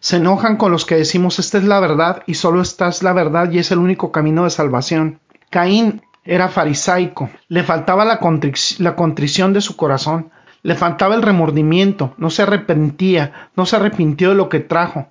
se 0.00 0.16
enojan 0.16 0.56
con 0.56 0.72
los 0.72 0.86
que 0.86 0.96
decimos 0.96 1.38
esta 1.38 1.58
es 1.58 1.64
la 1.64 1.78
verdad 1.78 2.22
y 2.26 2.34
solo 2.34 2.62
esta 2.62 2.88
es 2.88 3.02
la 3.02 3.12
verdad 3.12 3.50
y 3.52 3.58
es 3.58 3.70
el 3.70 3.78
único 3.78 4.12
camino 4.12 4.44
de 4.44 4.50
salvación. 4.50 5.20
Caín 5.50 6.02
era 6.24 6.48
farisaico, 6.48 7.28
le 7.48 7.62
faltaba 7.62 8.04
la, 8.04 8.20
la 8.78 8.96
contrición 8.96 9.52
de 9.52 9.60
su 9.60 9.76
corazón, 9.76 10.30
le 10.62 10.74
faltaba 10.74 11.14
el 11.14 11.22
remordimiento, 11.22 12.14
no 12.18 12.30
se 12.30 12.42
arrepentía, 12.42 13.50
no 13.56 13.66
se 13.66 13.76
arrepintió 13.76 14.30
de 14.30 14.34
lo 14.34 14.48
que 14.48 14.60
trajo, 14.60 15.08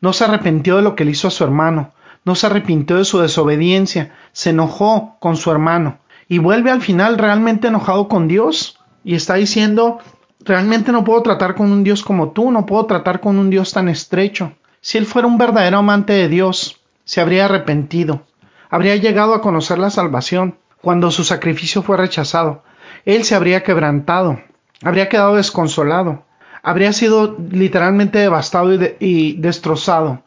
no 0.00 0.12
se 0.12 0.24
arrepintió 0.24 0.76
de 0.76 0.82
lo 0.82 0.94
que 0.94 1.04
le 1.04 1.12
hizo 1.12 1.28
a 1.28 1.30
su 1.30 1.44
hermano, 1.44 1.92
no 2.24 2.34
se 2.34 2.46
arrepintió 2.46 2.96
de 2.96 3.04
su 3.04 3.18
desobediencia, 3.18 4.12
se 4.32 4.50
enojó 4.50 5.16
con 5.20 5.36
su 5.36 5.50
hermano. 5.50 5.98
Y 6.28 6.38
vuelve 6.38 6.70
al 6.70 6.80
final 6.80 7.18
realmente 7.18 7.68
enojado 7.68 8.08
con 8.08 8.28
Dios 8.28 8.78
y 9.04 9.14
está 9.14 9.34
diciendo, 9.34 9.98
realmente 10.44 10.92
no 10.92 11.04
puedo 11.04 11.22
tratar 11.22 11.54
con 11.54 11.72
un 11.72 11.84
Dios 11.84 12.02
como 12.02 12.30
tú, 12.30 12.50
no 12.50 12.66
puedo 12.66 12.86
tratar 12.86 13.20
con 13.20 13.38
un 13.38 13.50
Dios 13.50 13.72
tan 13.72 13.88
estrecho. 13.88 14.52
Si 14.80 14.98
él 14.98 15.06
fuera 15.06 15.28
un 15.28 15.38
verdadero 15.38 15.78
amante 15.78 16.12
de 16.12 16.28
Dios, 16.28 16.80
se 17.04 17.20
habría 17.20 17.44
arrepentido, 17.44 18.22
habría 18.70 18.96
llegado 18.96 19.34
a 19.34 19.40
conocer 19.40 19.78
la 19.78 19.90
salvación 19.90 20.56
cuando 20.80 21.10
su 21.10 21.24
sacrificio 21.24 21.82
fue 21.82 21.96
rechazado. 21.96 22.62
Él 23.04 23.24
se 23.24 23.34
habría 23.34 23.62
quebrantado, 23.62 24.40
habría 24.82 25.08
quedado 25.08 25.36
desconsolado, 25.36 26.24
habría 26.62 26.92
sido 26.92 27.36
literalmente 27.50 28.18
devastado 28.18 28.72
y, 29.00 29.34
destrozado 29.34 30.22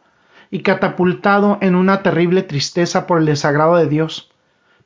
y 0.50 0.60
catapultado 0.60 1.58
en 1.60 1.74
una 1.74 2.02
terrible 2.02 2.42
tristeza 2.42 3.06
por 3.06 3.18
el 3.18 3.26
desagrado 3.26 3.76
de 3.76 3.86
Dios. 3.86 4.30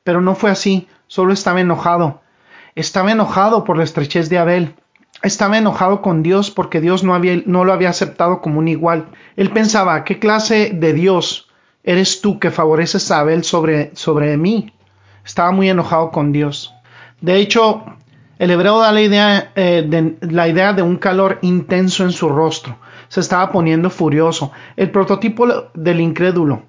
Pero 0.05 0.21
no 0.21 0.35
fue 0.35 0.51
así, 0.51 0.89
solo 1.07 1.33
estaba 1.33 1.61
enojado. 1.61 2.23
Estaba 2.75 3.13
enojado 3.13 3.65
por 3.65 3.77
la 3.77 3.85
estrechez 3.85 4.29
de 4.31 4.39
Abel. 4.39 4.75
Estaba 5.23 5.59
enojado 5.59 6.01
con 6.01 6.23
Dios 6.23 6.51
porque 6.51 6.81
Dios 6.81 7.05
no, 7.05 7.15
había, 7.15 7.43
no 7.45 7.65
lo 7.65 7.73
había 7.73 7.91
aceptado 7.91 8.41
como 8.41 8.59
un 8.59 8.69
igual. 8.69 9.07
Él 9.37 9.51
pensaba, 9.51 10.05
¿qué 10.05 10.19
clase 10.19 10.71
de 10.73 10.95
Dios 10.95 11.49
eres 11.85 12.21
tú 12.21 12.39
que 12.39 12.51
favoreces 12.51 13.11
a 13.11 13.21
Abel 13.21 13.45
sobre, 13.45 13.91
sobre 13.95 14.37
mí? 14.37 14.73
Estaba 15.25 15.51
muy 15.51 15.69
enojado 15.69 16.11
con 16.11 16.33
Dios. 16.33 16.75
De 17.21 17.37
hecho, 17.37 17.85
el 18.39 18.51
hebreo 18.51 18.79
da 18.79 18.93
la 18.93 19.03
idea, 19.03 19.53
eh, 19.55 19.85
de, 19.87 20.17
la 20.23 20.49
idea 20.49 20.73
de 20.73 20.81
un 20.81 20.97
calor 20.97 21.39
intenso 21.43 22.05
en 22.05 22.13
su 22.13 22.31
rostro. 22.31 22.79
Se 23.09 23.21
estaba 23.21 23.53
poniendo 23.53 23.91
furioso. 23.91 24.53
El 24.77 24.91
prototipo 24.91 25.47
del 25.75 26.01
incrédulo, 26.01 26.63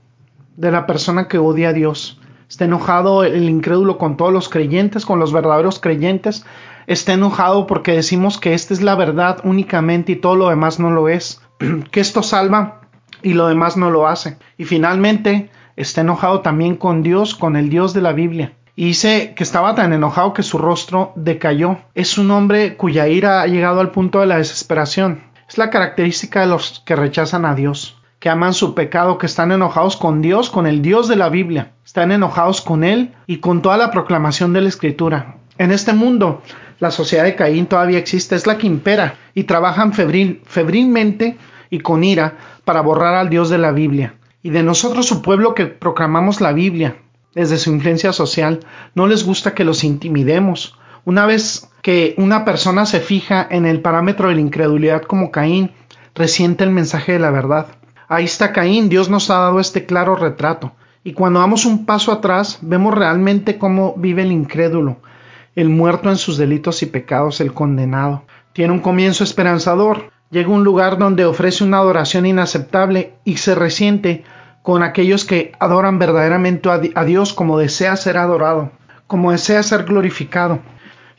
de 0.57 0.71
la 0.71 0.85
persona 0.85 1.29
que 1.29 1.37
odia 1.37 1.69
a 1.69 1.73
Dios. 1.73 2.19
Está 2.49 2.65
enojado 2.65 3.23
el 3.23 3.47
incrédulo 3.47 3.97
con 3.97 4.17
todos 4.17 4.33
los 4.33 4.49
creyentes, 4.49 5.05
con 5.05 5.19
los 5.19 5.31
verdaderos 5.31 5.79
creyentes. 5.79 6.45
Está 6.87 7.13
enojado 7.13 7.67
porque 7.67 7.93
decimos 7.93 8.37
que 8.37 8.53
esta 8.53 8.73
es 8.73 8.81
la 8.81 8.95
verdad 8.95 9.39
únicamente 9.43 10.13
y 10.13 10.15
todo 10.15 10.35
lo 10.35 10.49
demás 10.49 10.79
no 10.79 10.91
lo 10.91 11.09
es. 11.09 11.41
que 11.91 11.99
esto 11.99 12.23
salva 12.23 12.81
y 13.21 13.33
lo 13.33 13.47
demás 13.47 13.77
no 13.77 13.89
lo 13.89 14.07
hace. 14.07 14.37
Y 14.57 14.65
finalmente 14.65 15.49
está 15.75 16.01
enojado 16.01 16.41
también 16.41 16.75
con 16.75 17.03
Dios, 17.03 17.35
con 17.35 17.55
el 17.55 17.69
Dios 17.69 17.93
de 17.93 18.01
la 18.01 18.13
Biblia 18.13 18.53
y 18.75 18.85
dice 18.85 19.33
que 19.35 19.43
estaba 19.43 19.75
tan 19.75 19.93
enojado 19.93 20.33
que 20.33 20.43
su 20.43 20.57
rostro 20.57 21.13
decayó. 21.15 21.77
Es 21.93 22.17
un 22.17 22.31
hombre 22.31 22.77
cuya 22.77 23.07
ira 23.07 23.41
ha 23.41 23.47
llegado 23.47 23.79
al 23.79 23.91
punto 23.91 24.19
de 24.19 24.27
la 24.27 24.37
desesperación. 24.37 25.23
Es 25.47 25.57
la 25.57 25.69
característica 25.69 26.41
de 26.41 26.47
los 26.47 26.81
que 26.85 26.95
rechazan 26.95 27.45
a 27.45 27.53
Dios, 27.53 28.01
que 28.19 28.29
aman 28.29 28.53
su 28.53 28.73
pecado, 28.73 29.17
que 29.17 29.25
están 29.25 29.51
enojados 29.51 29.97
con 29.97 30.21
Dios, 30.21 30.49
con 30.49 30.65
el 30.65 30.81
Dios 30.81 31.07
de 31.07 31.17
la 31.17 31.29
Biblia. 31.29 31.73
Están 31.85 32.11
enojados 32.11 32.61
con 32.61 32.83
Él 32.83 33.13
y 33.27 33.37
con 33.37 33.61
toda 33.61 33.77
la 33.77 33.91
proclamación 33.91 34.53
de 34.53 34.61
la 34.61 34.69
Escritura. 34.69 35.35
En 35.57 35.71
este 35.71 35.93
mundo, 35.93 36.41
la 36.79 36.91
sociedad 36.91 37.23
de 37.23 37.35
Caín 37.35 37.67
todavía 37.67 37.99
existe, 37.99 38.35
es 38.35 38.47
la 38.47 38.57
que 38.57 38.67
impera 38.67 39.15
y 39.33 39.43
trabajan 39.43 39.93
febril, 39.93 40.41
febrilmente 40.45 41.37
y 41.69 41.79
con 41.79 42.03
ira 42.03 42.37
para 42.65 42.81
borrar 42.81 43.13
al 43.15 43.29
Dios 43.29 43.49
de 43.49 43.57
la 43.57 43.71
Biblia. 43.71 44.15
Y 44.43 44.49
de 44.49 44.63
nosotros 44.63 45.05
su 45.05 45.21
pueblo 45.21 45.53
que 45.53 45.67
proclamamos 45.67 46.41
la 46.41 46.53
Biblia, 46.53 46.97
desde 47.35 47.57
su 47.57 47.71
influencia 47.71 48.11
social, 48.13 48.59
no 48.95 49.07
les 49.07 49.23
gusta 49.23 49.53
que 49.53 49.63
los 49.63 49.83
intimidemos. 49.83 50.77
Una 51.05 51.25
vez 51.25 51.69
que 51.81 52.15
una 52.17 52.45
persona 52.45 52.85
se 52.85 52.99
fija 52.99 53.47
en 53.49 53.65
el 53.65 53.81
parámetro 53.81 54.29
de 54.29 54.35
la 54.35 54.41
incredulidad 54.41 55.03
como 55.03 55.31
Caín, 55.31 55.71
resiente 56.13 56.63
el 56.63 56.71
mensaje 56.71 57.13
de 57.13 57.19
la 57.19 57.31
verdad. 57.31 57.67
Ahí 58.07 58.25
está 58.25 58.51
Caín, 58.51 58.89
Dios 58.89 59.09
nos 59.09 59.29
ha 59.29 59.35
dado 59.35 59.59
este 59.59 59.85
claro 59.85 60.15
retrato. 60.15 60.73
Y 61.03 61.13
cuando 61.13 61.39
damos 61.39 61.65
un 61.65 61.85
paso 61.85 62.11
atrás, 62.11 62.59
vemos 62.61 62.93
realmente 62.93 63.57
cómo 63.57 63.95
vive 63.97 64.21
el 64.21 64.31
incrédulo, 64.31 64.97
el 65.55 65.69
muerto 65.69 66.09
en 66.09 66.17
sus 66.17 66.37
delitos 66.37 66.81
y 66.83 66.85
pecados, 66.85 67.41
el 67.41 67.53
condenado. 67.53 68.23
Tiene 68.53 68.73
un 68.73 68.79
comienzo 68.79 69.23
esperanzador, 69.23 70.11
llega 70.29 70.49
a 70.49 70.53
un 70.53 70.63
lugar 70.63 70.97
donde 70.97 71.25
ofrece 71.25 71.63
una 71.63 71.77
adoración 71.77 72.25
inaceptable 72.25 73.13
y 73.25 73.37
se 73.37 73.55
resiente 73.55 74.23
con 74.61 74.83
aquellos 74.83 75.25
que 75.25 75.53
adoran 75.59 75.99
verdaderamente 75.99 76.69
a 76.69 77.03
Dios 77.03 77.33
como 77.33 77.57
desea 77.57 77.95
ser 77.95 78.17
adorado, 78.17 78.71
como 79.07 79.31
desea 79.31 79.63
ser 79.63 79.85
glorificado. 79.85 80.59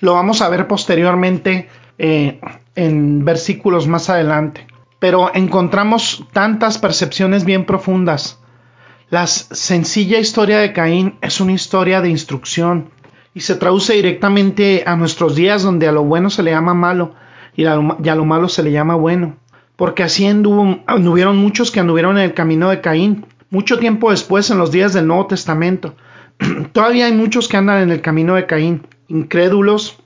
Lo 0.00 0.14
vamos 0.14 0.42
a 0.42 0.48
ver 0.48 0.66
posteriormente 0.66 1.68
eh, 1.98 2.40
en 2.74 3.24
versículos 3.24 3.86
más 3.86 4.08
adelante. 4.10 4.66
Pero 4.98 5.34
encontramos 5.34 6.24
tantas 6.32 6.78
percepciones 6.78 7.44
bien 7.44 7.66
profundas. 7.66 8.38
La 9.10 9.26
sencilla 9.26 10.18
historia 10.18 10.58
de 10.58 10.72
Caín 10.72 11.18
es 11.20 11.40
una 11.40 11.52
historia 11.52 12.00
de 12.00 12.08
instrucción 12.08 12.90
y 13.34 13.40
se 13.40 13.54
traduce 13.56 13.94
directamente 13.94 14.84
a 14.86 14.96
nuestros 14.96 15.34
días 15.34 15.62
donde 15.62 15.88
a 15.88 15.92
lo 15.92 16.04
bueno 16.04 16.30
se 16.30 16.42
le 16.42 16.50
llama 16.50 16.74
malo 16.74 17.14
y 17.56 17.64
a 17.64 17.76
lo, 17.76 18.24
malo 18.24 18.48
se 18.48 18.62
le 18.62 18.72
llama 18.72 18.94
bueno. 18.94 19.36
Porque 19.76 20.02
así 20.02 20.26
anduvieron 20.26 21.36
muchos 21.38 21.70
que 21.70 21.80
anduvieron 21.80 22.18
en 22.18 22.24
el 22.24 22.34
camino 22.34 22.70
de 22.70 22.80
Caín 22.80 23.26
mucho 23.52 23.78
tiempo 23.78 24.10
después, 24.10 24.48
en 24.48 24.56
los 24.56 24.72
días 24.72 24.94
del 24.94 25.06
Nuevo 25.06 25.26
Testamento, 25.26 25.94
todavía 26.72 27.04
hay 27.04 27.12
muchos 27.12 27.48
que 27.48 27.58
andan 27.58 27.82
en 27.82 27.90
el 27.90 28.00
camino 28.00 28.34
de 28.34 28.46
Caín, 28.46 28.86
incrédulos, 29.08 29.98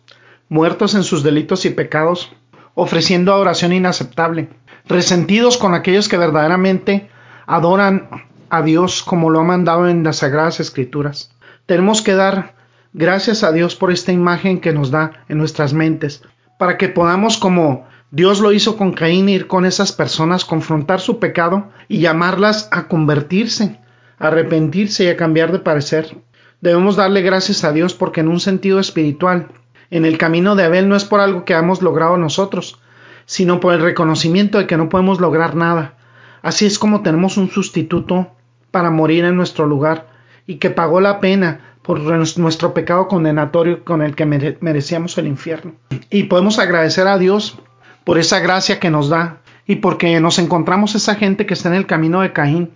muertos 0.49 0.97
en 0.97 1.05
sus 1.05 1.23
delitos 1.23 1.65
y 1.65 1.71
pecados, 1.71 2.33
ofreciendo 2.75 3.33
adoración 3.33 3.73
inaceptable, 3.73 4.49
resentidos 4.89 5.59
con 5.59 5.75
aquellos 5.75 6.09
que 6.09 6.19
verdaderamente 6.19 7.09
adoran 7.47 8.09
a 8.51 8.63
Dios 8.63 9.05
como 9.05 9.31
lo 9.31 9.39
ha 9.39 9.45
mandado 9.45 9.89
en 9.89 10.03
las 10.03 10.17
Sagradas 10.17 10.59
Escrituras. 10.59 11.31
Tenemos 11.67 12.03
que 12.03 12.15
dar 12.15 12.57
gracias 12.93 13.45
a 13.45 13.53
Dios 13.53 13.75
por 13.77 13.91
esta 13.91 14.13
imagen 14.13 14.61
que 14.61 14.73
nos 14.73 14.91
da 14.91 15.25
en 15.29 15.39
nuestras 15.39 15.73
mentes, 15.73 16.23
para 16.59 16.77
que 16.77 16.89
podamos 16.89 17.39
como 17.39 17.87
Dios 18.11 18.41
lo 18.41 18.53
hizo 18.53 18.77
con 18.77 18.93
Caín 18.93 19.29
ir 19.29 19.47
con 19.47 19.65
esas 19.65 19.93
personas, 19.93 20.45
confrontar 20.45 21.01
su 21.01 21.19
pecado 21.19 21.71
y 21.89 21.99
llamarlas 21.99 22.69
a 22.71 22.89
convertirse, 22.89 23.81
a 24.19 24.29
arrepentirse 24.29 25.05
y 25.05 25.09
a 25.09 25.17
cambiar 25.17 25.53
de 25.53 25.59
parecer. 25.59 26.17
Debemos 26.61 26.97
darle 26.97 27.23
gracias 27.23 27.65
a 27.65 27.73
Dios 27.73 27.95
porque 27.95 28.21
en 28.21 28.29
un 28.29 28.41
sentido 28.41 28.79
espiritual, 28.79 29.49
en 29.91 30.05
el 30.05 30.19
camino 30.19 30.57
de 30.57 30.65
Abel 30.65 30.89
no 30.89 30.97
es 30.97 31.05
por 31.05 31.21
algo 31.21 31.45
que 31.45 31.55
hemos 31.55 31.83
logrado 31.83 32.17
nosotros, 32.17 32.81
sino 33.27 33.61
por 33.61 33.75
el 33.75 33.83
reconocimiento 33.83 34.59
de 34.59 34.67
que 34.67 34.77
no 34.77 34.89
podemos 34.89 35.21
lograr 35.21 35.55
nada. 35.55 35.95
Así 36.43 36.65
es 36.65 36.79
como 36.79 37.03
tenemos 37.03 37.37
un 37.37 37.51
sustituto 37.51 38.31
para 38.71 38.91
morir 38.91 39.25
en 39.25 39.37
nuestro 39.37 39.67
lugar 39.67 40.07
y 40.47 40.57
que 40.57 40.71
pagó 40.71 41.01
la 41.01 41.19
pena 41.21 41.76
por 41.87 42.01
nuestro 42.01 42.75
pecado 42.75 43.07
condenatorio 43.07 43.85
con 43.85 44.03
el 44.03 44.17
que 44.17 44.27
merecíamos 44.27 45.17
el 45.19 45.29
infierno. 45.29 45.77
Y 46.11 46.25
podemos 46.25 46.59
agradecer 46.59 47.07
a 47.07 47.17
Dios 47.17 47.61
por 48.03 48.19
esa 48.19 48.41
gracia 48.41 48.81
que 48.81 48.91
nos 48.91 49.09
da 49.09 49.39
y 49.69 49.77
porque 49.77 50.19
nos 50.19 50.41
encontramos 50.41 50.97
esa 50.97 51.15
gente 51.15 51.47
que 51.47 51.55
está 51.55 51.69
en 51.69 51.77
el 51.77 51.87
camino 51.87 52.23
de 52.23 52.33
Caín 52.33 52.73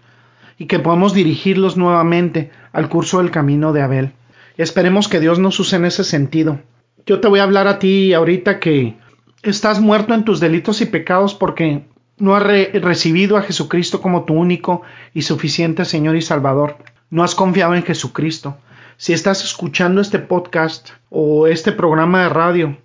y 0.58 0.66
que 0.66 0.78
podemos 0.78 1.12
dirigirlos 1.12 1.76
nuevamente 1.76 2.52
al 2.72 2.88
curso 2.88 3.18
del 3.18 3.32
camino 3.32 3.72
de 3.72 3.82
Abel. 3.82 4.12
Esperemos 4.56 5.08
que 5.08 5.18
Dios 5.18 5.40
nos 5.40 5.58
use 5.58 5.74
en 5.74 5.86
ese 5.86 6.04
sentido. 6.04 6.60
Yo 7.04 7.18
te 7.18 7.26
voy 7.26 7.40
a 7.40 7.44
hablar 7.44 7.66
a 7.66 7.80
ti 7.80 8.14
ahorita 8.14 8.60
que 8.60 8.96
estás 9.42 9.80
muerto 9.80 10.14
en 10.14 10.24
tus 10.24 10.38
delitos 10.38 10.82
y 10.82 10.86
pecados 10.86 11.34
porque 11.34 11.82
no 12.18 12.36
has 12.36 12.44
recibido 12.44 13.36
a 13.36 13.42
Jesucristo 13.42 14.00
como 14.00 14.22
tu 14.22 14.34
único 14.34 14.82
y 15.14 15.22
suficiente 15.22 15.84
Señor 15.84 16.14
y 16.14 16.22
Salvador. 16.22 16.76
No 17.10 17.24
has 17.24 17.34
confiado 17.34 17.74
en 17.74 17.82
Jesucristo. 17.82 18.56
Si 19.00 19.14
estás 19.14 19.42
escuchando 19.42 20.02
este 20.02 20.18
podcast 20.18 20.90
o 21.08 21.46
este 21.46 21.72
programa 21.72 22.24
de 22.24 22.28
radio 22.28 22.76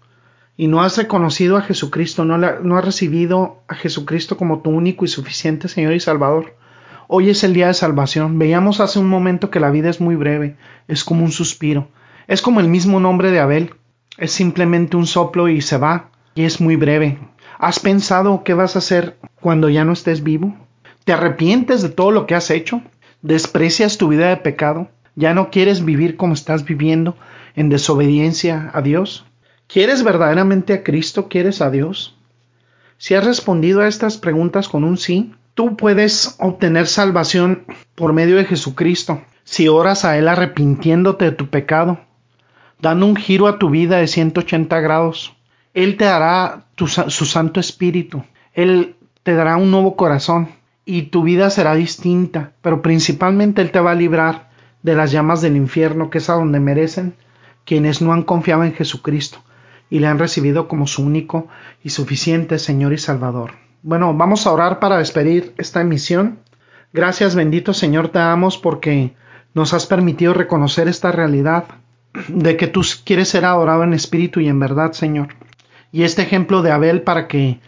y 0.56 0.68
no 0.68 0.82
has 0.82 0.98
reconocido 0.98 1.58
a 1.58 1.62
Jesucristo, 1.62 2.24
no, 2.24 2.78
has 2.78 2.86
recibido 2.86 3.62
a 3.68 3.76
Jesucristo 3.76 4.38
como 4.38 4.62
tu 4.62 4.70
único 4.70 5.04
y 5.04 5.10
suficiente 5.10 5.68
Señor 5.68 5.92
y 5.92 6.00
Salvador, 6.00 6.56
hoy 7.10 7.32
es 7.32 7.44
el 7.44 7.54
día 7.54 7.68
de 7.68 7.74
salvación. 7.74 8.40
Veíamos 8.40 8.80
hace 8.80 8.98
un 8.98 9.10
momento 9.10 9.50
que 9.50 9.60
la 9.60 9.72
vida 9.72 9.90
es 9.90 10.00
muy 10.00 10.16
breve, 10.16 10.56
es 10.88 11.04
como 11.04 11.26
un 11.26 11.34
suspiro, 11.34 11.90
es 12.28 12.42
como 12.42 12.62
el 12.62 12.70
mismo 12.70 13.02
nombre 13.02 13.30
de 13.30 13.42
Abel, 13.42 13.74
es 14.18 14.32
simplemente 14.32 14.96
un 14.96 15.08
soplo 15.08 15.50
y 15.50 15.60
se 15.60 15.78
va, 15.78 16.12
y 16.34 16.46
es 16.46 16.62
muy 16.62 16.78
breve. 16.78 17.20
¿Has 17.60 17.82
pensado 17.82 18.46
qué 18.46 18.54
vas 18.54 18.78
a 18.78 18.80
hacer 18.80 19.18
cuando 19.42 19.68
ya 19.68 19.84
no 19.84 19.92
estés 19.92 20.24
vivo? 20.24 20.56
¿Te 21.04 21.12
arrepientes 21.12 21.82
de 21.82 21.90
todo 21.90 22.12
lo 22.12 22.26
que 22.26 22.36
has 22.36 22.52
hecho? 22.52 22.82
¿Desprecias 23.22 23.98
tu 23.98 24.08
vida 24.08 24.30
de 24.30 24.38
pecado? 24.38 24.88
¿Ya 25.16 25.34
no 25.34 25.50
quieres 25.50 25.84
vivir 25.84 26.18
como 26.18 26.34
estás 26.34 26.66
viviendo 26.66 27.16
en 27.56 27.70
desobediencia 27.70 28.70
a 28.74 28.82
Dios? 28.82 29.26
¿Quieres 29.68 30.04
verdaderamente 30.04 30.74
a 30.74 30.84
Cristo? 30.84 31.30
¿Quieres 31.30 31.62
a 31.62 31.72
Dios? 31.72 32.16
Si 32.98 33.14
has 33.16 33.26
respondido 33.26 33.82
a 33.82 33.88
estas 33.88 34.18
preguntas 34.18 34.68
con 34.70 34.84
un 34.84 34.98
sí, 34.98 35.34
tú 35.54 35.76
puedes 35.78 36.36
obtener 36.40 36.88
salvación 36.88 37.64
por 37.96 38.14
medio 38.14 38.36
de 38.36 38.46
Jesucristo. 38.46 39.22
si 39.44 39.68
oras 39.68 40.06
a 40.06 40.18
Él 40.18 40.28
arrepintiéndote 40.28 41.26
de 41.26 41.32
tu 41.32 41.50
pecado, 41.50 42.00
dando 42.82 43.06
un 43.06 43.16
giro 43.16 43.48
a 43.48 43.60
tu 43.60 43.70
vida 43.70 43.98
de 43.98 44.08
180 44.08 44.80
grados, 44.80 45.36
Él 45.76 45.98
te 45.98 46.06
dará 46.06 46.66
su 46.78 47.26
Santo 47.26 47.60
Espíritu, 47.60 48.24
Él 48.54 48.96
te 49.22 49.36
dará 49.36 49.58
un 49.58 49.70
nuevo 49.70 49.96
corazón 49.96 50.50
y 50.84 51.04
tu 51.04 51.22
vida 51.22 51.52
será 51.52 51.76
distinta, 51.76 52.54
pero 52.62 52.82
principalmente 52.82 53.62
Él 53.62 53.72
te 53.72 53.80
va 53.80 53.92
a 53.92 53.96
librar 53.96 54.50
de 54.86 54.94
las 54.94 55.12
llamas 55.12 55.42
del 55.42 55.58
infierno, 55.58 56.12
que 56.12 56.20
es 56.20 56.30
a 56.30 56.36
donde 56.36 56.60
merecen 56.60 57.16
quienes 57.66 58.04
no 58.04 58.14
han 58.14 58.22
confiado 58.22 58.64
en 58.64 58.74
Jesucristo 58.74 59.40
y 59.90 59.98
le 59.98 60.06
han 60.06 60.20
recibido 60.20 60.68
como 60.68 60.86
su 60.86 61.02
único 61.02 61.48
y 61.84 61.90
suficiente 61.90 62.60
Señor 62.60 62.94
y 62.94 63.00
Salvador. 63.00 63.54
Bueno, 63.82 64.14
vamos 64.14 64.46
a 64.46 64.52
orar 64.52 64.80
para 64.80 65.00
despedir 65.00 65.56
esta 65.58 65.82
emisión. 65.82 66.38
Gracias 66.94 67.34
bendito 67.34 67.74
Señor, 67.74 68.10
te 68.10 68.20
damos 68.20 68.60
porque 68.60 69.16
nos 69.56 69.74
has 69.74 69.88
permitido 69.88 70.36
reconocer 70.36 70.88
esta 70.88 71.12
realidad 71.12 71.66
de 72.28 72.56
que 72.56 72.68
tú 72.68 72.84
quieres 73.04 73.30
ser 73.30 73.44
adorado 73.46 73.84
en 73.84 73.94
espíritu 73.94 74.40
y 74.40 74.48
en 74.50 74.60
verdad, 74.60 74.92
Señor. 74.92 75.30
Y 75.92 76.04
este 76.04 76.22
ejemplo 76.22 76.62
de 76.62 76.72
Abel 76.72 77.02
para 77.02 77.28
que 77.28 77.60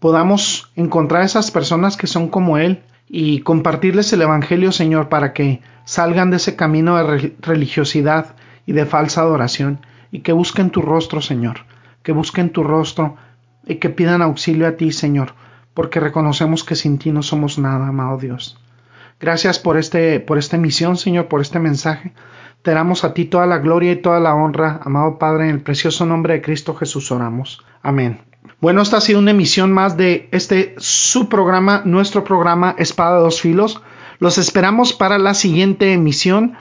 podamos 0.00 0.72
encontrar 0.74 1.22
esas 1.22 1.52
personas 1.52 1.96
que 1.96 2.08
son 2.08 2.26
como 2.26 2.58
Él 2.58 2.82
y 3.08 3.40
compartirles 3.40 4.12
el 4.12 4.22
Evangelio, 4.22 4.72
Señor, 4.72 5.08
para 5.08 5.32
que 5.32 5.62
salgan 5.84 6.30
de 6.30 6.38
ese 6.38 6.56
camino 6.56 6.96
de 6.96 7.34
religiosidad 7.40 8.34
y 8.66 8.72
de 8.72 8.86
falsa 8.86 9.20
adoración 9.20 9.80
y 10.10 10.20
que 10.20 10.32
busquen 10.32 10.70
tu 10.70 10.82
rostro, 10.82 11.20
Señor, 11.20 11.60
que 12.02 12.12
busquen 12.12 12.50
tu 12.50 12.64
rostro 12.64 13.16
y 13.66 13.76
que 13.76 13.90
pidan 13.90 14.22
auxilio 14.22 14.66
a 14.66 14.72
ti, 14.72 14.92
Señor, 14.92 15.34
porque 15.74 16.00
reconocemos 16.00 16.64
que 16.64 16.74
sin 16.74 16.98
ti 16.98 17.12
no 17.12 17.22
somos 17.22 17.58
nada, 17.58 17.88
amado 17.88 18.18
Dios. 18.18 18.58
Gracias 19.18 19.58
por 19.58 19.78
este 19.78 20.20
por 20.20 20.38
esta 20.38 20.58
misión, 20.58 20.96
Señor, 20.96 21.28
por 21.28 21.40
este 21.40 21.58
mensaje. 21.58 22.12
Te 22.62 22.72
damos 22.72 23.04
a 23.04 23.14
ti 23.14 23.24
toda 23.24 23.46
la 23.46 23.58
gloria 23.58 23.92
y 23.92 24.02
toda 24.02 24.20
la 24.20 24.34
honra, 24.34 24.80
amado 24.82 25.18
Padre, 25.18 25.44
en 25.44 25.50
el 25.50 25.62
precioso 25.62 26.04
nombre 26.04 26.34
de 26.34 26.42
Cristo 26.42 26.74
Jesús 26.74 27.10
oramos. 27.12 27.64
Amén. 27.82 28.20
Bueno, 28.60 28.82
esta 28.82 28.98
ha 28.98 29.00
sido 29.00 29.18
una 29.18 29.32
emisión 29.32 29.72
más 29.72 29.96
de 29.96 30.28
este 30.32 30.74
su 30.78 31.28
programa, 31.28 31.82
nuestro 31.84 32.24
programa 32.24 32.74
Espada 32.78 33.16
de 33.16 33.22
dos 33.22 33.40
filos. 33.40 33.82
Los 34.18 34.38
esperamos 34.38 34.92
para 34.92 35.18
la 35.18 35.34
siguiente 35.34 35.92
emisión. 35.92 36.56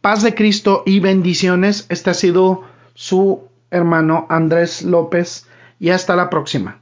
Paz 0.00 0.22
de 0.22 0.34
Cristo 0.34 0.82
y 0.86 1.00
bendiciones. 1.00 1.86
Este 1.88 2.10
ha 2.10 2.14
sido 2.14 2.64
su 2.94 3.48
hermano 3.70 4.26
Andrés 4.28 4.82
López 4.82 5.46
y 5.78 5.90
hasta 5.90 6.16
la 6.16 6.30
próxima. 6.30 6.80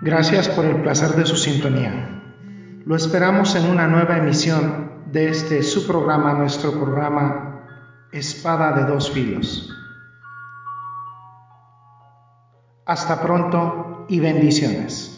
Gracias 0.00 0.48
por 0.48 0.64
el 0.64 0.82
placer 0.82 1.10
de 1.10 1.26
su 1.26 1.36
sintonía. 1.36 2.20
Lo 2.84 2.96
esperamos 2.96 3.54
en 3.54 3.66
una 3.66 3.86
nueva 3.88 4.18
emisión 4.18 4.92
de 5.10 5.28
este 5.28 5.62
su 5.62 5.86
programa, 5.86 6.34
nuestro 6.34 6.72
programa 6.72 7.66
Espada 8.12 8.72
de 8.72 8.90
dos 8.90 9.10
filos. 9.10 9.77
Hasta 12.88 13.20
pronto 13.22 14.06
y 14.08 14.18
bendiciones. 14.18 15.17